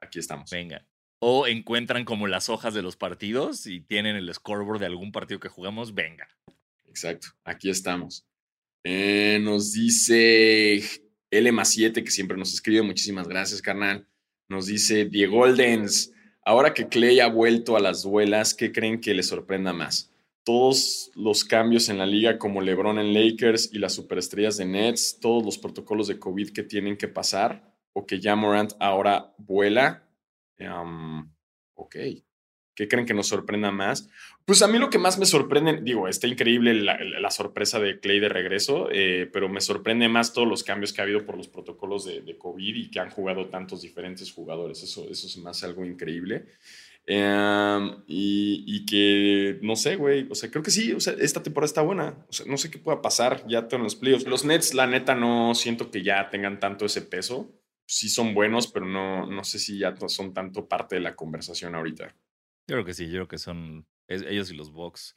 aquí 0.00 0.20
estamos. 0.20 0.48
Venga. 0.48 0.86
O 1.18 1.48
encuentran 1.48 2.04
como 2.04 2.28
las 2.28 2.48
hojas 2.48 2.72
de 2.72 2.82
los 2.82 2.94
partidos 2.94 3.66
y 3.66 3.80
tienen 3.80 4.14
el 4.14 4.32
scoreboard 4.32 4.78
de 4.78 4.86
algún 4.86 5.10
partido 5.10 5.40
que 5.40 5.48
jugamos, 5.48 5.92
venga. 5.92 6.28
Exacto, 6.88 7.28
aquí 7.42 7.68
estamos. 7.68 8.24
Eh, 8.84 9.40
nos 9.42 9.72
dice 9.72 10.80
L 11.32 11.50
más 11.50 11.70
7, 11.70 12.04
que 12.04 12.12
siempre 12.12 12.36
nos 12.36 12.54
escribe. 12.54 12.82
Muchísimas 12.82 13.26
gracias, 13.26 13.60
carnal. 13.60 14.06
Nos 14.48 14.66
dice 14.66 15.06
Diego 15.06 15.38
Goldens. 15.38 16.12
Ahora 16.48 16.74
que 16.74 16.86
Clay 16.86 17.18
ha 17.18 17.26
vuelto 17.26 17.76
a 17.76 17.80
las 17.80 18.04
duelas, 18.04 18.54
¿qué 18.54 18.70
creen 18.70 19.00
que 19.00 19.14
le 19.14 19.24
sorprenda 19.24 19.72
más? 19.72 20.12
Todos 20.44 21.10
los 21.16 21.42
cambios 21.42 21.88
en 21.88 21.98
la 21.98 22.06
liga, 22.06 22.38
como 22.38 22.60
LeBron 22.60 23.00
en 23.00 23.12
Lakers 23.12 23.70
y 23.72 23.80
las 23.80 23.94
superestrellas 23.94 24.56
de 24.56 24.64
Nets, 24.64 25.18
todos 25.18 25.44
los 25.44 25.58
protocolos 25.58 26.06
de 26.06 26.20
COVID 26.20 26.50
que 26.50 26.62
tienen 26.62 26.96
que 26.96 27.08
pasar, 27.08 27.74
o 27.92 28.06
que 28.06 28.20
ya 28.20 28.36
Morant 28.36 28.74
ahora 28.78 29.34
vuela. 29.38 30.08
Em, 30.56 31.28
ok. 31.74 31.96
¿Qué 32.76 32.86
creen 32.86 33.06
que 33.06 33.14
nos 33.14 33.28
sorprenda 33.28 33.72
más? 33.72 34.08
Pues 34.44 34.60
a 34.62 34.68
mí 34.68 34.78
lo 34.78 34.90
que 34.90 34.98
más 34.98 35.18
me 35.18 35.24
sorprende, 35.24 35.80
digo, 35.82 36.06
está 36.06 36.28
increíble 36.28 36.74
la, 36.74 36.98
la 37.02 37.30
sorpresa 37.30 37.80
de 37.80 37.98
Clay 37.98 38.20
de 38.20 38.28
regreso, 38.28 38.88
eh, 38.92 39.28
pero 39.32 39.48
me 39.48 39.62
sorprende 39.62 40.08
más 40.08 40.34
todos 40.34 40.46
los 40.46 40.62
cambios 40.62 40.92
que 40.92 41.00
ha 41.00 41.04
habido 41.04 41.24
por 41.24 41.36
los 41.36 41.48
protocolos 41.48 42.04
de, 42.04 42.20
de 42.20 42.36
COVID 42.36 42.76
y 42.76 42.90
que 42.90 43.00
han 43.00 43.10
jugado 43.10 43.46
tantos 43.46 43.80
diferentes 43.80 44.30
jugadores. 44.30 44.82
Eso, 44.82 45.08
eso 45.10 45.26
se 45.26 45.40
me 45.40 45.50
hace 45.50 45.64
algo 45.64 45.84
increíble. 45.86 46.44
Eh, 47.06 47.90
y, 48.06 48.64
y, 48.66 48.84
que, 48.84 49.58
no 49.62 49.74
sé, 49.74 49.96
güey, 49.96 50.26
o 50.30 50.34
sea, 50.34 50.50
creo 50.50 50.62
que 50.62 50.70
sí, 50.70 50.92
o 50.92 51.00
sea, 51.00 51.14
esta 51.18 51.42
temporada 51.42 51.66
está 51.66 51.80
buena. 51.80 52.26
O 52.28 52.32
sea, 52.32 52.44
no 52.46 52.58
sé 52.58 52.70
qué 52.70 52.78
pueda 52.78 53.00
pasar 53.00 53.46
ya 53.48 53.66
en 53.70 53.82
los 53.82 53.96
playoffs. 53.96 54.26
Los 54.26 54.44
Nets, 54.44 54.74
la 54.74 54.86
neta, 54.86 55.14
no 55.14 55.54
siento 55.54 55.90
que 55.90 56.02
ya 56.02 56.28
tengan 56.28 56.60
tanto 56.60 56.84
ese 56.84 57.00
peso. 57.02 57.48
Sí 57.86 58.10
son 58.10 58.34
buenos, 58.34 58.66
pero 58.66 58.84
no, 58.84 59.26
no 59.26 59.44
sé 59.44 59.58
si 59.58 59.78
ya 59.78 59.94
son 60.08 60.34
tanto 60.34 60.66
parte 60.68 60.96
de 60.96 61.00
la 61.00 61.14
conversación 61.14 61.74
ahorita. 61.74 62.14
Yo 62.68 62.74
creo 62.76 62.84
que 62.84 62.94
sí, 62.94 63.06
yo 63.06 63.12
creo 63.12 63.28
que 63.28 63.38
son 63.38 63.86
es- 64.08 64.22
ellos 64.22 64.50
y 64.50 64.54
los 64.56 64.70
Bucks. 64.72 65.16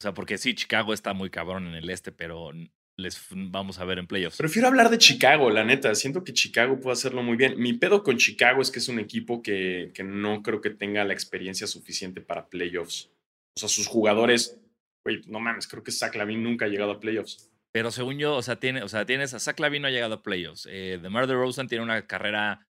O 0.00 0.02
sea, 0.02 0.14
porque 0.14 0.38
sí, 0.38 0.54
Chicago 0.54 0.92
está 0.92 1.12
muy 1.12 1.30
cabrón 1.30 1.66
en 1.66 1.74
el 1.74 1.88
este, 1.90 2.12
pero 2.12 2.50
les 2.96 3.26
vamos 3.30 3.78
a 3.78 3.84
ver 3.84 3.98
en 3.98 4.06
playoffs. 4.06 4.36
Prefiero 4.38 4.68
hablar 4.68 4.90
de 4.90 4.98
Chicago, 4.98 5.50
la 5.50 5.64
neta. 5.64 5.94
Siento 5.94 6.22
que 6.24 6.32
Chicago 6.32 6.78
puede 6.80 6.92
hacerlo 6.94 7.22
muy 7.22 7.36
bien. 7.36 7.54
Mi 7.58 7.72
pedo 7.72 8.02
con 8.02 8.16
Chicago 8.16 8.62
es 8.62 8.70
que 8.70 8.78
es 8.78 8.88
un 8.88 8.98
equipo 8.98 9.42
que, 9.42 9.90
que 9.94 10.04
no 10.04 10.42
creo 10.42 10.60
que 10.60 10.70
tenga 10.70 11.04
la 11.04 11.12
experiencia 11.12 11.66
suficiente 11.66 12.20
para 12.20 12.48
playoffs. 12.48 13.10
O 13.56 13.60
sea, 13.60 13.68
sus 13.68 13.86
jugadores, 13.86 14.60
güey, 15.04 15.22
no 15.26 15.40
mames, 15.40 15.66
creo 15.66 15.82
que 15.82 15.90
Zach 15.92 16.14
Lavin 16.14 16.42
nunca 16.42 16.66
ha 16.66 16.68
llegado 16.68 16.92
a 16.92 17.00
playoffs. 17.00 17.50
Pero 17.72 17.90
según 17.90 18.18
yo, 18.18 18.36
o 18.36 18.42
sea, 18.42 18.60
tiene, 18.60 18.82
o 18.84 18.88
sea 18.88 19.04
tienes 19.04 19.34
a 19.34 19.40
Zach 19.40 19.58
Lavin 19.58 19.82
no 19.82 19.88
ha 19.88 19.92
llegado 19.92 20.14
a 20.14 20.22
playoffs. 20.22 20.68
Eh, 20.70 20.98
DeMar 21.02 21.26
DeRozan 21.26 21.66
tiene 21.66 21.82
una 21.82 22.06
carrera 22.06 22.66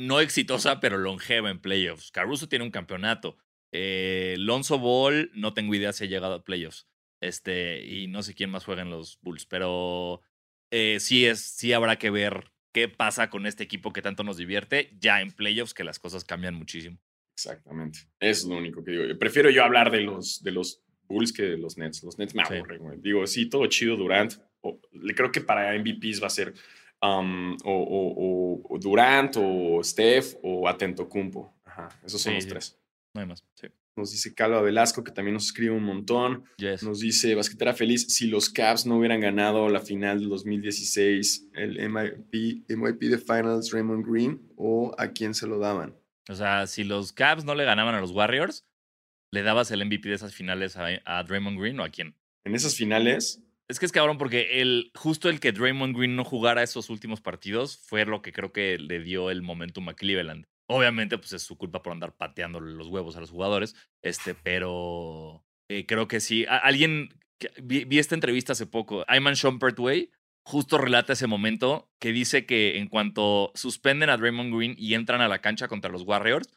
no 0.00 0.20
exitosa, 0.20 0.80
pero 0.80 0.98
longeva 0.98 1.50
en 1.50 1.60
playoffs. 1.60 2.10
Caruso 2.10 2.48
tiene 2.48 2.64
un 2.64 2.70
campeonato. 2.72 3.36
Eh, 3.72 4.36
Lonzo 4.38 4.78
Ball, 4.78 5.30
no 5.34 5.52
tengo 5.54 5.74
idea 5.74 5.92
si 5.92 6.04
ha 6.04 6.08
llegado 6.08 6.34
a 6.34 6.44
playoffs. 6.44 6.86
Este, 7.20 7.84
y 7.84 8.06
no 8.06 8.22
sé 8.22 8.34
quién 8.34 8.50
más 8.50 8.64
juega 8.64 8.82
en 8.82 8.90
los 8.90 9.18
Bulls, 9.22 9.44
pero 9.46 10.20
eh, 10.70 10.98
sí, 11.00 11.26
es, 11.26 11.40
sí 11.40 11.72
habrá 11.72 11.96
que 11.96 12.10
ver 12.10 12.52
qué 12.72 12.88
pasa 12.88 13.28
con 13.28 13.44
este 13.46 13.64
equipo 13.64 13.92
que 13.92 14.02
tanto 14.02 14.22
nos 14.22 14.36
divierte 14.36 14.96
ya 15.00 15.20
en 15.20 15.32
playoffs, 15.32 15.74
que 15.74 15.82
las 15.84 15.98
cosas 15.98 16.24
cambian 16.24 16.54
muchísimo. 16.54 16.98
Exactamente. 17.36 18.00
Eso 18.20 18.42
es 18.42 18.44
lo 18.44 18.56
único 18.56 18.84
que 18.84 18.92
digo. 18.92 19.18
Prefiero 19.18 19.50
yo 19.50 19.64
hablar 19.64 19.90
de 19.90 20.00
los, 20.02 20.42
de 20.42 20.52
los 20.52 20.82
Bulls 21.08 21.32
que 21.32 21.42
de 21.42 21.58
los 21.58 21.76
Nets. 21.78 22.02
Los 22.04 22.18
Nets 22.18 22.34
me 22.34 22.44
Sí. 22.44 22.54
aburren, 22.54 22.78
güey. 22.78 22.98
Digo, 23.00 23.26
sí, 23.26 23.48
todo 23.48 23.66
chido 23.66 23.96
Durant, 23.96 24.34
le 24.92 25.14
creo 25.14 25.32
que 25.32 25.40
para 25.40 25.74
MVPs 25.74 26.22
va 26.22 26.26
a 26.26 26.30
ser 26.30 26.52
um, 27.02 27.56
o, 27.64 28.62
o- 28.68 28.78
Durant 28.78 29.34
o 29.38 29.82
Steph 29.82 30.34
o 30.42 30.68
Atento 30.68 31.08
Cumpo. 31.08 31.54
Ajá, 31.64 31.88
esos 32.04 32.20
son 32.20 32.32
Sí, 32.32 32.36
los 32.36 32.46
tres. 32.46 32.77
No 33.14 33.20
hay 33.20 33.26
más. 33.26 33.44
Sí. 33.54 33.68
Nos 33.96 34.12
dice 34.12 34.32
Calva 34.32 34.62
Velasco, 34.62 35.02
que 35.02 35.10
también 35.10 35.34
nos 35.34 35.46
escribe 35.46 35.74
un 35.74 35.82
montón. 35.82 36.44
Yes. 36.58 36.84
Nos 36.84 37.00
dice 37.00 37.34
Basquetera 37.34 37.74
Feliz, 37.74 38.06
si 38.14 38.28
los 38.28 38.48
Cavs 38.48 38.86
no 38.86 38.96
hubieran 38.96 39.20
ganado 39.20 39.68
la 39.68 39.80
final 39.80 40.20
del 40.20 40.28
2016, 40.28 41.48
el 41.54 41.90
MIP, 41.90 42.68
MIP 42.68 43.00
de 43.02 43.18
Finals, 43.18 43.72
Raymond 43.72 44.06
Green, 44.06 44.40
o 44.56 44.94
a 44.98 45.08
quién 45.08 45.34
se 45.34 45.48
lo 45.48 45.58
daban. 45.58 45.96
O 46.28 46.34
sea, 46.34 46.66
si 46.68 46.84
los 46.84 47.12
Cavs 47.12 47.44
no 47.44 47.56
le 47.56 47.64
ganaban 47.64 47.96
a 47.96 48.00
los 48.00 48.12
Warriors, 48.12 48.64
¿le 49.32 49.42
dabas 49.42 49.70
el 49.72 49.84
MVP 49.84 50.08
de 50.08 50.14
esas 50.14 50.34
finales 50.34 50.76
a, 50.76 50.86
a 51.04 51.24
Draymond 51.24 51.60
Green 51.60 51.80
o 51.80 51.84
a 51.84 51.88
quién? 51.88 52.14
En 52.44 52.54
esas 52.54 52.76
finales, 52.76 53.42
Es 53.68 53.78
que 53.78 53.86
es 53.86 53.92
cabrón 53.92 54.16
porque 54.16 54.62
el, 54.62 54.92
justo 54.94 55.28
el 55.28 55.40
que 55.40 55.52
Draymond 55.52 55.96
Green 55.96 56.14
no 56.16 56.24
jugara 56.24 56.62
esos 56.62 56.88
últimos 56.88 57.20
partidos 57.20 57.78
fue 57.78 58.04
lo 58.06 58.22
que 58.22 58.32
creo 58.32 58.52
que 58.52 58.78
le 58.78 59.00
dio 59.00 59.30
el 59.30 59.42
momentum 59.42 59.88
a 59.88 59.94
Cleveland. 59.94 60.46
Obviamente, 60.70 61.16
pues 61.18 61.32
es 61.32 61.42
su 61.42 61.56
culpa 61.56 61.82
por 61.82 61.92
andar 61.92 62.14
pateando 62.16 62.60
los 62.60 62.88
huevos 62.88 63.16
a 63.16 63.20
los 63.20 63.30
jugadores, 63.30 63.74
este, 64.02 64.34
pero 64.34 65.44
eh, 65.70 65.86
creo 65.86 66.08
que 66.08 66.20
sí. 66.20 66.44
A- 66.46 66.58
alguien, 66.58 67.08
que- 67.40 67.50
vi, 67.62 67.84
vi 67.84 67.98
esta 67.98 68.14
entrevista 68.14 68.52
hace 68.52 68.66
poco, 68.66 69.04
Ayman 69.08 69.34
Shumpertway, 69.34 70.10
justo 70.46 70.78
relata 70.78 71.12
ese 71.14 71.26
momento 71.26 71.90
que 72.00 72.12
dice 72.12 72.44
que 72.46 72.78
en 72.78 72.88
cuanto 72.88 73.50
suspenden 73.54 74.10
a 74.10 74.16
Draymond 74.16 74.54
Green 74.54 74.74
y 74.78 74.94
entran 74.94 75.20
a 75.20 75.28
la 75.28 75.40
cancha 75.40 75.68
contra 75.68 75.90
los 75.90 76.02
Warriors, 76.02 76.48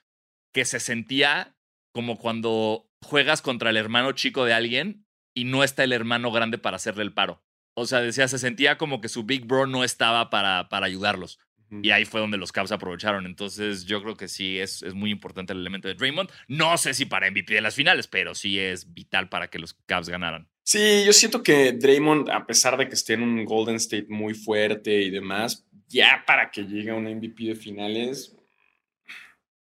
que 0.53 0.66
se 0.66 0.80
sentía 0.80 1.55
como 1.93 2.18
cuando 2.18 2.89
juegas 3.01 3.41
contra 3.41 3.70
el 3.70 3.78
hermano 3.78 4.12
chico 4.14 4.45
de 4.45 4.53
alguien 4.53 5.05
y 5.36 5.45
no 5.45 5.64
está 5.64 5.84
el 5.84 5.93
hermano 5.93 6.32
grande 6.32 6.57
para 6.57 6.76
hacerle 6.76 7.03
el 7.03 7.14
paro. 7.14 7.43
O 7.78 7.86
sea, 7.86 7.99
decía, 8.01 8.28
se 8.28 8.39
sentía 8.39 8.78
como 8.78 8.99
que 8.99 9.07
su 9.09 9.24
Big 9.24 9.45
Bro 9.45 9.68
no 9.68 9.84
estaba 9.86 10.30
para, 10.30 10.68
para 10.70 10.86
ayudarlos. 10.86 11.39
Y 11.72 11.91
ahí 11.91 12.05
fue 12.05 12.19
donde 12.19 12.38
los 12.38 12.51
Cavs 12.51 12.72
aprovecharon. 12.72 13.26
Entonces, 13.26 13.86
yo 13.86 14.01
creo 14.03 14.15
que 14.15 14.28
sí 14.28 14.59
es, 14.59 14.84
es 14.84 14.93
muy 14.93 15.09
importante 15.09 15.53
el 15.53 15.59
elemento 15.59 15.88
de 15.88 15.93
Draymond. 15.93 16.30
No 16.47 16.78
sé 16.78 16.93
si 16.93 17.05
para 17.05 17.32
MVP 17.32 17.53
de 17.53 17.61
las 17.61 17.76
finales, 17.76 18.07
pero 18.07 18.36
sí 18.36 18.59
es 18.59 18.93
vital 18.93 19.30
para 19.30 19.49
que 19.49 19.59
los 19.59 19.74
Cavs 19.86 20.09
ganaran. 20.09 20.49
Sí, 20.63 21.03
yo 21.05 21.13
siento 21.13 21.41
que 21.41 21.72
Draymond, 21.72 22.30
a 22.30 22.45
pesar 22.45 22.78
de 22.78 22.88
que 22.88 22.95
esté 22.95 23.13
en 23.13 23.24
un 23.24 23.45
Golden 23.45 23.78
State 23.78 24.07
muy 24.09 24.34
fuerte 24.34 25.01
y 25.01 25.09
demás, 25.09 25.65
ya 25.88 26.24
para 26.28 26.51
que 26.51 26.63
llegue 26.63 26.91
a 26.91 26.95
un 26.95 27.05
MVP 27.05 27.45
de 27.45 27.55
finales, 27.55 28.36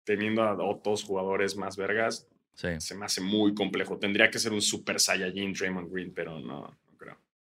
teniendo 0.05 0.43
a 0.43 0.55
otros 0.63 1.05
jugadores 1.05 1.57
más 1.57 1.77
vergas, 1.77 2.27
Sí, 2.61 2.69
se 2.79 2.95
me 2.95 3.07
hace 3.07 3.23
muy 3.23 3.55
complejo. 3.55 3.99
Tendría 3.99 4.31
que 4.31 4.39
ser 4.39 4.53
un 4.53 4.61
super 4.61 5.01
Saiyajin 5.01 5.55
Draymond 5.55 5.91
Green, 5.91 6.13
pero 6.13 6.39
no. 6.41 6.77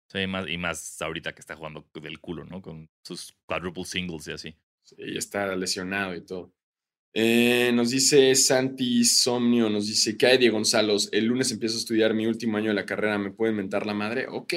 Sí 0.08 0.26
más, 0.26 0.48
y 0.48 0.58
más 0.58 1.00
ahorita 1.00 1.34
que 1.34 1.40
está 1.40 1.56
jugando 1.56 1.86
del 1.94 2.20
culo, 2.20 2.44
¿no? 2.44 2.60
Con 2.60 2.88
sus 3.02 3.34
quadruple 3.46 3.84
singles 3.84 4.28
y 4.28 4.32
así. 4.32 4.54
Sí, 4.82 4.96
está 5.16 5.54
lesionado 5.54 6.14
y 6.14 6.22
todo. 6.22 6.52
Eh, 7.14 7.72
nos 7.72 7.90
dice 7.90 8.34
Santi 8.34 9.04
Somnio, 9.04 9.70
nos 9.70 9.86
dice, 9.86 10.16
¿qué 10.16 10.26
hay 10.26 10.38
de 10.38 10.50
Gonzalos? 10.50 11.08
El 11.12 11.26
lunes 11.26 11.50
empiezo 11.50 11.76
a 11.76 11.80
estudiar 11.80 12.14
mi 12.14 12.26
último 12.26 12.58
año 12.58 12.68
de 12.68 12.74
la 12.74 12.86
carrera, 12.86 13.18
¿me 13.18 13.30
pueden 13.30 13.56
mentar 13.56 13.86
la 13.86 13.94
madre? 13.94 14.26
Ok. 14.28 14.54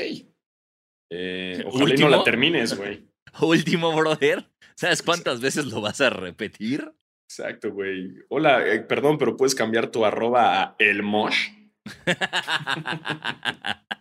Eh, 1.10 1.64
ojalá 1.66 1.74
y 1.76 1.80
no 1.80 1.84
¿Último? 1.84 2.10
la 2.10 2.24
termines, 2.24 2.76
güey. 2.76 3.08
Último, 3.42 3.96
brother. 3.96 4.50
¿Sabes 4.76 5.02
cuántas 5.02 5.42
veces 5.42 5.66
lo 5.66 5.82
vas 5.82 6.02
a 6.02 6.10
repetir? 6.10 6.92
Exacto, 7.30 7.72
güey. 7.72 8.14
Hola, 8.30 8.68
eh, 8.68 8.82
perdón, 8.82 9.18
pero 9.18 9.38
puedes 9.38 9.56
cambiar 9.56 9.90
tu 9.90 10.06
arroba 10.06 10.62
a 10.62 10.76
elmosh. 10.80 11.50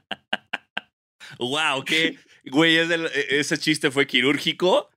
wow, 1.39 1.85
qué. 1.85 2.17
Güey, 2.47 2.79
ese, 2.79 2.97
ese 3.39 3.59
chiste 3.59 3.91
fue 3.91 4.07
quirúrgico 4.07 4.89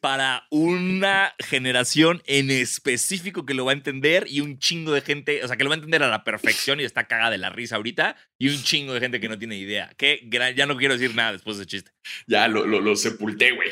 para 0.00 0.46
una 0.50 1.34
generación 1.40 2.22
en 2.26 2.50
específico 2.50 3.44
que 3.46 3.54
lo 3.54 3.64
va 3.64 3.72
a 3.72 3.74
entender 3.74 4.26
y 4.28 4.40
un 4.40 4.58
chingo 4.58 4.92
de 4.92 5.00
gente, 5.00 5.42
o 5.42 5.48
sea, 5.48 5.56
que 5.56 5.64
lo 5.64 5.70
va 5.70 5.74
a 5.74 5.78
entender 5.78 6.02
a 6.02 6.08
la 6.08 6.22
perfección 6.22 6.80
y 6.80 6.84
está 6.84 7.06
cagada 7.06 7.30
de 7.30 7.38
la 7.38 7.50
risa 7.50 7.76
ahorita 7.76 8.16
y 8.38 8.48
un 8.48 8.62
chingo 8.62 8.92
de 8.94 9.00
gente 9.00 9.20
que 9.20 9.28
no 9.28 9.38
tiene 9.38 9.56
idea. 9.56 9.92
Qué 9.96 10.20
gran- 10.24 10.54
ya 10.54 10.66
no 10.66 10.76
quiero 10.76 10.94
decir 10.96 11.14
nada 11.16 11.32
después 11.32 11.56
de 11.56 11.62
ese 11.64 11.70
chiste. 11.70 11.90
Ya 12.26 12.46
lo, 12.48 12.66
lo, 12.66 12.80
lo 12.80 12.94
sepulté, 12.94 13.52
güey. 13.52 13.70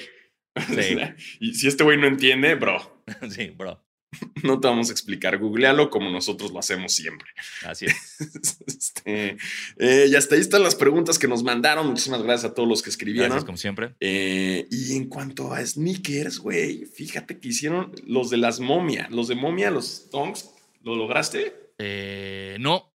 Sí. 0.67 0.97
y 1.41 1.55
si 1.55 1.69
este 1.69 1.85
güey 1.85 1.99
no 1.99 2.07
entiende, 2.07 2.55
bro, 2.55 3.05
sí, 3.31 3.51
bro. 3.51 3.85
no 4.43 4.61
te 4.61 4.69
vamos 4.69 4.89
a 4.89 4.93
explicar. 4.93 5.39
Googlealo 5.39 5.91
como 5.91 6.11
nosotros 6.11 6.53
lo 6.53 6.59
hacemos 6.59 6.93
siempre. 6.93 7.29
Así 7.65 7.87
es. 7.87 8.17
Este, 8.83 9.37
eh, 9.79 10.07
y 10.11 10.15
hasta 10.15 10.35
ahí 10.35 10.41
están 10.41 10.63
las 10.63 10.75
preguntas 10.75 11.19
que 11.19 11.29
nos 11.29 11.43
mandaron. 11.43 11.87
Muchísimas 11.87 12.23
gracias 12.23 12.51
a 12.51 12.55
todos 12.55 12.69
los 12.69 12.83
que 12.83 12.91
escribieron. 12.91 13.31
Gracias, 13.31 13.45
como 13.45 13.57
siempre. 13.57 13.95
Eh, 14.01 14.67
y 14.71 14.97
en 14.97 15.09
cuanto 15.09 15.53
a 15.53 15.65
sneakers, 15.65 16.39
güey, 16.39 16.85
fíjate 16.85 17.39
que 17.39 17.49
hicieron 17.49 17.93
los 18.07 18.31
de 18.31 18.37
las 18.37 18.61
momia, 18.61 19.09
los 19.11 19.29
de 19.29 19.35
momia, 19.35 19.71
los 19.71 20.11
tongs. 20.11 20.51
¿Lo 20.83 20.97
lograste? 20.97 21.73
Eh, 21.79 22.57
no, 22.61 22.93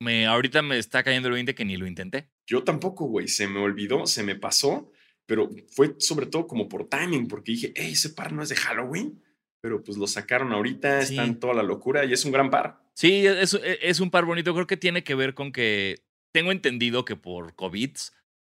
me, 0.00 0.26
ahorita 0.26 0.62
me 0.62 0.78
está 0.78 1.02
cayendo 1.02 1.28
el 1.28 1.34
20 1.34 1.54
que 1.54 1.64
ni 1.64 1.76
lo 1.76 1.86
intenté. 1.86 2.28
Yo 2.46 2.64
tampoco, 2.64 3.06
güey. 3.06 3.28
Se 3.28 3.46
me 3.46 3.60
olvidó, 3.60 4.06
se 4.06 4.22
me 4.22 4.34
pasó, 4.34 4.90
pero 5.26 5.48
fue 5.68 5.94
sobre 5.98 6.26
todo 6.26 6.46
como 6.46 6.68
por 6.68 6.88
timing, 6.88 7.28
porque 7.28 7.52
dije, 7.52 7.72
hey, 7.76 7.92
ese 7.92 8.10
par 8.10 8.32
no 8.32 8.42
es 8.42 8.48
de 8.48 8.56
Halloween, 8.56 9.22
pero 9.62 9.82
pues 9.82 9.98
lo 9.98 10.06
sacaron 10.06 10.52
ahorita, 10.52 11.02
Sí. 11.02 11.14
está 11.14 11.24
en 11.24 11.38
toda 11.38 11.54
la 11.54 11.62
locura 11.62 12.04
y 12.04 12.12
es 12.12 12.24
un 12.24 12.32
gran 12.32 12.50
par. 12.50 12.82
Sí, 12.94 13.26
es, 13.26 13.54
es 13.62 14.00
un 14.00 14.10
par 14.10 14.24
bonito. 14.24 14.54
Creo 14.54 14.66
que 14.66 14.76
tiene 14.76 15.04
que 15.04 15.14
ver 15.14 15.34
con 15.34 15.52
que 15.52 16.02
tengo 16.34 16.52
entendido 16.52 17.04
que 17.04 17.16
por 17.16 17.54
COVID 17.54 17.90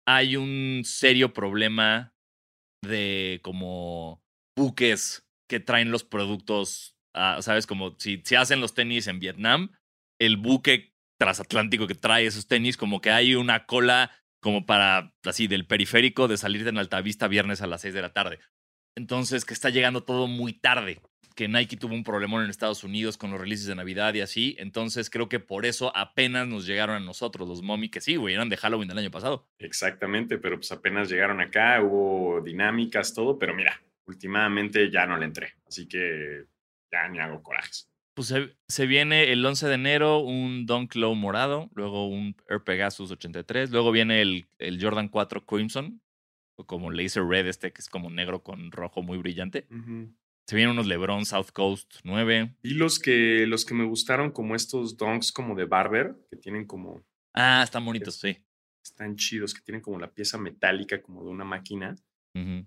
hay 0.06 0.36
un 0.36 0.82
serio 0.84 1.32
problema 1.32 2.12
de 2.84 3.40
como 3.42 4.22
buques 4.58 5.24
que 5.48 5.60
traen 5.60 5.90
los 5.90 6.04
productos, 6.04 6.96
ah, 7.14 7.38
¿sabes? 7.40 7.66
Como 7.66 7.94
si, 7.98 8.20
si 8.24 8.34
hacen 8.34 8.60
los 8.60 8.74
tenis 8.74 9.06
en 9.06 9.20
Vietnam, 9.20 9.70
el 10.20 10.36
buque 10.36 10.92
transatlántico 11.20 11.86
que 11.86 11.94
trae 11.94 12.26
esos 12.26 12.48
tenis, 12.48 12.76
como 12.76 13.00
que 13.00 13.10
hay 13.10 13.34
una 13.36 13.66
cola 13.66 14.10
como 14.42 14.66
para, 14.66 15.14
así, 15.24 15.46
del 15.46 15.66
periférico 15.66 16.26
de 16.26 16.36
salir 16.36 16.66
en 16.66 16.78
Altavista 16.78 17.28
viernes 17.28 17.62
a 17.62 17.68
las 17.68 17.82
6 17.82 17.94
de 17.94 18.02
la 18.02 18.12
tarde. 18.12 18.40
Entonces, 18.94 19.44
que 19.44 19.54
está 19.54 19.70
llegando 19.70 20.02
todo 20.02 20.26
muy 20.26 20.52
tarde 20.52 21.00
que 21.34 21.48
Nike 21.48 21.76
tuvo 21.76 21.94
un 21.94 22.04
problemón 22.04 22.44
en 22.44 22.50
Estados 22.50 22.84
Unidos 22.84 23.16
con 23.16 23.30
los 23.30 23.40
releases 23.40 23.66
de 23.66 23.74
Navidad 23.74 24.14
y 24.14 24.20
así. 24.20 24.56
Entonces 24.58 25.10
creo 25.10 25.28
que 25.28 25.40
por 25.40 25.66
eso 25.66 25.94
apenas 25.96 26.46
nos 26.46 26.66
llegaron 26.66 26.96
a 26.96 27.00
nosotros 27.00 27.48
los 27.48 27.62
mommy, 27.62 27.88
que 27.88 28.00
sí, 28.00 28.16
güey, 28.16 28.34
eran 28.34 28.48
de 28.48 28.56
Halloween 28.56 28.88
del 28.88 28.98
año 28.98 29.10
pasado. 29.10 29.48
Exactamente, 29.58 30.38
pero 30.38 30.56
pues 30.56 30.72
apenas 30.72 31.08
llegaron 31.10 31.40
acá, 31.40 31.82
hubo 31.82 32.40
dinámicas, 32.42 33.14
todo, 33.14 33.38
pero 33.38 33.54
mira, 33.54 33.82
últimamente 34.06 34.90
ya 34.90 35.06
no 35.06 35.16
le 35.16 35.26
entré, 35.26 35.54
así 35.66 35.88
que 35.88 36.44
ya 36.90 37.08
ni 37.08 37.18
hago 37.18 37.42
corajes. 37.42 37.88
Pues 38.14 38.28
se, 38.28 38.54
se 38.68 38.86
viene 38.86 39.32
el 39.32 39.44
11 39.44 39.68
de 39.68 39.74
enero 39.74 40.18
un 40.18 40.66
Dunk 40.66 40.96
Low 40.96 41.14
morado, 41.14 41.70
luego 41.74 42.08
un 42.08 42.36
Air 42.46 42.62
Pegasus 42.62 43.10
83, 43.10 43.70
luego 43.70 43.90
viene 43.90 44.20
el, 44.20 44.46
el 44.58 44.82
Jordan 44.82 45.08
4 45.08 45.46
Crimson, 45.46 46.01
como 46.66 46.90
Laser 46.90 47.24
Red 47.24 47.46
este, 47.46 47.72
que 47.72 47.80
es 47.80 47.88
como 47.88 48.10
negro 48.10 48.42
con 48.42 48.70
rojo 48.72 49.02
muy 49.02 49.18
brillante. 49.18 49.66
Se 50.46 50.56
vienen 50.56 50.72
unos 50.72 50.86
LeBron 50.86 51.24
South 51.24 51.50
Coast 51.52 51.94
9. 52.04 52.56
Y 52.62 52.74
los 52.74 52.98
que, 52.98 53.46
los 53.46 53.64
que 53.64 53.74
me 53.74 53.84
gustaron, 53.84 54.30
como 54.32 54.54
estos 54.56 54.96
donks 54.96 55.30
como 55.32 55.54
de 55.54 55.64
Barber, 55.66 56.16
que 56.30 56.36
tienen 56.36 56.66
como, 56.66 57.02
Ah, 57.34 57.62
están 57.62 57.84
bonitos, 57.84 58.16
sí. 58.16 58.36
están 58.84 59.16
chidos, 59.16 59.54
que 59.54 59.60
tienen 59.62 59.80
como 59.80 59.98
la 59.98 60.10
pieza 60.12 60.36
metálica 60.38 61.00
como 61.00 61.22
de 61.24 61.30
una 61.30 61.44
máquina, 61.44 61.94
eh, 62.34 62.64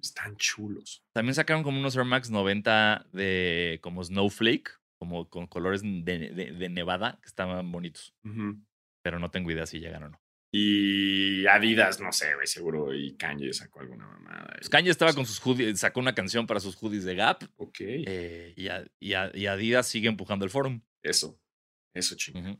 están 0.00 0.36
chulos. 0.36 1.02
También 1.12 1.34
sacaron 1.34 1.62
como 1.64 1.80
unos 1.80 1.96
Air 1.96 2.04
Max 2.04 2.30
90 2.30 3.06
de 3.12 3.80
como 3.82 4.02
Snowflake, 4.04 4.70
como 4.98 5.28
con 5.28 5.46
colores 5.48 5.82
de, 5.82 6.02
de- 6.02 6.52
de 6.52 6.68
nevada, 6.68 7.18
que 7.20 7.26
estaban 7.26 7.70
bonitos. 7.72 8.14
Pero 9.02 9.18
no 9.18 9.30
tengo 9.30 9.50
idea 9.50 9.66
si 9.66 9.80
llegan 9.80 10.04
o 10.04 10.08
no. 10.10 10.20
Y 10.58 11.46
Adidas, 11.46 12.00
no 12.00 12.10
sé, 12.12 12.34
güey, 12.34 12.46
seguro, 12.46 12.94
y 12.94 13.14
Kanye 13.16 13.52
sacó 13.52 13.80
alguna 13.80 14.06
mamada. 14.06 14.54
Pues 14.56 14.70
Kanye 14.70 14.90
estaba 14.90 15.12
con 15.12 15.26
sus 15.26 15.38
hoodies, 15.40 15.78
sacó 15.80 16.00
una 16.00 16.14
canción 16.14 16.46
para 16.46 16.60
sus 16.60 16.76
hoodies 16.76 17.04
de 17.04 17.14
Gap 17.14 17.44
Ok, 17.56 17.76
eh, 17.80 18.54
y, 18.56 18.68
a- 18.68 18.86
y 18.98 19.12
a- 19.12 19.30
y 19.34 19.46
Adidas 19.46 19.86
sigue 19.86 20.08
empujando 20.08 20.44
el 20.46 20.50
forum. 20.50 20.80
eso, 21.02 21.38
eso 21.94 22.16
chingo. 22.16 22.58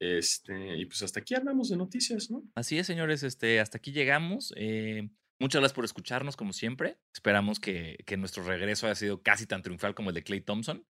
Este, 0.00 0.76
y 0.76 0.84
pues 0.86 1.02
hasta 1.02 1.20
aquí 1.20 1.34
hablamos 1.34 1.68
de 1.70 1.76
noticias, 1.76 2.30
¿no? 2.30 2.42
Así 2.56 2.78
es, 2.78 2.86
señores, 2.86 3.22
este, 3.22 3.60
hasta 3.60 3.78
aquí 3.78 3.92
llegamos. 3.92 4.52
Eh, 4.56 5.08
muchas 5.40 5.60
gracias 5.60 5.74
por 5.74 5.84
escucharnos, 5.84 6.36
como 6.36 6.52
siempre. 6.52 6.98
Esperamos 7.14 7.58
que, 7.60 7.98
que 8.06 8.16
nuestro 8.16 8.42
regreso 8.44 8.86
haya 8.86 8.94
sido 8.94 9.22
casi 9.22 9.46
tan 9.46 9.62
triunfal 9.62 9.94
como 9.94 10.10
el 10.10 10.14
de 10.14 10.22
Clay 10.24 10.40
Thompson. 10.40 10.86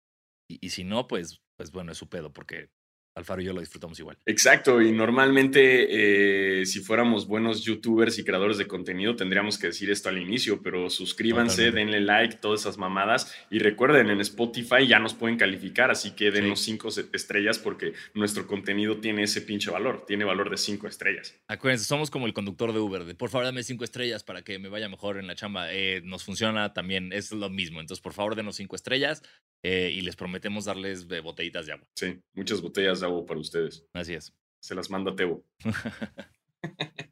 Y, 0.49 0.59
y 0.65 0.71
si 0.71 0.85
no, 0.85 1.07
pues, 1.07 1.43
pues 1.57 1.71
bueno, 1.71 1.93
es 1.93 1.99
su 1.99 2.09
pedo, 2.09 2.33
porque 2.33 2.71
Alfaro 3.15 3.43
y 3.43 3.45
yo 3.45 3.53
lo 3.53 3.61
disfrutamos 3.61 3.99
igual. 3.99 4.19
Exacto, 4.27 4.83
y 4.83 4.93
normalmente 4.93 6.61
eh, 6.61 6.67
si 6.67 6.81
fuéramos 6.81 7.27
buenos 7.27 7.65
youtubers 7.65 8.19
y 8.19 8.25
creadores 8.25 8.59
de 8.59 8.67
contenido 8.67 9.17
tendríamos 9.17 9.59
que 9.59 9.69
decir 9.69 9.91
esto 9.91 10.09
al 10.09 10.19
inicio, 10.19 10.63
pero 10.63 10.91
suscríbanse, 10.91 11.67
Totalmente. 11.67 11.93
denle 11.97 12.01
like, 12.07 12.37
todas 12.37 12.63
esas 12.63 12.79
mamadas 12.79 13.35
y 13.51 13.59
recuerden, 13.59 14.11
en 14.11 14.21
Spotify 14.21 14.87
ya 14.87 14.99
nos 14.99 15.15
pueden 15.15 15.37
calificar, 15.37 15.91
así 15.91 16.13
que 16.13 16.31
denos 16.31 16.61
cinco 16.61 16.89
estrellas 17.13 17.59
porque 17.59 17.93
nuestro 18.15 18.47
contenido 18.47 18.99
tiene 18.99 19.23
ese 19.23 19.43
pinche 19.43 19.71
valor, 19.71 20.05
tiene 20.07 20.25
valor 20.25 20.51
de 20.51 20.57
cinco 20.57 20.89
estrellas. 20.89 21.35
Acuérdense, 21.49 21.85
somos 21.85 22.11
como 22.11 22.27
el 22.27 22.35
conductor 22.35 22.73
de 22.73 22.81
Uber. 22.81 23.05
De, 23.05 23.15
por 23.15 23.31
favor, 23.31 23.45
dame 23.45 23.63
cinco 23.63 23.85
estrellas 23.85 24.25
para 24.25 24.43
que 24.43 24.59
me 24.59 24.69
vaya 24.69 24.89
mejor 24.89 25.19
en 25.19 25.27
la 25.27 25.35
chamba. 25.35 25.73
Eh, 25.73 26.03
nos 26.05 26.25
funciona 26.25 26.73
también, 26.73 27.13
es 27.13 27.33
lo 27.33 27.51
mismo. 27.51 27.81
Entonces, 27.81 28.03
por 28.03 28.13
favor, 28.13 28.35
denos 28.35 28.57
cinco 28.57 28.77
estrellas 28.77 29.23
eh, 29.65 29.91
y 29.93 30.03
les 30.03 30.15
prometemos 30.15 30.67
darles 30.67 31.07
eh, 31.11 31.21
botellitas 31.21 31.65
de 31.67 31.73
agua. 31.73 31.87
Sí, 31.97 32.21
muchas 32.35 32.61
botellas 32.61 33.01
de 33.01 33.07
agua 33.07 33.25
para 33.25 33.41
ustedes. 33.41 33.85
Así 33.95 34.13
es. 34.13 34.33
Se 34.61 34.75
las 34.75 34.91
manda 34.91 35.17
Tebo. 35.17 35.43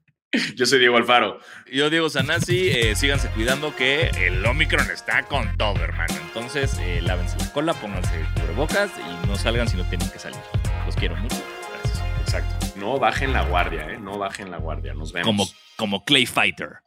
Yo 0.56 0.66
soy 0.66 0.78
Diego 0.78 0.96
Alfaro. 0.96 1.40
Yo, 1.70 1.90
Diego 1.90 2.08
Sanasi, 2.08 2.68
eh, 2.68 2.94
síganse 2.94 3.28
cuidando 3.30 3.74
que 3.74 4.10
el 4.16 4.44
Omicron 4.44 4.90
está 4.90 5.22
con 5.24 5.56
todo, 5.56 5.76
hermano. 5.82 6.14
Entonces, 6.26 6.78
eh, 6.80 7.00
lávense 7.02 7.38
la 7.38 7.52
cola, 7.52 7.74
pónganse 7.74 8.24
cubrebocas 8.34 8.90
y 8.98 9.26
no 9.26 9.36
salgan 9.36 9.68
si 9.68 9.76
no 9.76 9.88
tienen 9.88 10.08
que 10.10 10.18
salir. 10.18 10.40
Los 10.86 10.96
quiero 10.96 11.16
mucho. 11.16 11.36
Gracias. 11.70 12.02
Exacto. 12.20 12.66
No 12.78 12.98
bajen 12.98 13.32
la 13.32 13.46
guardia, 13.46 13.90
¿eh? 13.90 13.98
No 13.98 14.18
bajen 14.18 14.50
la 14.50 14.58
guardia. 14.58 14.94
Nos 14.94 15.12
vemos. 15.12 15.26
Como, 15.26 15.46
como 15.76 16.04
Clay 16.04 16.26
Fighter. 16.26 16.78